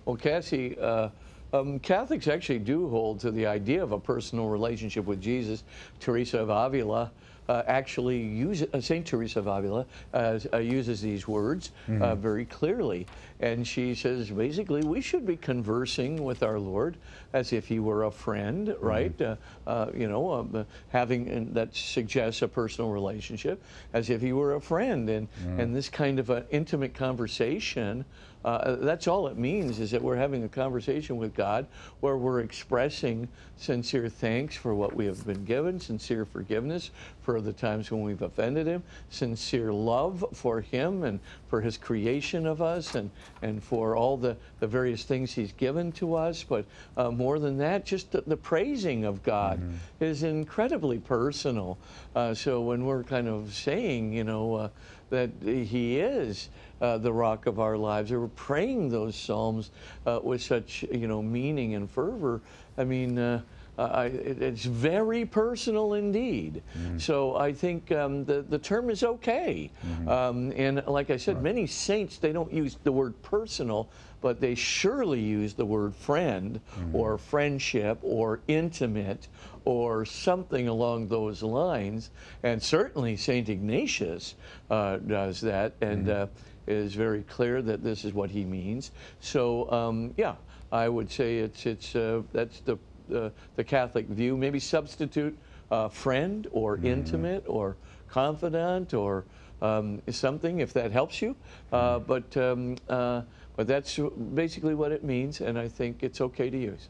Well, 0.06 0.16
Cassie, 0.16 0.78
uh, 0.80 1.10
um, 1.54 1.80
Catholics 1.80 2.28
actually 2.28 2.60
do 2.60 2.90
hold 2.90 3.20
to 3.22 3.32
the 3.32 3.46
idea 3.46 3.84
of 3.84 3.92
a 3.92 4.00
personal 4.00 4.48
relationship 4.48 5.06
with 5.06 5.22
Jesus. 5.22 5.64
Teresa 6.00 6.40
of 6.40 6.50
Avila 6.50 7.12
uh, 7.48 7.64
actually 7.68 8.20
uses, 8.20 8.68
uh, 8.74 8.82
Saint 8.82 9.06
Teresa 9.06 9.40
of 9.40 9.48
Avila 9.48 9.86
uh, 10.14 10.40
uh, 10.54 10.58
uses 10.58 11.02
these 11.02 11.28
words 11.28 11.72
uh, 12.02 12.16
very 12.16 12.46
clearly. 12.46 13.06
And 13.40 13.68
she 13.68 13.96
says 13.96 14.32
basically 14.32 14.84
we 14.84 15.02
should 15.02 15.26
be 15.26 15.36
conversing 15.36 16.24
with 16.24 16.42
our 16.42 16.58
Lord 16.58 16.96
as 17.34 17.52
if 17.52 17.68
he 17.68 17.80
were 17.80 18.06
a 18.06 18.12
friend, 18.12 18.76
right? 18.80 19.22
Uh, 19.22 19.36
uh, 19.68 19.88
you 19.94 20.08
know, 20.08 20.32
um, 20.32 20.52
uh, 20.54 20.64
having, 20.90 21.28
and 21.30 21.54
that 21.54 21.76
suggests 21.76 22.42
a 22.42 22.48
personal 22.48 22.92
relationship, 22.92 23.62
as 23.94 24.10
if 24.10 24.22
he 24.22 24.32
were 24.32 24.56
a 24.56 24.62
friend. 24.62 25.10
And, 25.10 25.28
and 25.60 25.76
this 25.76 25.90
kind 25.90 26.20
of 26.20 26.30
an 26.30 26.46
intimate 26.50 26.94
conversation. 26.94 28.06
Uh, 28.46 28.76
that's 28.76 29.08
all 29.08 29.28
it 29.28 29.40
means 29.40 29.80
is 29.80 29.90
that 29.90 30.02
we're 30.02 30.16
having 30.16 30.44
a 30.44 30.48
conversation 30.48 31.18
with 31.18 31.34
God 31.34 31.66
where 32.02 32.16
we're 32.16 32.42
expressing 32.42 33.28
sincere 33.58 34.08
thanks 34.08 34.56
for 34.56 34.76
what 34.76 34.96
we 34.96 35.08
have 35.08 35.26
been 35.26 35.44
given, 35.46 35.80
sincere 35.80 36.26
forgiveness 36.26 36.92
for 37.24 37.42
the 37.42 37.52
times 37.52 37.90
when 37.90 38.04
we've 38.04 38.22
offended 38.22 38.68
Him, 38.68 38.84
sincere 39.10 39.74
love 39.74 40.24
for 40.34 40.62
Him 40.62 41.04
and 41.04 41.20
for 41.48 41.60
His 41.60 41.76
creation 41.76 42.46
of 42.46 42.62
us 42.62 42.94
and, 42.94 43.10
and 43.42 43.64
for 43.64 43.96
all 43.96 44.18
the, 44.18 44.38
the 44.60 44.68
various 44.68 45.04
things 45.04 45.34
He's 45.34 45.52
given 45.54 45.92
to 45.94 46.16
us. 46.16 46.44
But 46.44 46.66
uh, 46.98 47.12
more 47.12 47.40
than 47.40 47.58
that, 47.60 47.86
just 47.86 48.12
the, 48.12 48.22
the 48.22 48.38
praising 48.38 49.06
of 49.06 49.24
God 49.24 49.62
is 50.00 50.24
incredibly 50.24 51.00
personal. 51.00 51.78
Uh, 52.16 52.34
so 52.34 52.62
when 52.62 52.86
we're 52.86 53.04
kind 53.04 53.28
of 53.28 53.54
saying, 53.54 54.14
you 54.14 54.24
know, 54.24 54.56
uh, 54.56 54.70
that 55.10 55.30
He 55.42 56.00
is 56.00 56.50
uh, 56.82 56.98
the 56.98 57.14
rock 57.14 57.46
of 57.46 57.60
our 57.60 57.78
lives, 57.78 58.12
or 58.12 58.22
we're 58.22 58.28
praying 58.30 58.90
those 58.90 59.16
psalms 59.16 59.72
uh, 60.06 60.20
with 60.24 60.42
such 60.42 60.84
you 60.92 61.08
know 61.08 61.22
meaning 61.22 61.76
and 61.76 61.90
fervor. 61.90 62.42
I 62.78 62.84
mean. 62.84 63.44
Uh, 63.78 63.84
I, 63.84 64.06
it, 64.06 64.42
it's 64.42 64.64
very 64.66 65.26
personal 65.26 65.94
indeed. 65.96 66.64
So 66.98 67.36
I 67.36 67.52
think 67.52 67.92
um, 67.92 68.24
the, 68.26 68.42
the 68.42 68.58
term 68.60 68.90
is 68.90 69.04
okay. 69.04 69.70
Um, 70.08 70.54
and 70.56 70.84
like 70.88 71.10
I 71.10 71.18
said, 71.18 71.42
many 71.42 71.68
saints, 71.68 72.18
they 72.18 72.32
don't 72.32 72.52
use 72.54 72.78
the 72.84 72.92
word 72.92 73.22
personal, 73.22 73.90
but 74.22 74.40
they 74.40 74.56
surely 74.56 75.20
use 75.20 75.54
the 75.54 75.66
word 75.66 75.94
friend 75.94 76.60
or 76.94 77.18
friendship 77.18 78.00
or 78.02 78.40
intimate 78.48 79.28
or 79.66 80.06
something 80.06 80.68
along 80.68 81.08
those 81.08 81.44
lines. 81.44 82.12
And 82.44 82.62
certainly 82.62 83.18
St. 83.18 83.50
Ignatius 83.50 84.36
uh, 84.70 84.98
does 84.98 85.42
that 85.42 85.74
and 85.82 86.10
uh, 86.10 86.28
is 86.68 86.96
very 86.96 87.24
clear 87.24 87.62
that 87.62 87.84
this 87.84 88.06
is 88.06 88.14
what 88.14 88.32
he 88.32 88.46
means. 88.46 88.92
So, 89.20 89.70
um, 89.72 90.14
yeah, 90.18 90.36
I 90.72 90.88
would 90.90 91.12
say 91.12 91.38
it's, 91.40 91.66
it's, 91.66 91.96
uh, 91.96 92.22
that's 92.32 92.62
the, 92.62 92.78
uh, 93.14 93.30
the 93.56 93.64
Catholic 93.64 94.08
view. 94.08 94.38
Maybe 94.38 94.60
substitute 94.60 95.38
uh, 95.72 95.90
friend 95.90 96.48
or 96.52 96.80
intimate 96.84 97.44
or 97.48 97.76
confidant 98.08 98.94
or 98.94 99.26
um, 99.62 100.02
something 100.10 100.60
if 100.60 100.74
that 100.74 100.92
helps 100.92 101.22
you. 101.22 101.36
Uh, 101.72 102.00
but, 102.00 102.36
um, 102.38 102.76
uh, 102.90 103.22
but 103.56 103.68
that's 103.68 104.00
basically 104.34 104.76
what 104.76 104.92
it 104.92 105.04
means, 105.04 105.42
and 105.42 105.58
I 105.58 105.68
think 105.68 106.04
it's 106.04 106.22
okay 106.22 106.50
to 106.50 106.58
use. 106.58 106.90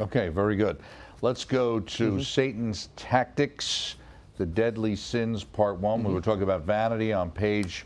Okay, 0.00 0.28
very 0.28 0.56
good. 0.56 0.78
Let's 1.22 1.44
go 1.44 1.80
to 1.80 2.12
Mm-hmm. 2.12 2.20
Satan's 2.20 2.88
Tactics, 2.96 3.96
The 4.38 4.46
Deadly 4.46 4.96
Sins, 4.96 5.44
Part 5.44 5.78
One. 5.78 6.00
Mm-hmm. 6.00 6.08
We 6.08 6.14
were 6.14 6.20
talking 6.20 6.42
about 6.42 6.62
vanity 6.62 7.12
on 7.12 7.30
page 7.30 7.84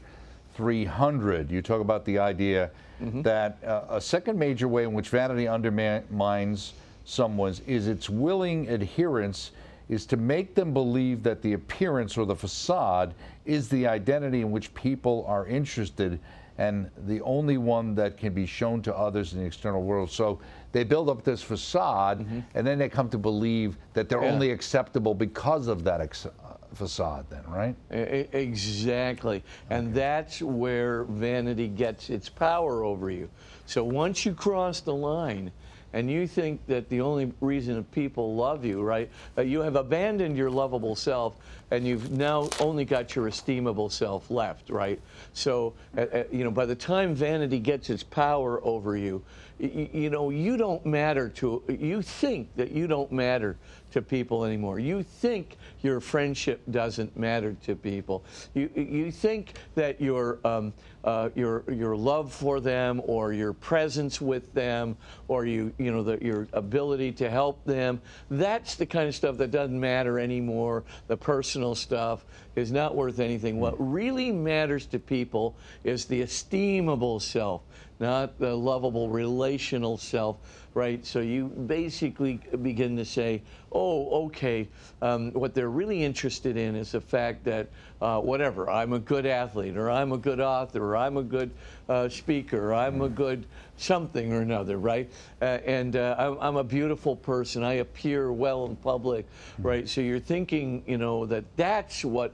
300. 0.54 1.50
You 1.50 1.62
talk 1.62 1.80
about 1.80 2.04
the 2.04 2.18
idea 2.18 2.70
Mm-hmm. 3.02 3.22
that 3.22 3.58
uh, 3.64 3.82
a 3.88 4.00
second 4.00 4.38
major 4.38 4.68
way 4.68 4.84
in 4.84 4.92
which 4.92 5.08
vanity 5.08 5.48
undermines 5.48 6.74
someone's 7.04 7.60
is 7.60 7.86
its 7.86 8.08
willing 8.08 8.68
adherence 8.68 9.52
is 9.88 10.06
to 10.06 10.16
make 10.16 10.54
them 10.54 10.72
believe 10.72 11.22
that 11.22 11.42
the 11.42 11.52
appearance 11.52 12.16
or 12.16 12.24
the 12.24 12.34
facade 12.34 13.14
is 13.44 13.68
the 13.68 13.86
identity 13.86 14.40
in 14.40 14.50
which 14.50 14.72
people 14.74 15.24
are 15.28 15.46
interested 15.46 16.18
and 16.56 16.88
the 17.06 17.20
only 17.22 17.58
one 17.58 17.94
that 17.96 18.16
can 18.16 18.32
be 18.32 18.46
shown 18.46 18.80
to 18.80 18.96
others 18.96 19.32
in 19.32 19.40
the 19.40 19.44
external 19.44 19.82
world. 19.82 20.10
So 20.10 20.38
they 20.72 20.84
build 20.84 21.08
up 21.10 21.24
this 21.24 21.42
facade 21.42 22.26
and 22.54 22.66
then 22.66 22.78
they 22.78 22.88
come 22.88 23.08
to 23.10 23.18
believe 23.18 23.76
that 23.92 24.08
they're. 24.08 24.22
Yeah. 24.22 24.32
only 24.32 24.52
acceptable 24.52 25.14
because 25.14 25.66
of 25.66 25.84
that 25.84 26.00
ex- 26.00 26.26
uh, 26.26 26.30
facade, 26.72 27.26
then, 27.28 27.42
right? 27.48 27.74
Exactly. 27.90 29.42
And 29.68 29.92
that's 29.92 30.40
where 30.40 31.04
vanity 31.04 31.68
gets 31.68 32.08
its 32.08 32.28
power 32.28 32.84
over 32.84 33.10
you. 33.10 33.28
So 33.66 33.82
once 33.82 34.24
you 34.24 34.32
cross 34.32 34.80
the 34.80 34.94
line 34.94 35.50
and 35.94 36.10
you 36.10 36.26
think 36.26 36.60
that 36.66 36.88
the 36.88 37.00
only 37.00 37.32
reason 37.40 37.84
people 37.84 38.34
love 38.34 38.64
you, 38.64 38.82
right? 38.82 39.08
Uh, 39.38 39.42
you 39.42 39.60
have 39.60 39.76
abandoned 39.76 40.36
your 40.36 40.50
lovable 40.50 40.96
self, 40.96 41.36
and 41.70 41.86
you've 41.86 42.10
now 42.10 42.48
only 42.58 42.84
got 42.84 43.14
your 43.14 43.30
esteemable 43.30 43.90
self 43.90 44.28
left, 44.28 44.70
right? 44.70 45.00
So, 45.34 45.72
uh, 45.96 46.00
uh, 46.00 46.24
you 46.32 46.42
know, 46.42 46.50
by 46.50 46.66
the 46.66 46.74
time 46.74 47.14
vanity 47.14 47.60
gets 47.60 47.90
its 47.90 48.02
power 48.02 48.60
over 48.64 48.96
you, 48.96 49.22
you, 49.58 50.10
know, 50.10 50.30
you 50.30 50.56
don't 50.56 50.84
matter 50.84 51.28
to, 51.28 51.62
you 51.68 52.02
think 52.02 52.54
that 52.56 52.72
you 52.72 52.86
don't 52.86 53.12
matter 53.12 53.56
to 53.92 54.02
people 54.02 54.44
anymore. 54.44 54.80
You 54.80 55.04
think 55.04 55.56
your 55.82 56.00
friendship 56.00 56.60
doesn't 56.70 57.16
matter 57.16 57.56
to 57.62 57.76
people. 57.76 58.24
You, 58.54 58.68
you 58.74 59.12
think 59.12 59.54
that 59.76 60.00
your, 60.00 60.40
um, 60.44 60.72
uh, 61.04 61.30
your, 61.36 61.62
your 61.70 61.96
love 61.96 62.32
for 62.32 62.58
them 62.58 63.00
or 63.04 63.32
your 63.32 63.52
presence 63.52 64.20
with 64.20 64.52
them 64.52 64.96
or 65.28 65.46
you, 65.46 65.72
you 65.78 65.92
know, 65.92 66.02
the, 66.02 66.18
your 66.24 66.48
ability 66.52 67.12
to 67.12 67.30
help 67.30 67.64
them, 67.64 68.00
that's 68.30 68.74
the 68.74 68.86
kind 68.86 69.06
of 69.06 69.14
stuff 69.14 69.36
that 69.36 69.52
doesn't 69.52 69.78
matter 69.78 70.18
anymore. 70.18 70.82
The 71.06 71.16
personal 71.16 71.76
stuff 71.76 72.24
is 72.56 72.72
not 72.72 72.96
worth 72.96 73.20
anything. 73.20 73.60
What 73.60 73.74
really 73.78 74.32
matters 74.32 74.86
to 74.86 74.98
people 74.98 75.54
is 75.84 76.06
the 76.06 76.22
esteemable 76.22 77.22
self 77.22 77.62
not 78.00 78.38
the 78.38 78.54
lovable 78.54 79.08
relational 79.08 79.96
self, 79.96 80.38
right? 80.74 81.04
So 81.06 81.20
you 81.20 81.46
basically 81.46 82.40
begin 82.62 82.96
to 82.96 83.04
say, 83.04 83.42
oh, 83.72 84.26
okay, 84.26 84.68
um, 85.02 85.32
what 85.32 85.54
they're 85.54 85.70
really 85.70 86.02
interested 86.02 86.56
in 86.56 86.74
is 86.74 86.92
the 86.92 87.00
fact 87.00 87.44
that, 87.44 87.68
uh, 88.00 88.20
whatever, 88.20 88.68
I'm 88.68 88.92
a 88.92 88.98
good 88.98 89.26
athlete, 89.26 89.76
or 89.76 89.90
I'm 89.90 90.12
a 90.12 90.18
good 90.18 90.40
author, 90.40 90.84
or 90.84 90.96
I'm 90.96 91.16
a 91.16 91.22
good 91.22 91.50
uh, 91.88 92.08
speaker, 92.08 92.70
or 92.70 92.74
I'm 92.74 93.00
a 93.02 93.08
good 93.08 93.46
something 93.76 94.32
or 94.32 94.40
another, 94.40 94.78
right? 94.78 95.10
Uh, 95.40 95.58
and 95.64 95.96
uh, 95.96 96.14
I'm, 96.18 96.38
I'm, 96.40 96.56
a 96.56 96.64
beautiful 96.64 97.16
person. 97.16 97.62
I 97.62 97.74
appear 97.74 98.32
well 98.32 98.66
in 98.66 98.76
public, 98.76 99.26
right? 99.58 99.88
So 99.88 100.00
you're 100.00 100.20
thinking, 100.20 100.82
you 100.86 100.98
know, 100.98 101.26
that 101.26 101.44
that's 101.56 102.04
what 102.04 102.32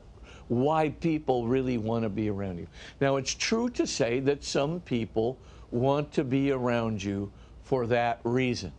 why 0.51 0.89
people 0.89 1.47
really 1.47 1.79
want 1.79 2.03
to 2.03 2.09
be 2.09 2.29
around 2.29 2.59
you. 2.59 2.67
Now, 3.01 3.17
it's 3.17 3.33
true 3.33 3.71
to 3.71 3.87
say 3.87 4.19
that 4.21 4.43
some 4.43 4.81
people 4.81 5.39
want 5.71 6.13
to 6.15 6.25
be 6.25 6.51
around 6.51 7.01
you 7.01 7.31
for 7.63 7.87
that 7.87 8.19
reason, 8.25 8.73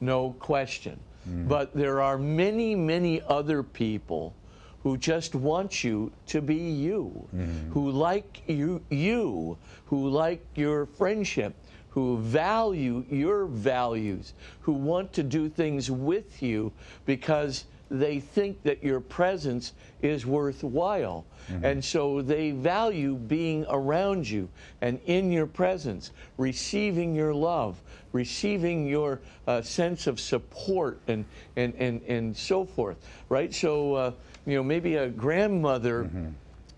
no 0.00 0.30
question. 0.38 0.98
Mm. 1.28 1.46
But 1.46 1.74
there 1.74 2.00
are 2.00 2.16
many, 2.16 2.74
many 2.74 3.20
other 3.28 3.62
people 3.62 4.34
who 4.82 4.96
just 4.96 5.34
want 5.34 5.84
you 5.84 6.10
to 6.28 6.40
be 6.40 6.54
you, 6.54 7.28
mm. 7.36 7.70
who 7.72 7.90
like 7.90 8.40
you, 8.46 8.82
you, 8.88 9.58
who 9.84 10.08
like 10.08 10.42
your 10.54 10.86
friendship, 10.86 11.54
who 11.90 12.16
value 12.20 13.04
your 13.10 13.44
values, 13.44 14.32
who 14.60 14.72
want 14.72 15.12
to 15.12 15.22
do 15.22 15.50
things 15.50 15.90
with 15.90 16.42
you 16.42 16.72
because 17.04 17.66
they 17.90 18.20
think 18.20 18.62
that 18.62 18.82
your 18.82 19.00
presence 19.00 19.72
is 20.02 20.26
worthwhile. 20.26 21.24
Mm-hmm. 21.50 21.64
And 21.64 21.84
so 21.84 22.22
they 22.22 22.50
value 22.50 23.14
being 23.14 23.64
around 23.68 24.28
you 24.28 24.48
and 24.80 25.00
in 25.06 25.32
your 25.32 25.46
presence, 25.46 26.12
receiving 26.36 27.14
your 27.14 27.32
love, 27.34 27.80
receiving 28.12 28.86
your 28.86 29.20
uh, 29.46 29.62
sense 29.62 30.06
of 30.06 30.20
support 30.20 31.00
and, 31.08 31.24
and, 31.56 31.74
and, 31.76 32.02
and 32.02 32.36
so 32.36 32.64
forth, 32.64 32.98
right? 33.28 33.54
So, 33.54 33.94
uh, 33.94 34.12
you 34.46 34.56
know, 34.56 34.62
maybe 34.62 34.96
a 34.96 35.08
grandmother. 35.08 36.04
Mm-hmm 36.04 36.28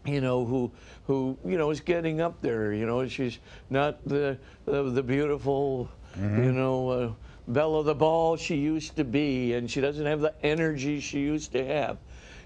you 0.06 0.22
know, 0.22 0.46
who, 0.46 0.70
who, 1.06 1.36
you 1.44 1.58
know, 1.58 1.70
is 1.70 1.80
getting 1.80 2.20
up 2.22 2.40
there. 2.40 2.72
You 2.72 2.86
know, 2.86 3.06
she's 3.06 3.38
not 3.68 4.02
the 4.06 4.38
the, 4.64 4.84
the 4.84 5.02
beautiful, 5.02 5.90
mm-hmm. 6.14 6.42
you 6.42 6.52
know, 6.52 6.88
uh, 6.88 7.12
Belle 7.52 7.76
of 7.76 7.86
the 7.86 7.94
ball 7.94 8.36
she 8.36 8.56
used 8.56 8.96
to 8.96 9.04
be, 9.04 9.54
and 9.54 9.70
she 9.70 9.80
doesn't 9.80 10.06
have 10.06 10.20
the 10.20 10.34
energy 10.42 11.00
she 11.00 11.20
used 11.20 11.52
to 11.52 11.64
have. 11.66 11.98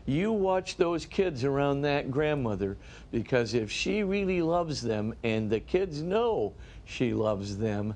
You 0.07 0.33
watch 0.33 0.77
those 0.77 1.07
kids 1.07 1.45
around 1.45 1.83
that 1.83 2.11
grandmother 2.11 2.77
because 3.11 3.55
if 3.55 3.71
she 3.71 4.03
really 4.03 4.43
loves 4.43 4.83
them 4.83 5.15
and 5.23 5.49
the 5.49 5.61
kids 5.61 6.03
know 6.03 6.53
she 6.85 7.15
loves 7.15 7.57
them, 7.57 7.95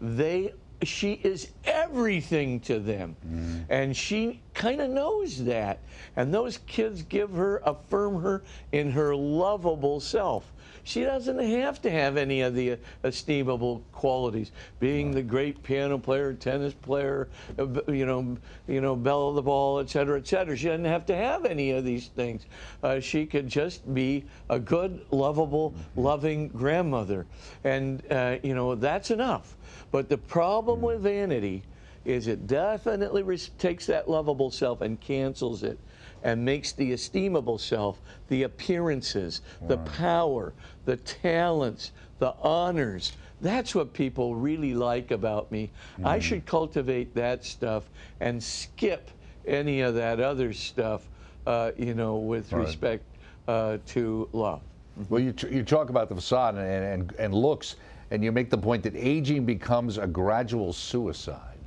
they 0.00 0.52
she 0.84 1.14
is 1.24 1.48
everything 1.64 2.60
to 2.60 2.78
them. 2.78 3.16
Mm. 3.28 3.64
And 3.68 3.96
she 3.96 4.40
kind 4.54 4.80
of 4.80 4.90
knows 4.90 5.44
that. 5.44 5.80
And 6.16 6.32
those 6.32 6.58
kids 6.66 7.02
give 7.02 7.32
her, 7.32 7.60
affirm 7.64 8.22
her 8.22 8.42
in 8.70 8.92
her 8.92 9.14
lovable 9.14 9.98
self. 10.00 10.52
She 10.88 11.04
doesn't 11.04 11.38
have 11.38 11.82
to 11.82 11.90
have 11.90 12.16
any 12.16 12.40
of 12.40 12.54
the 12.54 12.78
esteemable 13.04 13.82
qualities, 13.92 14.52
being 14.80 15.10
the 15.10 15.20
great 15.20 15.62
piano 15.62 15.98
player, 15.98 16.32
tennis 16.32 16.72
player, 16.72 17.28
uh, 17.58 17.66
you 17.88 18.06
know, 18.06 18.38
you 18.66 18.80
know, 18.80 18.96
belle 18.96 19.28
of 19.28 19.34
the 19.34 19.42
ball, 19.42 19.80
et 19.80 19.90
cetera, 19.90 20.18
et 20.18 20.26
cetera. 20.26 20.56
She 20.56 20.68
doesn't 20.68 20.86
have 20.86 21.04
to 21.04 21.14
have 21.14 21.44
any 21.44 21.72
of 21.72 21.84
these 21.84 22.08
things. 22.08 22.46
Uh, 22.82 23.00
she 23.00 23.26
could 23.26 23.48
just 23.48 23.92
be 23.92 24.24
a 24.48 24.58
good, 24.58 25.04
lovable, 25.10 25.74
loving 25.94 26.48
grandmother, 26.48 27.26
and 27.64 28.02
uh, 28.10 28.38
you 28.42 28.54
know 28.54 28.74
that's 28.74 29.10
enough. 29.10 29.56
But 29.90 30.08
the 30.08 30.16
problem 30.16 30.80
with 30.80 31.02
vanity 31.02 31.64
is 32.06 32.28
it 32.28 32.46
definitely 32.46 33.36
takes 33.58 33.84
that 33.84 34.08
lovable 34.08 34.50
self 34.50 34.80
and 34.80 34.98
cancels 34.98 35.62
it 35.62 35.78
and 36.22 36.44
makes 36.44 36.72
the 36.72 36.92
esteemable 36.92 37.60
self, 37.60 38.00
the 38.28 38.44
appearances, 38.44 39.42
wow. 39.60 39.68
the 39.68 39.76
power, 39.78 40.52
the 40.84 40.96
talents, 40.96 41.92
the 42.18 42.34
honors. 42.42 43.12
That's 43.40 43.74
what 43.74 43.92
people 43.92 44.34
really 44.34 44.74
like 44.74 45.10
about 45.10 45.50
me. 45.52 45.70
Mm. 46.00 46.06
I 46.06 46.18
should 46.18 46.44
cultivate 46.44 47.14
that 47.14 47.44
stuff 47.44 47.84
and 48.20 48.42
skip 48.42 49.10
any 49.46 49.80
of 49.80 49.94
that 49.94 50.20
other 50.20 50.52
stuff, 50.52 51.08
uh, 51.46 51.72
you 51.76 51.94
know, 51.94 52.16
with 52.16 52.52
right. 52.52 52.66
respect 52.66 53.04
uh, 53.46 53.78
to 53.86 54.28
love. 54.32 54.60
Well, 55.08 55.20
you, 55.20 55.32
you 55.48 55.62
talk 55.62 55.90
about 55.90 56.08
the 56.08 56.14
facade 56.16 56.56
and, 56.56 56.84
and, 56.84 57.12
and 57.18 57.34
looks, 57.34 57.76
and 58.10 58.24
you 58.24 58.32
make 58.32 58.50
the 58.50 58.58
point 58.58 58.82
that 58.82 58.96
aging 58.96 59.44
becomes 59.44 59.98
a 59.98 60.06
gradual 60.06 60.72
suicide. 60.72 61.58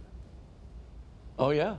Oh, 1.39 1.51
yeah. 1.51 1.77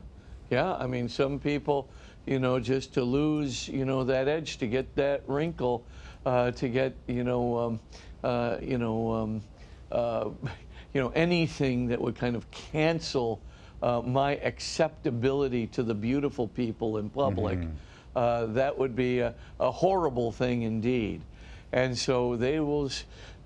Yeah. 0.50 0.74
I 0.74 0.86
mean, 0.86 1.08
some 1.08 1.38
people 1.38 1.88
you 2.26 2.38
know, 2.38 2.60
just 2.60 2.94
to 2.94 3.02
lose, 3.02 3.68
you 3.68 3.84
know, 3.84 4.04
that 4.04 4.28
edge, 4.28 4.58
to 4.58 4.66
get 4.66 4.94
that 4.96 5.22
wrinkle, 5.26 5.84
uh, 6.24 6.50
to 6.52 6.68
get, 6.68 6.94
you 7.06 7.24
know, 7.24 7.58
um, 7.58 7.80
uh, 8.22 8.58
you 8.60 8.78
know, 8.78 9.12
um, 9.12 9.42
uh, 9.90 10.28
you 10.94 11.00
know, 11.00 11.08
anything 11.10 11.88
that 11.88 12.00
would 12.00 12.14
kind 12.14 12.36
of 12.36 12.50
cancel 12.50 13.40
uh, 13.82 14.00
my 14.02 14.36
acceptability 14.36 15.66
to 15.66 15.82
the 15.82 15.94
beautiful 15.94 16.46
people 16.46 16.98
in 16.98 17.10
public. 17.10 17.58
Mm-hmm. 17.58 17.70
Uh, 18.14 18.46
that 18.46 18.76
would 18.76 18.94
be 18.94 19.20
a, 19.20 19.34
a, 19.58 19.70
horrible 19.70 20.30
thing 20.30 20.62
indeed. 20.62 21.22
And 21.72 21.96
so 21.96 22.36
they 22.36 22.60
will 22.60 22.90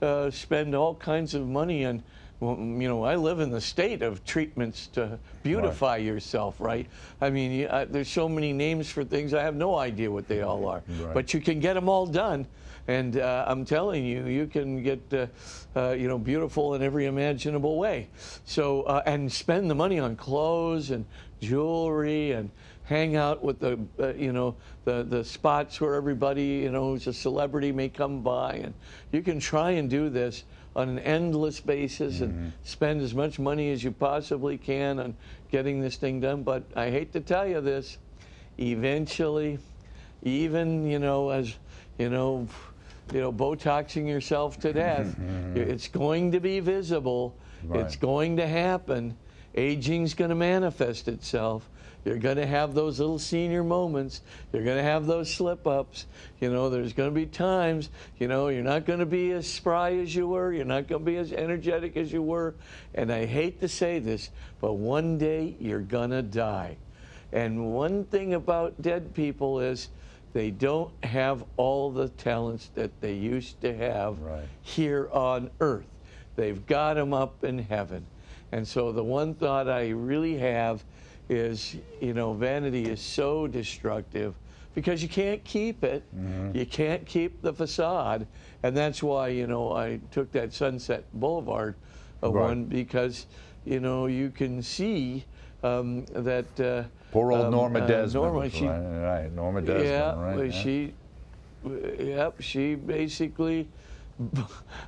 uh, 0.02 0.30
spend 0.30 0.74
all 0.74 0.96
kinds 0.96 1.34
of 1.34 1.46
money 1.46 1.86
on 1.86 2.02
well, 2.40 2.56
you 2.58 2.88
know, 2.88 3.02
I 3.02 3.16
live 3.16 3.40
in 3.40 3.50
the 3.50 3.60
state 3.60 4.02
of 4.02 4.24
treatments 4.24 4.88
to 4.88 5.18
beautify 5.42 5.94
right. 5.94 6.04
yourself, 6.04 6.60
right? 6.60 6.86
I 7.20 7.30
mean, 7.30 7.66
I, 7.68 7.84
there's 7.84 8.08
so 8.08 8.28
many 8.28 8.52
names 8.52 8.90
for 8.90 9.04
things, 9.04 9.32
I 9.32 9.42
have 9.42 9.56
no 9.56 9.76
idea 9.76 10.10
what 10.10 10.28
they 10.28 10.42
all 10.42 10.66
are. 10.68 10.82
Right. 11.00 11.14
But 11.14 11.32
you 11.32 11.40
can 11.40 11.60
get 11.60 11.74
them 11.74 11.88
all 11.88 12.06
done. 12.06 12.46
And 12.88 13.18
uh, 13.18 13.44
I'm 13.48 13.64
telling 13.64 14.04
you, 14.04 14.26
you 14.26 14.46
can 14.46 14.82
get, 14.82 15.00
uh, 15.12 15.26
uh, 15.74 15.90
you 15.92 16.06
know, 16.06 16.18
beautiful 16.18 16.74
in 16.74 16.82
every 16.82 17.06
imaginable 17.06 17.78
way. 17.78 18.08
So, 18.44 18.82
uh, 18.82 19.02
and 19.06 19.32
spend 19.32 19.68
the 19.68 19.74
money 19.74 19.98
on 19.98 20.14
clothes 20.14 20.90
and 20.90 21.04
jewelry 21.40 22.32
and 22.32 22.48
hang 22.84 23.16
out 23.16 23.42
with 23.42 23.58
the, 23.58 23.78
uh, 23.98 24.12
you 24.14 24.32
know, 24.32 24.54
the, 24.84 25.02
the 25.02 25.24
spots 25.24 25.80
where 25.80 25.94
everybody, 25.94 26.44
you 26.44 26.70
know, 26.70 26.90
who's 26.90 27.08
a 27.08 27.12
celebrity 27.12 27.72
may 27.72 27.88
come 27.88 28.22
by. 28.22 28.60
And 28.62 28.74
you 29.10 29.22
can 29.22 29.40
try 29.40 29.72
and 29.72 29.90
do 29.90 30.08
this 30.08 30.44
on 30.76 30.90
an 30.90 30.98
endless 31.00 31.58
basis 31.58 32.16
mm-hmm. 32.16 32.24
and 32.24 32.52
spend 32.62 33.00
as 33.00 33.14
much 33.14 33.38
money 33.38 33.70
as 33.72 33.82
you 33.82 33.90
possibly 33.90 34.58
can 34.58 35.00
on 35.00 35.16
getting 35.50 35.80
this 35.80 35.96
thing 35.96 36.20
done. 36.20 36.42
But 36.42 36.64
I 36.76 36.90
hate 36.90 37.12
to 37.14 37.20
tell 37.20 37.48
you 37.48 37.62
this, 37.62 37.96
eventually, 38.58 39.58
even, 40.22 40.86
you 40.86 40.98
know, 40.98 41.30
as, 41.30 41.56
you 41.98 42.10
know, 42.10 42.46
you 43.12 43.20
know, 43.20 43.32
Botoxing 43.32 44.06
yourself 44.06 44.60
to 44.60 44.72
death, 44.72 45.06
mm-hmm. 45.06 45.56
it's 45.56 45.88
going 45.88 46.32
to 46.32 46.40
be 46.40 46.60
visible. 46.60 47.34
Right. 47.64 47.80
It's 47.80 47.96
going 47.96 48.36
to 48.36 48.46
happen. 48.46 49.16
Aging's 49.54 50.12
going 50.12 50.28
to 50.28 50.36
manifest 50.36 51.08
itself. 51.08 51.70
You're 52.06 52.18
going 52.18 52.36
to 52.36 52.46
have 52.46 52.72
those 52.72 53.00
little 53.00 53.18
senior 53.18 53.64
moments. 53.64 54.20
You're 54.52 54.62
going 54.62 54.76
to 54.76 54.82
have 54.82 55.06
those 55.06 55.28
slip 55.28 55.66
ups. 55.66 56.06
You 56.40 56.52
know, 56.52 56.70
there's 56.70 56.92
going 56.92 57.10
to 57.10 57.14
be 57.14 57.26
times, 57.26 57.90
you 58.20 58.28
know, 58.28 58.46
you're 58.46 58.62
not 58.62 58.86
going 58.86 59.00
to 59.00 59.06
be 59.06 59.32
as 59.32 59.50
spry 59.50 59.94
as 59.94 60.14
you 60.14 60.28
were. 60.28 60.52
You're 60.52 60.64
not 60.64 60.86
going 60.86 61.04
to 61.04 61.10
be 61.10 61.16
as 61.16 61.32
energetic 61.32 61.96
as 61.96 62.12
you 62.12 62.22
were. 62.22 62.54
And 62.94 63.12
I 63.12 63.26
hate 63.26 63.60
to 63.60 63.66
say 63.66 63.98
this, 63.98 64.30
but 64.60 64.74
one 64.74 65.18
day 65.18 65.56
you're 65.58 65.80
going 65.80 66.10
to 66.10 66.22
die. 66.22 66.76
And 67.32 67.74
one 67.74 68.04
thing 68.04 68.34
about 68.34 68.80
dead 68.80 69.12
people 69.12 69.58
is 69.58 69.88
they 70.32 70.52
don't 70.52 70.92
have 71.02 71.42
all 71.56 71.90
the 71.90 72.08
talents 72.10 72.70
that 72.76 73.00
they 73.00 73.14
used 73.14 73.60
to 73.62 73.76
have 73.76 74.20
right. 74.20 74.44
here 74.62 75.08
on 75.10 75.50
earth. 75.60 75.86
They've 76.36 76.64
got 76.66 76.94
them 76.94 77.12
up 77.12 77.42
in 77.42 77.58
heaven. 77.58 78.06
And 78.52 78.68
so 78.68 78.92
the 78.92 79.02
one 79.02 79.34
thought 79.34 79.68
I 79.68 79.88
really 79.88 80.38
have 80.38 80.84
is, 81.28 81.76
you 82.00 82.14
know, 82.14 82.32
vanity 82.34 82.84
is 82.86 83.00
so 83.00 83.46
destructive 83.46 84.34
because 84.74 85.02
you 85.02 85.08
can't 85.08 85.42
keep 85.44 85.82
it. 85.82 86.02
Mm-hmm. 86.16 86.56
You 86.56 86.66
can't 86.66 87.06
keep 87.06 87.42
the 87.42 87.52
facade. 87.52 88.26
And 88.62 88.76
that's 88.76 89.02
why, 89.02 89.28
you 89.28 89.46
know, 89.46 89.72
I 89.72 90.00
took 90.10 90.32
that 90.32 90.52
Sunset 90.52 91.04
Boulevard 91.14 91.74
uh, 92.22 92.30
Right. 92.30 92.48
one 92.48 92.64
because, 92.64 93.26
you 93.64 93.80
know, 93.80 94.06
you 94.06 94.30
can 94.30 94.62
see 94.62 95.24
um, 95.62 96.04
that. 96.12 96.60
Uh, 96.60 96.84
Poor 97.12 97.32
old 97.32 97.46
um, 97.46 97.50
Norma 97.52 97.80
uh, 97.80 97.86
Desmond. 97.86 98.24
Norma, 98.26 98.50
she, 98.50 98.66
right, 98.66 99.22
right, 99.22 99.32
Norma 99.32 99.62
Desmond. 99.62 99.86
yeah, 99.86 100.20
right? 100.20 100.52
yeah. 100.52 100.62
she, 100.62 100.92
yep, 101.98 102.34
she 102.40 102.74
basically 102.74 103.68
b- 104.32 104.42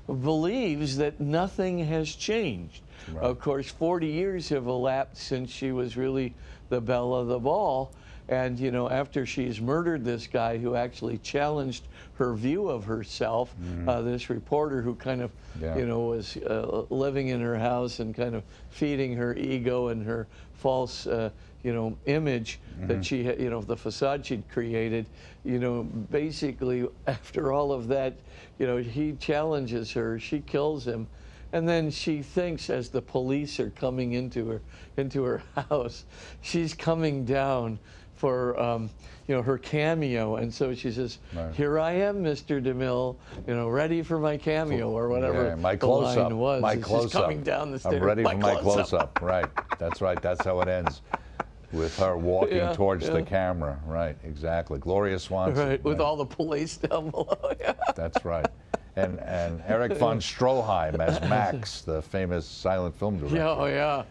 believes 0.07 0.97
that 0.99 1.20
nothing 1.20 1.78
has 1.78 2.14
changed. 2.14 2.82
Right. 3.13 3.25
Of 3.25 3.39
course, 3.39 3.71
40 3.71 4.07
years 4.07 4.49
have 4.51 4.67
elapsed 4.67 5.23
since 5.23 5.51
she 5.51 5.73
was 5.73 5.97
really 5.97 6.35
the 6.69 6.81
belle 6.81 7.15
of 7.15 7.29
the 7.29 7.39
ball. 7.39 7.95
And, 8.31 8.59
you 8.61 8.71
know, 8.71 8.91
after 8.91 9.25
she's 9.25 9.59
murdered 9.59 10.05
this 10.05 10.27
guy 10.27 10.59
who 10.59 10.75
actually 10.75 11.17
challenged 11.17 11.89
her 12.15 12.35
view 12.35 12.69
of 12.69 12.85
herself, 12.85 13.55
uh, 13.87 14.03
this 14.03 14.29
reporter 14.29 14.83
who 14.83 14.95
kind 14.95 15.23
of, 15.23 15.31
Mm-hmm. 15.31 15.65
Yeah. 15.65 15.77
you 15.79 15.87
know, 15.87 16.01
was 16.01 16.37
uh, 16.37 16.83
living 16.91 17.29
in 17.29 17.41
her 17.41 17.59
house 17.59 18.01
and 18.01 18.15
kind 18.15 18.35
of 18.35 18.45
feeding 18.69 19.15
her 19.17 19.35
ego 19.35 19.89
and 19.89 20.05
her 20.05 20.29
false, 20.53 21.07
uh, 21.07 21.31
you 21.63 21.73
know, 21.73 21.97
image 22.05 22.61
Mm-hmm. 22.79 22.87
that 22.89 23.05
she 23.05 23.25
had, 23.25 23.41
you 23.41 23.49
know, 23.49 23.63
the 23.63 23.77
facade 23.77 24.27
she'd 24.27 24.47
created, 24.51 25.07
you 25.43 25.59
know, 25.59 25.85
basically 26.11 26.87
after 27.07 27.51
all 27.51 27.73
of 27.73 27.89
that, 27.89 28.19
you 28.59 28.67
know, 28.67 28.77
he 28.77 29.15
challenges 29.15 29.91
her, 29.93 30.19
she 30.19 30.41
kills 30.41 30.87
him. 30.87 31.09
And 31.53 31.69
then 31.69 31.91
she 31.91 32.23
thinks 32.23 32.69
as 32.69 32.91
the 32.91 33.01
police 33.03 33.59
are 33.59 33.71
coming 33.71 34.13
into 34.13 34.47
her 34.49 34.63
into 34.97 35.25
her 35.25 35.43
house, 35.71 36.05
she's 36.41 36.75
coming 36.75 37.25
down 37.25 37.79
for 38.15 38.59
um, 38.61 38.91
you 39.29 39.35
know 39.35 39.43
her 39.43 39.57
cameo, 39.59 40.37
and 40.37 40.53
so 40.53 40.75
she 40.75 40.91
says, 40.91 41.19
Right. 41.33 41.55
"Here 41.55 41.79
I 41.79 41.93
am, 41.93 42.23
Mr. 42.25 42.61
DeMille, 42.63 43.17
you 43.47 43.55
know, 43.55 43.69
ready 43.69 44.03
for 44.03 44.19
my 44.19 44.37
cameo 44.37 44.91
or 44.91 45.09
whatever 45.09 45.45
Yeah, 45.51 45.55
my 45.55 45.75
the 45.77 45.87
close 45.87 46.17
line 46.17 46.27
up. 46.27 46.33
was." 46.33 46.63
My 46.63 46.77
close 46.77 47.15
up. 47.15 47.23
coming 47.23 47.43
down 47.43 47.71
the 47.71 47.79
stairs. 47.79 47.95
I'm 47.95 48.03
ready 48.05 48.25
for 48.25 48.37
my 48.37 48.57
close 48.57 48.75
close-up. 48.75 49.01
up. 49.01 49.19
Right. 49.23 49.47
That's 49.79 50.01
right. 50.01 50.21
That's 50.21 50.45
how 50.45 50.61
it 50.61 50.69
ends. 50.69 51.01
With 51.73 51.97
her 51.99 52.16
walking 52.16 52.57
Yeah, 52.57 52.73
towards 52.73 53.09
the 53.11 53.23
camera. 53.23 53.79
Right. 53.87 54.16
Exactly. 54.25 54.79
Gloria 54.79 55.19
Swanson. 55.19 55.69
Right, 55.69 55.85
with 55.85 55.99
right. 55.99 56.05
all 56.05 56.16
the 56.16 56.25
police 56.25 56.79
down 56.79 57.11
below. 57.11 57.37
Yeah. 57.61 57.75
That's 57.95 58.25
right. 58.25 58.47
And 58.97 59.19
and 59.21 59.62
Erich 59.66 59.93
von 59.99 60.19
Stroheim 60.19 60.99
as 60.99 61.21
Max, 61.29 61.83
the 61.83 62.01
famous 62.03 62.47
silent 62.47 62.95
film 62.99 63.19
director. 63.19 63.37
Yeah, 63.37 63.51
oh 63.51 63.66
yeah. 63.66 64.03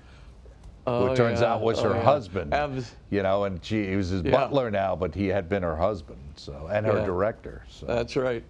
who 0.85 0.91
Oh, 0.91 1.11
it 1.11 1.15
turns 1.17 1.41
yeah, 1.41 1.53
out 1.53 1.61
was 1.61 1.79
oh, 1.79 1.89
her 1.89 1.95
yeah. 1.95 2.03
husband. 2.03 2.53
Abs- 2.53 2.93
you 3.09 3.23
know, 3.23 3.45
and 3.45 3.63
she 3.65 3.87
he 3.87 3.95
was 3.95 4.09
his 4.09 4.21
Yeah. 4.21 4.31
butler 4.31 4.69
now, 4.71 4.95
but 4.95 5.13
he 5.15 5.27
had 5.27 5.49
been 5.49 5.63
her 5.63 5.75
husband, 5.75 6.19
so 6.35 6.69
and 6.71 6.85
her 6.85 6.99
Yeah. 6.99 7.05
director. 7.05 7.63
So, 7.69 7.85
That's 7.87 8.15
right. 8.15 8.43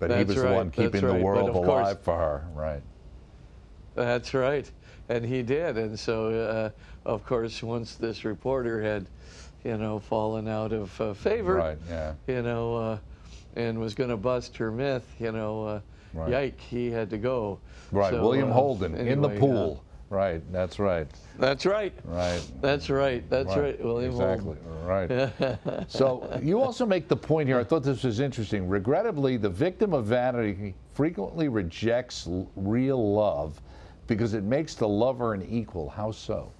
but 0.00 0.10
he 0.10 0.16
that's 0.16 0.34
was 0.34 0.42
the 0.42 0.52
one 0.52 0.70
keeping 0.70 1.00
that's 1.02 1.14
the 1.14 1.14
world 1.24 1.48
of 1.48 1.54
course- 1.54 1.68
alive 1.68 2.00
for 2.00 2.16
her, 2.18 2.44
right? 2.54 2.82
That's 3.94 4.34
right. 4.34 4.70
And 5.08 5.24
he 5.24 5.42
did. 5.42 5.76
And 5.78 5.98
so, 5.98 6.30
uh, 6.30 6.70
of 7.04 7.24
course, 7.26 7.62
once 7.62 7.94
this 7.96 8.24
reporter 8.24 8.82
had, 8.82 9.06
you 9.64 9.76
know, 9.76 9.98
fallen 9.98 10.48
out 10.48 10.72
of 10.72 11.00
uh, 11.00 11.14
favor, 11.14 11.54
Right. 11.54 11.78
Yeah. 11.88 12.14
you 12.26 12.42
know, 12.42 12.76
uh, 12.76 12.98
and 13.56 13.78
was 13.78 13.94
going 13.94 14.10
to 14.10 14.16
bust 14.16 14.56
her 14.56 14.70
myth, 14.70 15.06
you 15.18 15.32
know, 15.32 15.64
uh, 15.64 15.80
Right. 16.12 16.30
yike, 16.30 16.60
he 16.60 16.90
had 16.92 17.10
to 17.10 17.18
go. 17.18 17.58
Right. 17.90 18.12
So, 18.12 18.22
William 18.22 18.50
uh, 18.50 18.54
Holden 18.54 18.94
in 18.94 19.20
the 19.20 19.28
anyway, 19.28 19.36
uh, 19.36 19.40
pool. 19.40 19.84
right. 20.10 20.52
That's 20.52 20.78
right. 20.78 21.08
that's 21.38 21.66
right. 21.66 21.92
Right. 22.04 22.40
That's 22.60 22.88
right. 22.88 23.28
That's 23.28 23.56
right. 23.56 23.82
William 23.84 24.12
exactly. 24.12 24.56
Holden. 24.64 24.86
Right. 24.86 25.88
so 25.90 26.38
you 26.40 26.60
also 26.60 26.86
make 26.86 27.08
the 27.08 27.16
point 27.16 27.48
here. 27.48 27.58
I 27.58 27.64
thought 27.64 27.82
this 27.82 28.04
was 28.04 28.20
interesting. 28.20 28.68
Regrettably, 28.68 29.36
the 29.36 29.50
victim 29.50 29.92
of 29.92 30.06
vanity 30.06 30.74
frequently 30.94 31.48
rejects 31.48 32.28
real 32.54 33.12
love 33.12 33.60
because 34.06 34.34
it 34.34 34.44
makes 34.44 34.76
the 34.76 34.86
lover 34.86 35.34
an 35.34 35.42
equal. 35.42 35.88
How 35.88 36.12
so? 36.12 36.52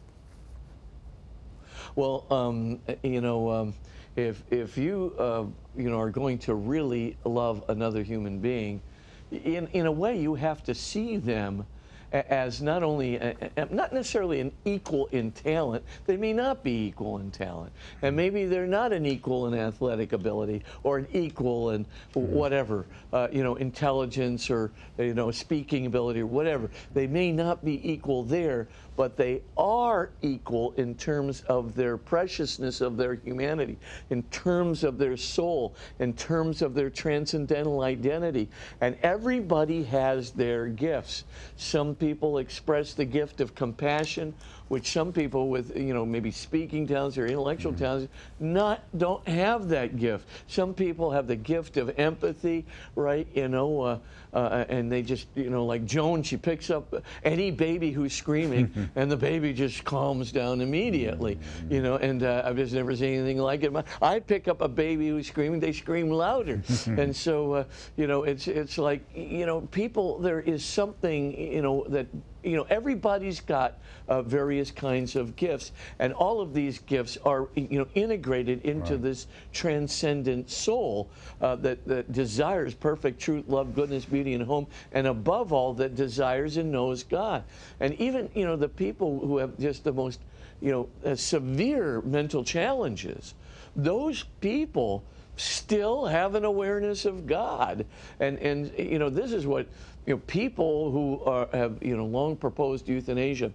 Well, 1.96 2.26
um, 2.30 2.80
you 3.02 3.20
know, 3.20 3.50
um, 3.50 3.74
if 4.16 4.42
if 4.50 4.76
you 4.76 5.14
uh, 5.18 5.44
you 5.76 5.90
know 5.90 6.00
are 6.00 6.10
going 6.10 6.38
to 6.38 6.54
really 6.54 7.16
love 7.24 7.64
another 7.68 8.02
human 8.02 8.40
being, 8.40 8.82
in 9.30 9.68
in 9.68 9.86
a 9.86 9.92
way 9.92 10.18
you 10.20 10.34
have 10.34 10.64
to 10.64 10.74
see 10.74 11.16
them 11.16 11.66
as 12.14 12.62
not 12.62 12.82
only 12.82 13.16
a, 13.16 13.36
not 13.70 13.92
necessarily 13.92 14.40
an 14.40 14.52
equal 14.64 15.06
in 15.06 15.32
talent. 15.32 15.84
They 16.06 16.16
may 16.16 16.32
not 16.32 16.62
be 16.62 16.86
equal 16.86 17.18
in 17.18 17.30
talent, 17.30 17.72
and 18.02 18.14
maybe 18.14 18.46
they're 18.46 18.66
not 18.66 18.92
an 18.92 19.04
equal 19.04 19.46
in 19.48 19.54
athletic 19.54 20.12
ability 20.12 20.62
or 20.84 20.98
an 20.98 21.08
equal 21.12 21.70
in 21.70 21.86
whatever 22.14 22.86
uh, 23.12 23.28
you 23.32 23.42
know 23.42 23.56
intelligence 23.56 24.48
or 24.48 24.70
you 24.96 25.14
know 25.14 25.30
speaking 25.32 25.86
ability 25.86 26.20
or 26.20 26.26
whatever. 26.26 26.70
They 26.92 27.06
may 27.08 27.32
not 27.32 27.64
be 27.64 27.90
equal 27.90 28.22
there, 28.22 28.68
but 28.96 29.16
they 29.16 29.42
are 29.56 30.12
equal 30.22 30.72
in 30.72 30.94
terms 30.94 31.42
of 31.42 31.74
their 31.74 31.96
preciousness 31.96 32.80
of 32.80 32.96
their 32.96 33.14
humanity, 33.14 33.78
in 34.10 34.22
terms 34.24 34.84
of 34.84 34.98
their 34.98 35.16
soul, 35.16 35.74
in 35.98 36.12
terms 36.12 36.62
of 36.62 36.74
their 36.74 36.90
transcendental 36.90 37.82
identity. 37.82 38.48
And 38.80 38.96
everybody 39.02 39.84
has 39.84 40.32
their 40.32 40.66
gifts. 40.68 41.24
Some 41.56 41.94
people 41.94 42.38
express 42.38 42.94
the 42.94 43.04
gift 43.04 43.40
of 43.40 43.54
compassion, 43.54 44.34
which 44.68 44.92
some 44.92 45.12
people 45.12 45.48
with, 45.48 45.76
you 45.76 45.92
know, 45.92 46.06
maybe 46.06 46.30
speaking 46.30 46.86
talents 46.86 47.18
or 47.18 47.26
intellectual 47.26 47.72
talents 47.72 48.08
not 48.40 48.82
don't 48.96 49.26
have 49.28 49.68
that 49.68 49.98
gift. 49.98 50.26
Some 50.46 50.74
people 50.74 51.10
have 51.10 51.26
the 51.26 51.36
gift 51.36 51.76
of 51.76 51.98
empathy, 51.98 52.64
right? 52.96 53.26
You 53.34 53.48
know, 53.48 53.80
uh, 53.80 53.98
uh, 54.32 54.64
and 54.68 54.90
they 54.90 55.02
just, 55.02 55.28
you 55.34 55.50
know, 55.50 55.66
like 55.66 55.84
Joan, 55.84 56.22
she 56.22 56.36
picks 56.36 56.70
up 56.70 56.94
any 57.24 57.50
baby 57.50 57.90
who's 57.90 58.14
screaming, 58.14 58.90
and 58.96 59.10
the 59.10 59.16
baby 59.16 59.52
just 59.52 59.84
calms 59.84 60.32
down 60.32 60.60
immediately, 60.60 61.38
you 61.68 61.82
know. 61.82 61.96
And 61.96 62.22
uh, 62.22 62.42
I've 62.44 62.56
just 62.56 62.72
never 62.72 62.96
seen 62.96 63.18
anything 63.18 63.38
like 63.38 63.62
it. 63.62 63.72
I 64.00 64.18
pick 64.18 64.48
up 64.48 64.60
a 64.60 64.68
baby 64.68 65.08
who's 65.08 65.28
screaming, 65.28 65.60
they 65.60 65.72
scream 65.72 66.10
louder, 66.10 66.62
and 66.86 67.14
so, 67.14 67.52
uh, 67.52 67.64
you 67.96 68.06
know, 68.06 68.24
it's 68.24 68.48
it's 68.48 68.78
like, 68.78 69.02
you 69.14 69.46
know, 69.46 69.60
people. 69.60 70.18
There 70.18 70.40
is 70.40 70.64
something, 70.64 71.38
you 71.38 71.62
know, 71.62 71.84
that 71.88 72.06
you 72.44 72.56
know, 72.56 72.66
everybody's 72.68 73.40
got 73.40 73.78
uh, 74.08 74.22
various 74.22 74.70
kinds 74.70 75.16
of 75.16 75.34
gifts, 75.36 75.72
and 75.98 76.12
all 76.12 76.40
of 76.40 76.52
these 76.52 76.78
gifts 76.78 77.16
are, 77.24 77.48
you 77.54 77.78
know, 77.78 77.86
integrated 77.94 78.60
into 78.62 78.94
Right. 78.94 79.02
this 79.02 79.26
transcendent 79.52 80.50
soul 80.50 81.08
uh, 81.40 81.56
that, 81.56 81.86
that 81.86 82.12
desires 82.12 82.74
perfect 82.74 83.20
truth, 83.20 83.44
love, 83.48 83.74
goodness, 83.74 84.04
beauty, 84.04 84.34
and 84.34 84.44
home, 84.44 84.66
and 84.92 85.06
above 85.06 85.52
all, 85.52 85.72
that 85.74 85.94
desires 85.94 86.56
and 86.56 86.70
knows 86.70 87.02
God. 87.02 87.44
And 87.80 87.94
even, 87.94 88.28
you 88.34 88.44
know, 88.44 88.56
the 88.56 88.68
people 88.68 89.20
who 89.20 89.38
have 89.38 89.58
just 89.58 89.84
the 89.84 89.92
most, 89.92 90.20
you 90.60 90.70
know, 90.70 90.88
uh, 91.04 91.14
severe 91.14 92.02
mental 92.02 92.44
challenges, 92.44 93.34
those 93.74 94.24
people 94.40 95.04
still 95.36 96.06
have 96.06 96.34
an 96.36 96.44
awareness 96.44 97.04
of 97.04 97.26
God. 97.26 97.86
And, 98.20 98.38
and 98.38 98.72
you 98.78 98.98
know, 98.98 99.10
this 99.10 99.32
is 99.32 99.46
what, 99.46 99.66
you 100.06 100.14
know, 100.14 100.20
people 100.26 100.90
who 100.90 101.22
are, 101.24 101.48
have, 101.52 101.78
you 101.82 101.96
know, 101.96 102.04
long 102.04 102.36
proposed 102.36 102.88
euthanasia. 102.88 103.50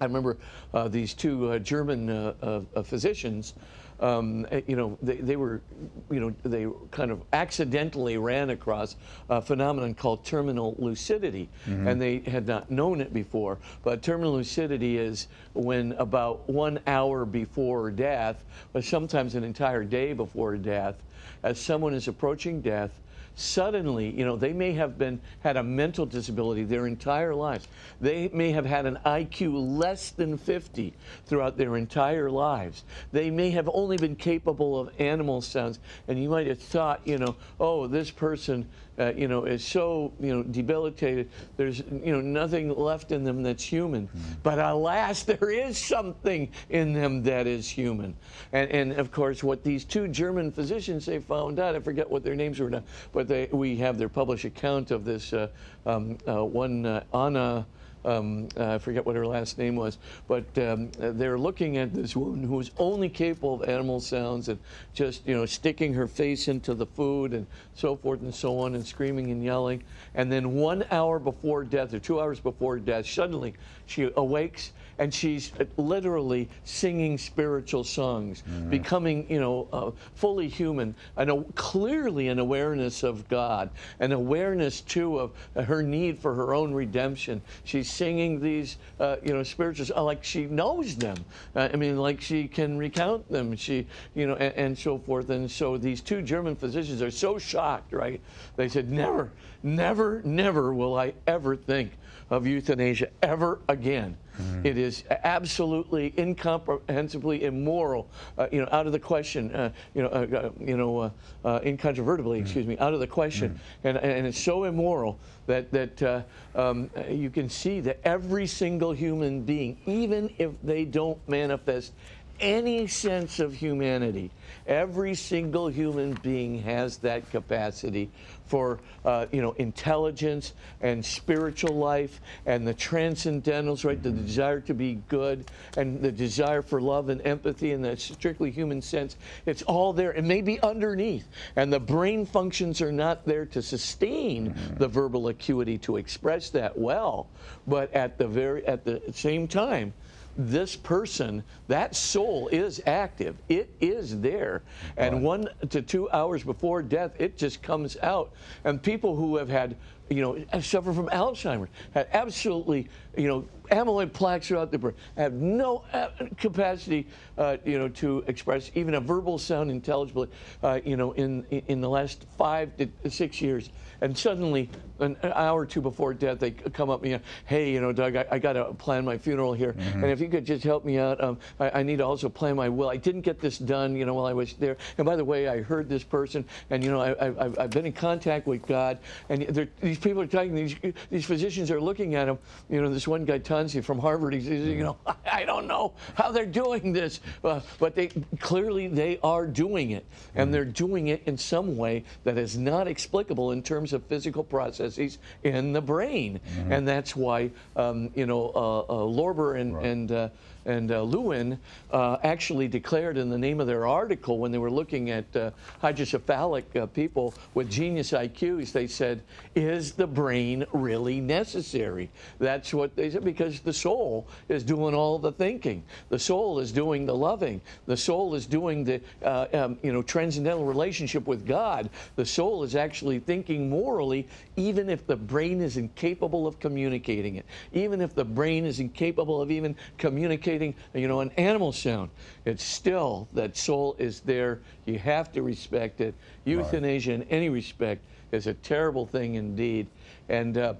I 0.00 0.04
remember 0.04 0.38
uh, 0.72 0.88
these 0.88 1.14
two 1.14 1.52
uh, 1.52 1.58
German 1.58 2.10
uh, 2.10 2.62
uh, 2.74 2.82
physicians. 2.82 3.54
Um, 4.00 4.44
eh, 4.50 4.62
you 4.66 4.74
know, 4.74 4.98
they, 5.02 5.16
they 5.16 5.36
were, 5.36 5.62
you 6.10 6.18
know, 6.18 6.34
they 6.42 6.66
kind 6.90 7.12
of 7.12 7.22
accidentally 7.32 8.18
ran 8.18 8.50
across 8.50 8.96
a 9.28 9.40
phenomenon 9.40 9.94
called 9.94 10.24
terminal 10.24 10.74
lucidity, 10.78 11.48
and 11.66 12.02
they 12.02 12.18
had 12.18 12.46
not 12.46 12.70
known 12.72 13.00
it 13.00 13.14
before. 13.14 13.58
But 13.84 14.02
terminal 14.02 14.32
lucidity 14.32 14.98
is 14.98 15.28
when 15.52 15.92
about 15.92 16.48
one 16.50 16.80
hour 16.88 17.24
before 17.24 17.92
death, 17.92 18.42
but 18.72 18.84
sometimes 18.84 19.36
an 19.36 19.44
entire 19.44 19.84
day 19.84 20.12
before 20.12 20.56
death, 20.56 20.96
as 21.44 21.60
someone 21.60 21.94
is 21.94 22.08
approaching 22.08 22.60
death, 22.60 22.90
suddenly, 23.34 24.10
you 24.10 24.24
know, 24.24 24.36
they 24.36 24.52
may 24.52 24.72
have 24.72 24.98
been 24.98 25.20
had 25.40 25.56
a 25.56 25.62
mental 25.62 26.06
disability 26.06 26.64
their 26.64 26.86
entire 26.86 27.34
lives. 27.34 27.68
They 28.00 28.28
may 28.28 28.52
have 28.52 28.66
had 28.66 28.86
an 28.86 28.98
IQ 29.04 29.78
less 29.78 30.10
than 30.10 30.38
50 30.38 30.94
throughout 31.26 31.56
their 31.56 31.76
entire 31.76 32.30
lives. 32.30 32.84
They 33.12 33.30
may 33.30 33.50
have 33.50 33.68
only 33.72 33.96
been 33.96 34.16
capable 34.16 34.78
of 34.78 34.90
animal 35.00 35.40
sounds, 35.40 35.78
and 36.08 36.22
you 36.22 36.28
might 36.28 36.46
have 36.46 36.60
thought, 36.60 37.00
you 37.04 37.18
know, 37.18 37.36
oh, 37.58 37.86
this 37.86 38.10
person, 38.10 38.68
uh, 38.98 39.12
you 39.16 39.28
know, 39.28 39.44
is 39.44 39.64
so, 39.64 40.12
you 40.20 40.34
know, 40.34 40.42
debilitated. 40.42 41.28
There's, 41.56 41.80
you 41.80 42.12
know, 42.12 42.20
nothing 42.20 42.74
left 42.74 43.12
in 43.12 43.24
them 43.24 43.42
that's 43.42 43.62
human. 43.62 44.08
But 44.42 44.58
alas, 44.58 45.22
there 45.24 45.50
is 45.50 45.78
something 45.78 46.50
in 46.70 46.92
them 46.92 47.22
that 47.24 47.46
is 47.46 47.68
human. 47.68 48.16
And, 48.52 48.70
and 48.70 48.92
of 48.92 49.10
course, 49.10 49.42
what 49.42 49.64
these 49.64 49.84
two 49.84 50.08
German 50.08 50.52
physicians 50.52 51.06
they 51.06 51.18
found 51.18 51.58
out, 51.58 51.74
I 51.74 51.80
forget 51.80 52.08
what 52.08 52.22
their 52.22 52.34
names 52.34 52.60
were 52.60 52.70
now, 52.70 52.82
but 53.12 53.28
they, 53.28 53.48
we 53.52 53.76
have 53.76 53.98
their 53.98 54.08
published 54.08 54.44
account 54.44 54.90
of 54.90 55.04
this 55.04 55.32
uh, 55.32 55.48
um, 55.86 56.18
uh, 56.28 56.44
one 56.44 56.86
uh, 56.86 57.04
Anna. 57.12 57.66
Um, 58.04 58.48
I 58.56 58.78
forget 58.78 59.06
what 59.06 59.16
her 59.16 59.26
last 59.26 59.58
name 59.58 59.76
was, 59.76 59.98
but 60.28 60.44
um, 60.58 60.90
they're 60.98 61.38
looking 61.38 61.78
at 61.78 61.94
this 61.94 62.14
woman 62.14 62.42
who 62.42 62.60
is 62.60 62.70
only 62.78 63.08
capable 63.08 63.62
of 63.62 63.68
animal 63.68 64.00
sounds 64.00 64.48
and 64.48 64.58
just 64.92 65.26
you 65.26 65.34
know 65.34 65.46
sticking 65.46 65.94
her 65.94 66.06
face 66.06 66.48
into 66.48 66.74
the 66.74 66.86
food 66.86 67.32
and 67.32 67.46
so 67.74 67.96
forth 67.96 68.20
and 68.20 68.34
so 68.34 68.58
on 68.58 68.74
and 68.74 68.86
screaming 68.86 69.30
and 69.30 69.42
yelling. 69.42 69.82
And 70.14 70.30
then 70.30 70.54
one 70.54 70.84
hour 70.90 71.18
before 71.18 71.64
death 71.64 71.94
or 71.94 71.98
two 71.98 72.20
hours 72.20 72.40
before 72.40 72.78
death, 72.78 73.06
suddenly 73.06 73.54
she 73.86 74.10
awakes 74.16 74.72
and 74.98 75.12
she's 75.12 75.52
literally 75.76 76.48
singing 76.64 77.18
spiritual 77.18 77.84
songs, 77.84 78.42
mm-hmm. 78.42 78.70
becoming, 78.70 79.28
you 79.30 79.40
know, 79.40 79.68
uh, 79.72 79.90
fully 80.14 80.48
human, 80.48 80.94
and 81.16 81.30
a, 81.30 81.42
clearly 81.54 82.28
an 82.28 82.38
awareness 82.38 83.02
of 83.02 83.28
God, 83.28 83.70
an 84.00 84.12
awareness 84.12 84.80
too 84.80 85.18
of 85.18 85.32
her 85.66 85.82
need 85.82 86.18
for 86.18 86.34
her 86.34 86.54
own 86.54 86.72
redemption. 86.72 87.42
She's 87.64 87.90
singing 87.90 88.40
these, 88.40 88.78
uh, 89.00 89.16
you 89.22 89.32
know, 89.32 89.42
spirituals 89.42 89.90
uh, 89.90 90.02
like 90.02 90.22
she 90.24 90.46
knows 90.46 90.96
them. 90.96 91.16
Uh, 91.54 91.68
I 91.72 91.76
mean, 91.76 91.98
like 91.98 92.20
she 92.20 92.46
can 92.48 92.78
recount 92.78 93.28
them. 93.30 93.56
She, 93.56 93.86
you 94.14 94.26
know, 94.26 94.34
and, 94.34 94.54
and 94.54 94.78
so 94.78 94.98
forth. 94.98 95.30
And 95.30 95.50
so 95.50 95.76
these 95.76 96.00
two 96.00 96.22
German 96.22 96.56
physicians 96.56 97.02
are 97.02 97.10
so 97.10 97.38
shocked, 97.38 97.92
right? 97.92 98.20
They 98.56 98.68
said, 98.68 98.90
never, 98.90 99.30
never, 99.62 100.22
never 100.24 100.74
will 100.74 100.96
I 100.96 101.14
ever 101.26 101.56
think 101.56 101.92
of 102.30 102.46
euthanasia 102.46 103.08
ever 103.22 103.60
again. 103.68 104.16
Mm-hmm. 104.40 104.66
It 104.66 104.78
is 104.78 105.04
absolutely 105.22 106.12
incomprehensibly 106.18 107.44
immoral, 107.44 108.08
uh, 108.36 108.48
you 108.50 108.60
know, 108.60 108.68
out 108.72 108.86
of 108.86 108.92
the 108.92 108.98
question, 108.98 109.54
uh, 109.54 109.70
you 109.94 110.02
know, 110.02 110.08
uh, 110.08 110.26
uh 110.36 110.50
you 110.60 110.76
know, 110.76 110.98
uh, 110.98 111.10
uh, 111.44 111.60
incontrovertibly, 111.64 112.38
mm-hmm. 112.38 112.44
excuse 112.44 112.66
me, 112.66 112.78
out 112.78 112.94
of 112.94 113.00
the 113.00 113.06
question, 113.06 113.50
mm-hmm. 113.50 113.88
and, 113.88 113.98
and 113.98 114.26
it's 114.26 114.40
so 114.40 114.64
immoral 114.64 115.18
that 115.46 115.70
that 115.70 116.24
um, 116.54 116.90
you 117.08 117.30
can 117.30 117.48
see 117.48 117.80
that 117.80 118.00
every 118.04 118.46
single 118.46 118.92
human 118.92 119.42
being, 119.42 119.78
even 119.86 120.32
if 120.38 120.50
they 120.62 120.84
don't 120.84 121.18
manifest 121.28 121.92
any 122.40 122.86
sense 122.86 123.40
of 123.40 123.54
humanity. 123.54 124.30
Every 124.66 125.14
single 125.14 125.68
human 125.68 126.14
being 126.22 126.62
has 126.62 126.98
that 126.98 127.30
capacity 127.30 128.10
for, 128.46 128.78
uh, 129.04 129.26
you 129.32 129.42
know, 129.42 129.52
intelligence 129.52 130.52
and 130.80 131.04
spiritual 131.04 131.74
life 131.74 132.20
and 132.46 132.66
the 132.66 132.74
transcendentals, 132.74 133.84
right? 133.84 134.02
The 134.02 134.10
desire 134.10 134.60
to 134.60 134.74
be 134.74 135.02
good 135.08 135.50
and 135.76 136.00
the 136.00 136.12
desire 136.12 136.62
for 136.62 136.80
love 136.80 137.08
and 137.08 137.20
empathy 137.26 137.72
and 137.72 137.84
the 137.84 137.96
strictly 137.96 138.50
human 138.50 138.82
sense. 138.82 139.16
It's 139.46 139.62
all 139.62 139.92
there. 139.92 140.12
It 140.12 140.24
may 140.24 140.40
be 140.40 140.60
underneath. 140.60 141.26
And 141.56 141.72
the 141.72 141.80
brain 141.80 142.26
functions 142.26 142.80
are 142.80 142.92
not 142.92 143.24
there 143.24 143.46
to 143.46 143.62
sustain 143.62 144.50
mm-hmm. 144.50 144.76
the 144.76 144.88
verbal 144.88 145.28
acuity 145.28 145.78
to 145.78 145.96
express 145.96 146.50
that 146.50 146.76
well. 146.78 147.28
But 147.66 147.92
at 147.94 148.18
the 148.18 148.26
very, 148.26 148.66
at 148.66 148.84
the 148.84 149.02
same 149.12 149.48
time, 149.48 149.94
this 150.36 150.76
person, 150.76 151.44
that 151.68 151.94
soul 151.94 152.48
is 152.48 152.82
active. 152.86 153.36
It 153.48 153.70
is 153.80 154.20
there. 154.20 154.62
And 154.96 155.22
one 155.22 155.48
to 155.70 155.82
two 155.82 156.10
hours 156.10 156.42
before 156.42 156.82
death, 156.82 157.12
it 157.18 157.36
just 157.36 157.62
comes 157.62 157.96
out. 158.02 158.32
And 158.64 158.82
people 158.82 159.16
who 159.16 159.36
have 159.36 159.48
had, 159.48 159.76
you 160.10 160.20
know, 160.22 160.60
suffer 160.60 160.92
from 160.92 161.08
Alzheimer's, 161.08 161.70
had 161.92 162.08
absolutely, 162.12 162.88
you 163.16 163.28
know, 163.28 163.46
amyloid 163.70 164.12
plaques 164.12 164.48
throughout 164.48 164.70
the 164.70 164.78
brain, 164.78 164.94
have 165.16 165.32
no 165.32 165.84
uh, 165.92 166.08
capacity, 166.36 167.06
uh, 167.38 167.56
you 167.64 167.78
know, 167.78 167.88
to 167.88 168.22
express 168.26 168.70
even 168.74 168.94
a 168.94 169.00
verbal 169.00 169.38
sound 169.38 169.70
intelligibly, 169.70 170.28
uh, 170.62 170.80
you 170.84 170.96
know, 170.96 171.12
in 171.12 171.44
in 171.68 171.80
the 171.80 171.88
last 171.88 172.26
five 172.36 172.76
to 172.76 173.10
six 173.10 173.40
years. 173.40 173.70
And 174.00 174.16
suddenly, 174.16 174.68
an 175.00 175.16
hour 175.22 175.60
or 175.60 175.66
two 175.66 175.80
before 175.80 176.14
death, 176.14 176.38
they 176.38 176.52
come 176.52 176.90
up 176.90 177.02
and 177.02 177.10
you 177.10 177.16
know, 177.18 177.24
hey, 177.46 177.72
you 177.72 177.80
know, 177.80 177.92
Doug, 177.92 178.16
I, 178.16 178.26
I 178.30 178.38
got 178.38 178.54
to 178.54 178.72
plan 178.74 179.04
my 179.04 179.18
funeral 179.18 179.52
here, 179.52 179.72
mm-hmm. 179.72 180.02
and 180.02 180.12
if 180.12 180.20
you 180.20 180.28
could 180.28 180.44
just 180.44 180.64
help 180.64 180.84
me 180.84 180.98
out, 180.98 181.22
um, 181.22 181.38
I, 181.58 181.80
I, 181.80 181.82
need 181.82 181.98
to 181.98 182.04
also 182.04 182.28
plan 182.28 182.56
my 182.56 182.68
will. 182.68 182.88
I 182.88 182.96
didn't 182.96 183.22
get 183.22 183.40
this 183.40 183.58
done, 183.58 183.96
you 183.96 184.06
know, 184.06 184.14
while 184.14 184.26
I 184.26 184.32
was 184.32 184.54
there. 184.54 184.76
And 184.98 185.06
by 185.06 185.16
the 185.16 185.24
way, 185.24 185.48
I 185.48 185.62
heard 185.62 185.88
this 185.88 186.04
person, 186.04 186.44
and 186.70 186.82
you 186.82 186.90
know, 186.90 187.00
I, 187.00 187.60
have 187.60 187.70
been 187.70 187.86
in 187.86 187.92
contact 187.92 188.46
with 188.46 188.66
God, 188.66 188.98
and 189.28 189.70
these 189.80 189.98
people 189.98 190.22
are 190.22 190.26
talking. 190.26 190.54
These 190.54 190.76
these 191.10 191.24
physicians 191.24 191.70
are 191.70 191.80
looking 191.80 192.14
at 192.14 192.28
him. 192.28 192.38
You 192.68 192.82
know, 192.82 192.88
this 192.88 193.08
one 193.08 193.24
guy 193.24 193.38
Tanzi 193.38 193.82
from 193.82 193.98
Harvard. 193.98 194.34
He's, 194.34 194.46
you 194.46 194.82
know, 194.82 194.96
I 195.30 195.44
don't 195.44 195.66
know 195.66 195.92
how 196.14 196.30
they're 196.30 196.46
doing 196.46 196.92
this, 196.92 197.20
uh, 197.42 197.60
but 197.78 197.94
they 197.94 198.08
clearly 198.40 198.88
they 198.88 199.18
are 199.22 199.46
doing 199.46 199.90
it, 199.90 200.04
and 200.34 200.52
they're 200.52 200.64
doing 200.64 201.08
it 201.08 201.22
in 201.26 201.36
some 201.36 201.76
way 201.76 202.04
that 202.24 202.38
is 202.38 202.56
not 202.56 202.86
explicable 202.86 203.52
in 203.52 203.62
terms 203.62 203.92
of 203.92 204.04
physical 204.04 204.44
processes 204.84 205.18
in 205.42 205.72
the 205.72 205.80
brain, 205.80 206.40
mm-hmm. 206.40 206.72
and 206.72 206.86
that's 206.86 207.16
why 207.16 207.50
um, 207.76 208.10
you 208.14 208.26
know 208.26 208.52
uh, 208.54 208.80
uh, 208.80 209.06
Lorber 209.06 209.60
and 209.60 209.74
right. 209.74 209.86
and 209.86 210.12
uh, 210.12 210.28
and 210.66 210.90
uh, 210.90 211.02
Lewin 211.02 211.58
uh, 211.90 212.16
actually 212.22 212.68
declared 212.68 213.18
in 213.18 213.28
the 213.28 213.38
name 213.38 213.60
of 213.60 213.66
their 213.66 213.86
article 213.86 214.38
when 214.38 214.50
they 214.50 214.58
were 214.58 214.70
looking 214.70 215.10
at 215.10 215.24
uh, 215.36 215.50
hydrocephalic 215.82 216.64
uh, 216.76 216.86
people 216.86 217.34
with 217.54 217.70
genius 217.70 218.12
IQs, 218.12 218.72
they 218.72 218.86
said, 218.86 219.22
Is 219.54 219.92
the 219.92 220.06
brain 220.06 220.64
really 220.72 221.20
necessary? 221.20 222.10
That's 222.38 222.72
what 222.72 222.96
they 222.96 223.10
said, 223.10 223.24
because 223.24 223.60
the 223.60 223.72
soul 223.72 224.26
is 224.48 224.64
doing 224.64 224.94
all 224.94 225.18
the 225.18 225.32
thinking. 225.32 225.84
The 226.08 226.18
soul 226.18 226.58
is 226.58 226.72
doing 226.72 227.04
the 227.04 227.14
loving. 227.14 227.60
The 227.86 227.96
soul 227.96 228.34
is 228.34 228.46
doing 228.46 228.84
the 228.84 229.00
uh, 229.22 229.46
um, 229.52 229.78
you 229.82 229.92
know, 229.92 230.02
transcendental 230.02 230.64
relationship 230.64 231.26
with 231.26 231.46
God. 231.46 231.90
The 232.16 232.26
soul 232.26 232.62
is 232.62 232.74
actually 232.74 233.18
thinking 233.18 233.68
morally, 233.68 234.26
even 234.56 234.88
if 234.88 235.06
the 235.06 235.16
brain 235.16 235.60
is 235.60 235.76
incapable 235.76 236.46
of 236.46 236.58
communicating 236.58 237.36
it, 237.36 237.44
even 237.72 238.00
if 238.00 238.14
the 238.14 238.24
brain 238.24 238.64
is 238.64 238.80
incapable 238.80 239.42
of 239.42 239.50
even 239.50 239.76
communicating 239.98 240.53
you 240.94 241.08
know, 241.08 241.20
an 241.20 241.30
animal 241.36 241.72
sound. 241.72 242.10
It's 242.44 242.62
still 242.62 243.28
that 243.32 243.56
soul 243.56 243.96
is 243.98 244.20
there. 244.20 244.60
You 244.86 244.98
have 244.98 245.32
to 245.32 245.42
respect 245.42 246.00
it. 246.00 246.14
Euthanasia, 246.44 247.12
right. 247.12 247.22
in 247.22 247.28
any 247.28 247.48
respect, 247.48 248.04
is 248.32 248.46
a 248.46 248.54
terrible 248.54 249.06
thing 249.06 249.34
indeed. 249.34 249.86
And 250.28 250.56
uh, 250.58 250.74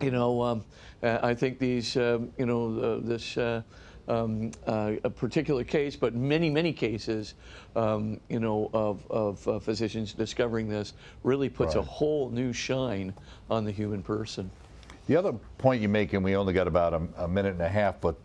you 0.00 0.10
know, 0.10 0.42
um, 0.42 0.64
uh, 1.02 1.18
I 1.22 1.34
think 1.34 1.58
these, 1.58 1.96
um, 1.96 2.30
you 2.38 2.46
know, 2.46 2.78
uh, 2.78 3.06
this. 3.06 3.38
Um, 4.08 4.52
uh, 4.68 4.92
a 5.02 5.10
particular 5.10 5.64
case, 5.64 5.96
but 5.96 6.14
many, 6.14 6.48
many 6.48 6.72
cases, 6.72 7.34
um, 7.74 8.20
you 8.28 8.38
know, 8.38 8.70
of, 8.72 9.04
of 9.10 9.48
uh, 9.48 9.58
physicians 9.58 10.12
discovering 10.12 10.68
this 10.68 10.92
really 11.24 11.48
puts 11.48 11.74
right. 11.74 11.80
a 11.80 11.88
whole 11.88 12.30
new 12.30 12.52
shine 12.52 13.12
on 13.50 13.64
the 13.64 13.72
human 13.72 14.04
person. 14.04 14.48
The 15.08 15.16
other 15.16 15.32
point 15.58 15.82
you 15.82 15.88
make, 15.88 16.12
and 16.12 16.24
we 16.24 16.36
only 16.36 16.52
got 16.52 16.68
about 16.68 16.94
a, 16.94 17.24
a 17.24 17.26
minute 17.26 17.54
and 17.54 17.62
a 17.62 17.68
half, 17.68 18.00
but 18.00 18.16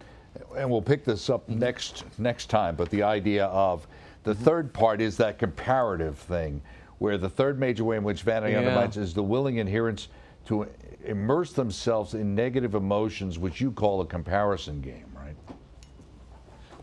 and 0.56 0.70
we'll 0.70 0.82
pick 0.82 1.04
this 1.04 1.30
up 1.30 1.48
next 1.50 2.04
next 2.18 2.50
time. 2.50 2.76
But 2.76 2.90
the 2.90 3.04
idea 3.04 3.46
of 3.46 3.88
the 4.24 4.34
mm-hmm. 4.34 4.44
third 4.44 4.74
part 4.74 5.02
is 5.02 5.18
that 5.18 5.40
comparative 5.40 6.18
thing, 6.18 6.62
where 7.00 7.18
the 7.18 7.30
third 7.30 7.60
major 7.60 7.84
way 7.84 7.98
in 7.98 8.04
which 8.04 8.22
vanity 8.22 8.54
yeah. 8.54 8.60
undermines 8.60 8.98
is 8.98 9.14
the 9.14 9.24
willing 9.24 9.60
adherence 9.60 10.08
to 10.46 10.68
immerse 11.06 11.54
themselves 11.54 12.14
in 12.14 12.36
negative 12.36 12.76
emotions, 12.76 13.40
which 13.40 13.62
you 13.62 13.72
call 13.72 14.02
a 14.02 14.06
comparison 14.06 14.82
game. 14.82 15.11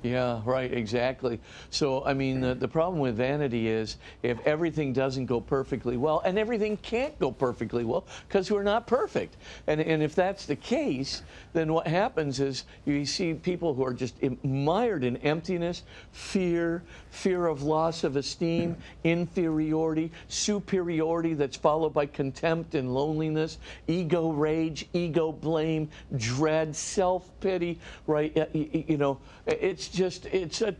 Yeah, 0.03 0.42
right, 0.44 0.72
exactly. 0.72 1.40
So, 1.70 2.05
I 2.05 2.14
mean, 2.14 2.40
the, 2.40 2.55
the 2.55 2.68
problem 2.68 3.01
with 3.01 3.16
vanity 3.16 3.68
is 3.68 3.96
if 4.22 4.38
everything 4.46 4.92
doesn't 4.92 5.26
go 5.26 5.40
perfectly 5.40 5.96
well, 5.96 6.22
and 6.24 6.38
everything 6.38 6.76
can't 6.76 7.18
go 7.18 7.32
perfectly 7.32 7.84
well 7.84 8.07
because 8.28 8.51
we're 8.51 8.62
not 8.62 8.86
perfect. 8.86 9.36
And, 9.66 9.80
and 9.80 10.03
if 10.03 10.14
that's 10.14 10.46
the 10.46 10.55
case, 10.55 11.22
then 11.53 11.72
what 11.72 11.86
happens 11.88 12.38
is 12.38 12.64
you 12.84 13.05
see 13.05 13.34
people 13.34 13.74
who 13.74 13.84
are 13.84 13.92
just 13.92 14.16
mired 14.44 15.03
in 15.03 15.16
emptiness, 15.18 15.82
fear, 16.12 16.84
fear 17.11 17.46
of 17.46 17.62
loss 17.62 18.04
of 18.04 18.16
esteem, 18.16 18.76
inferiority, 19.04 20.11
superiority 20.28 21.34
that's 21.34 21.56
followed 21.56 21.94
by 21.94 22.06
contempt 22.06 22.74
and 22.74 22.94
loneliness, 22.94 23.59
ego 23.86 24.30
rage, 24.30 24.86
ego 24.92 25.32
blame, 25.32 25.88
dread, 26.16 26.74
self 26.74 27.30
pity, 27.40 27.78
right? 28.06 28.36
You 28.54 28.96
know, 28.96 29.18
it's 29.46 29.88
just, 29.88 30.26
it's 30.26 30.62
a 30.62 30.74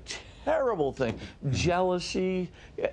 terrible 0.49 0.93
thing. 0.93 1.12
Mm-hmm. 1.12 1.53
Jealousy, 1.53 2.51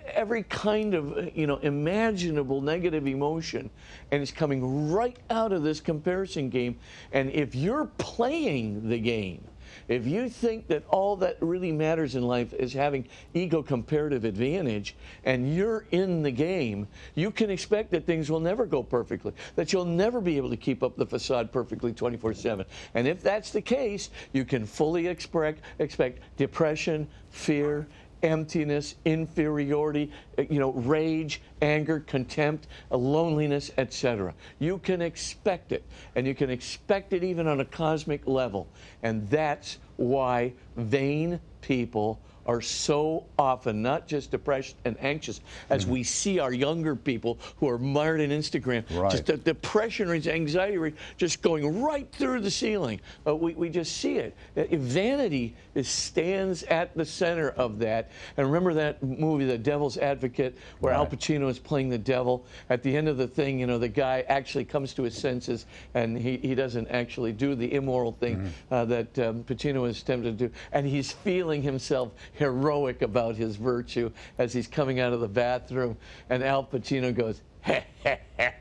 every 0.07 0.43
kind 0.43 0.93
of, 0.93 1.35
you 1.37 1.47
know, 1.47 1.57
imaginable 1.57 2.59
negative 2.61 3.07
emotion. 3.07 3.69
And 4.11 4.21
it's 4.21 4.31
coming 4.31 4.91
right 4.91 5.17
out 5.29 5.53
of 5.53 5.63
this 5.63 5.79
comparison 5.79 6.49
game. 6.49 6.77
And 7.13 7.29
if 7.31 7.55
you're 7.55 7.85
playing 7.97 8.89
the 8.89 8.99
game, 8.99 9.41
if 9.87 10.05
you 10.05 10.29
think 10.29 10.67
that 10.67 10.83
all 10.89 11.15
that 11.17 11.37
really 11.41 11.71
matters 11.71 12.15
in 12.15 12.23
life 12.23 12.53
is 12.53 12.73
having 12.73 13.07
ego 13.33 13.61
comparative 13.61 14.25
advantage 14.25 14.95
and 15.23 15.55
you're 15.55 15.85
in 15.91 16.21
the 16.21 16.31
game, 16.31 16.87
you 17.15 17.31
can 17.31 17.49
expect 17.49 17.91
that 17.91 18.05
things 18.05 18.29
will 18.29 18.39
never 18.39 18.65
go 18.65 18.83
perfectly, 18.83 19.33
that 19.55 19.73
you'll 19.73 19.85
never 19.85 20.21
be 20.21 20.37
able 20.37 20.49
to 20.49 20.57
keep 20.57 20.83
up 20.83 20.95
the 20.95 21.05
facade 21.05 21.51
perfectly 21.51 21.93
24 21.93 22.33
7. 22.33 22.65
And 22.93 23.07
if 23.07 23.21
that's 23.21 23.51
the 23.51 23.61
case, 23.61 24.09
you 24.33 24.45
can 24.45 24.65
fully 24.65 25.07
expect, 25.07 25.61
expect 25.79 26.19
depression, 26.37 27.07
fear, 27.29 27.87
emptiness, 28.23 28.95
inferiority, 29.05 30.11
uh, 30.37 30.43
you 30.49 30.59
know, 30.59 30.71
rage, 30.71 31.41
anger, 31.61 31.99
contempt, 31.99 32.67
uh, 32.91 32.97
loneliness, 32.97 33.71
etc. 33.77 34.33
You 34.59 34.79
can 34.79 35.01
expect 35.01 35.71
it, 35.71 35.83
and 36.15 36.25
you 36.27 36.35
can 36.35 36.49
expect 36.49 37.13
it 37.13 37.23
even 37.23 37.47
on 37.47 37.59
a 37.59 37.65
cosmic 37.65 38.27
level. 38.27 38.67
And 39.03 39.29
that's 39.29 39.77
why 39.97 40.53
vain 40.75 41.39
people 41.61 42.19
are 42.45 42.61
so 42.61 43.25
often 43.39 43.81
not 43.81 44.07
just 44.07 44.31
depressed 44.31 44.75
and 44.85 44.95
anxious 45.01 45.41
as 45.69 45.83
Mm-hmm. 45.85 45.91
we 45.93 46.03
see 46.03 46.39
our 46.39 46.53
younger 46.53 46.95
people 46.95 47.37
who 47.57 47.67
are 47.69 47.77
mired 47.77 48.21
in 48.21 48.29
Instagram. 48.31 48.83
Right. 48.91 49.11
Just 49.11 49.25
the 49.25 49.37
depression 49.37 50.07
rates, 50.09 50.27
anxiety 50.27 50.77
rate 50.77 50.95
just 51.17 51.41
going 51.41 51.81
right 51.81 52.07
through 52.11 52.41
the 52.41 52.51
ceiling. 52.51 53.01
Uh, 53.27 53.35
we, 53.35 53.53
we 53.53 53.69
just 53.69 53.97
see 53.97 54.17
it. 54.17 54.35
Uh, 54.55 54.63
Vanity 54.71 55.55
is, 55.75 55.87
stands 55.87 56.63
at 56.63 56.95
the 56.95 57.05
center 57.05 57.49
of 57.51 57.79
that. 57.79 58.11
And 58.37 58.45
remember 58.47 58.73
that 58.75 59.01
movie, 59.03 59.45
The 59.45 59.57
Devil's 59.57 59.97
Advocate, 59.97 60.57
where 60.79 60.93
Al 60.93 61.05
Pacino 61.07 61.49
is 61.49 61.59
playing 61.59 61.89
the 61.89 61.97
devil? 61.97 62.45
At 62.69 62.81
the 62.83 62.95
end 62.95 63.07
of 63.07 63.17
the 63.17 63.27
thing, 63.27 63.59
you 63.59 63.67
know, 63.67 63.77
the 63.77 63.87
guy 63.89 64.23
actually 64.29 64.65
comes 64.65 64.93
to 64.93 65.03
his 65.03 65.15
senses 65.15 65.65
and 65.93 66.17
he, 66.17 66.37
he 66.37 66.55
doesn't 66.55 66.87
actually 66.87 67.31
do 67.33 67.55
the 67.55 67.73
immoral 67.73 68.11
thing 68.13 68.25
Mm-hmm. 68.35 68.73
uh, 68.73 68.85
that 68.85 69.19
um, 69.19 69.43
Pacino 69.43 69.87
is 69.87 70.01
tempted 70.03 70.37
to 70.37 70.47
do. 70.47 70.53
And 70.71 70.85
he's 70.87 71.11
feeling 71.11 71.61
himself 71.61 72.11
heroic 72.37 73.01
about 73.01 73.35
his 73.35 73.55
virtue 73.55 74.11
as 74.37 74.53
he's 74.53 74.67
coming 74.67 74.99
out 74.99 75.13
of 75.13 75.19
the 75.19 75.27
bathroom. 75.27 75.97
And 76.29 76.43
Al 76.43 76.63
Pacino 76.63 77.13
goes, 77.15 77.41
heh, 77.61 77.81
heh, 78.03 78.17
heh, 78.37 78.51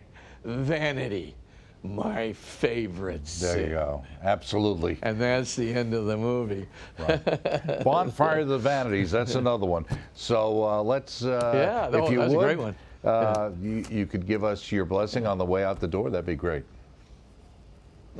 vanity, 0.44 1.34
my 1.82 2.32
favorite 2.32 3.24
There 3.40 3.60
you 3.60 3.68
go. 3.68 4.04
Absolutely. 4.22 4.98
And 5.02 5.20
that's 5.20 5.54
the 5.54 5.72
end 5.72 5.92
of 5.92 6.06
the 6.06 6.16
movie. 6.16 6.66
Bonfire 7.84 8.40
of 8.40 8.48
the 8.48 8.58
Vanities. 8.58 9.10
That's 9.10 9.34
another 9.34 9.66
one. 9.66 9.84
So 10.14 10.64
uh, 10.64 10.82
let's, 10.82 11.24
uh, 11.24 11.52
Yeah, 11.54 11.90
no, 11.90 12.06
if 12.06 12.10
you 12.10 12.18
that's 12.18 12.32
a 12.32 12.36
would, 12.36 12.44
great 12.44 12.58
one. 12.58 12.76
Uh, 13.04 13.50
you, 13.60 13.84
you 13.90 14.06
could 14.06 14.26
give 14.26 14.44
us 14.44 14.72
your 14.72 14.86
blessing 14.86 15.26
on 15.26 15.36
the 15.36 15.44
way 15.44 15.62
out 15.62 15.78
the 15.78 15.86
door. 15.86 16.08
That'd 16.08 16.24
be 16.24 16.36
great. 16.36 16.64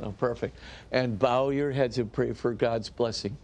Oh, 0.03 0.11
perfect. 0.11 0.57
And 0.91 1.17
bow 1.17 1.49
your 1.49 1.71
heads 1.71 1.97
and 1.97 2.11
pray 2.11 2.33
for 2.33 2.53
God's 2.53 2.89
blessing. 2.89 3.35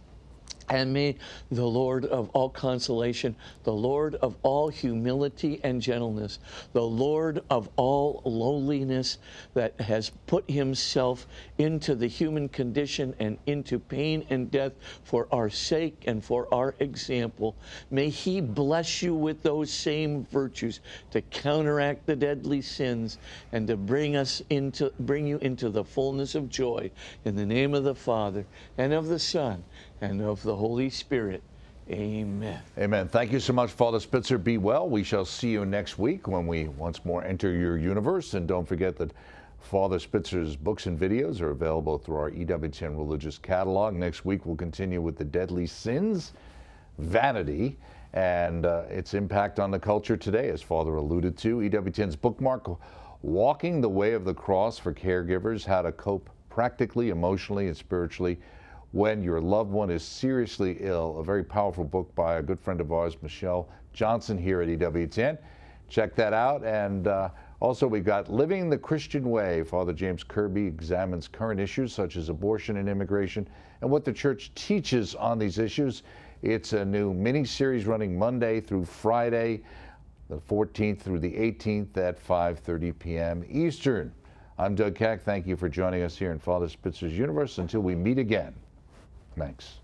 And 0.72 0.94
may 0.94 1.16
the 1.50 1.66
Lord 1.66 2.06
of 2.06 2.30
all 2.30 2.48
consolation, 2.48 3.36
the 3.64 3.74
Lord 3.74 4.14
of 4.14 4.38
all 4.42 4.70
humility 4.70 5.60
and 5.62 5.82
gentleness, 5.82 6.38
the 6.72 6.82
Lord 6.82 7.42
of 7.50 7.68
all 7.76 8.22
lowliness 8.24 9.18
that 9.52 9.78
has 9.82 10.12
put 10.26 10.50
himself 10.50 11.26
into 11.58 11.94
the 11.94 12.06
human 12.06 12.48
condition 12.48 13.14
and 13.18 13.36
into 13.44 13.78
pain 13.78 14.24
and 14.30 14.50
death 14.50 14.72
for 15.04 15.28
our 15.30 15.50
sake 15.50 16.04
and 16.06 16.24
for 16.24 16.48
our 16.54 16.74
example, 16.78 17.54
may 17.90 18.08
he 18.08 18.40
bless 18.40 19.02
you 19.02 19.14
with 19.14 19.42
those 19.42 19.70
same 19.70 20.24
virtues 20.24 20.80
to 21.10 21.20
counteract 21.20 22.06
the 22.06 22.16
deadly 22.16 22.62
sins 22.62 23.18
and 23.52 23.66
to 23.68 23.76
bring 23.76 24.16
us 24.16 24.40
into 24.48 24.90
bring 25.00 25.26
you 25.26 25.36
into 25.40 25.68
the 25.68 25.84
fullness 25.84 26.34
of 26.34 26.48
joy 26.48 26.90
in 27.26 27.36
the 27.36 27.44
name 27.44 27.74
of 27.74 27.84
the 27.84 27.94
Father 27.94 28.46
and 28.78 28.94
of 28.94 29.08
the 29.08 29.18
Son 29.18 29.62
and 30.02 30.20
of 30.20 30.42
the 30.42 30.54
Holy 30.54 30.90
Spirit. 30.90 31.42
Amen. 31.88 32.60
Amen. 32.76 33.08
Thank 33.08 33.32
you 33.32 33.40
so 33.40 33.52
much, 33.52 33.70
Father 33.70 34.00
Spitzer. 34.00 34.36
Be 34.36 34.58
well. 34.58 34.88
We 34.88 35.04
shall 35.04 35.24
see 35.24 35.50
you 35.50 35.64
next 35.64 35.98
week 35.98 36.26
when 36.26 36.46
we 36.46 36.64
once 36.64 37.04
more 37.04 37.24
enter 37.24 37.52
your 37.52 37.78
universe. 37.78 38.34
And 38.34 38.46
don't 38.46 38.66
forget 38.66 38.96
that 38.96 39.12
Father 39.60 39.98
Spitzer's 40.00 40.56
books 40.56 40.86
and 40.86 40.98
videos 40.98 41.40
are 41.40 41.50
available 41.50 41.98
through 41.98 42.16
our 42.16 42.30
EWTN 42.32 42.98
religious 42.98 43.38
catalog. 43.38 43.94
Next 43.94 44.24
week, 44.24 44.44
we'll 44.44 44.56
continue 44.56 45.00
with 45.00 45.16
the 45.16 45.24
deadly 45.24 45.66
sins, 45.66 46.32
vanity, 46.98 47.78
and 48.12 48.66
uh, 48.66 48.82
its 48.90 49.14
impact 49.14 49.60
on 49.60 49.70
the 49.70 49.78
culture 49.78 50.16
today, 50.16 50.50
as 50.50 50.60
Father 50.60 50.96
alluded 50.96 51.38
to. 51.38 51.58
EWTN's 51.58 52.16
bookmark, 52.16 52.68
Walking 53.22 53.80
the 53.80 53.88
Way 53.88 54.14
of 54.14 54.24
the 54.24 54.34
Cross 54.34 54.78
for 54.78 54.92
Caregivers 54.92 55.64
How 55.64 55.82
to 55.82 55.92
Cope 55.92 56.28
Practically, 56.50 57.10
Emotionally, 57.10 57.68
and 57.68 57.76
Spiritually 57.76 58.38
when 58.92 59.22
your 59.22 59.40
loved 59.40 59.70
one 59.70 59.90
is 59.90 60.02
seriously 60.02 60.76
ill. 60.80 61.18
A 61.18 61.24
very 61.24 61.42
powerful 61.42 61.84
book 61.84 62.14
by 62.14 62.36
a 62.36 62.42
good 62.42 62.60
friend 62.60 62.80
of 62.80 62.92
ours, 62.92 63.16
Michelle 63.22 63.68
Johnson, 63.94 64.36
here 64.36 64.60
at 64.60 64.68
EWTN. 64.68 65.38
Check 65.88 66.14
that 66.14 66.32
out. 66.32 66.64
And 66.64 67.06
uh, 67.06 67.30
also, 67.60 67.86
we've 67.86 68.04
got 68.04 68.30
Living 68.30 68.68
the 68.68 68.78
Christian 68.78 69.30
Way. 69.30 69.62
Father 69.62 69.92
James 69.92 70.22
Kirby 70.22 70.66
examines 70.66 71.26
current 71.26 71.58
issues 71.58 71.92
such 71.92 72.16
as 72.16 72.28
abortion 72.28 72.76
and 72.76 72.88
immigration 72.88 73.48
and 73.80 73.90
what 73.90 74.04
the 74.04 74.12
church 74.12 74.54
teaches 74.54 75.14
on 75.14 75.38
these 75.38 75.58
issues. 75.58 76.02
It's 76.42 76.72
a 76.72 76.84
new 76.84 77.14
mini 77.14 77.44
series 77.44 77.86
running 77.86 78.18
Monday 78.18 78.60
through 78.60 78.84
Friday, 78.84 79.62
the 80.28 80.38
14th 80.38 81.00
through 81.00 81.20
the 81.20 81.32
18th 81.32 81.96
at 81.96 82.22
5:30 82.22 82.98
p.m. 82.98 83.44
Eastern. 83.48 84.12
I'm 84.58 84.74
Doug 84.74 84.94
Keck. 84.94 85.22
Thank 85.22 85.46
you 85.46 85.56
for 85.56 85.68
joining 85.68 86.02
us 86.02 86.16
here 86.16 86.32
in 86.32 86.38
Father 86.38 86.68
Spitzer's 86.68 87.16
Universe. 87.16 87.58
Until 87.58 87.80
we 87.80 87.94
meet 87.94 88.18
again. 88.18 88.54
Thanks. 89.38 89.81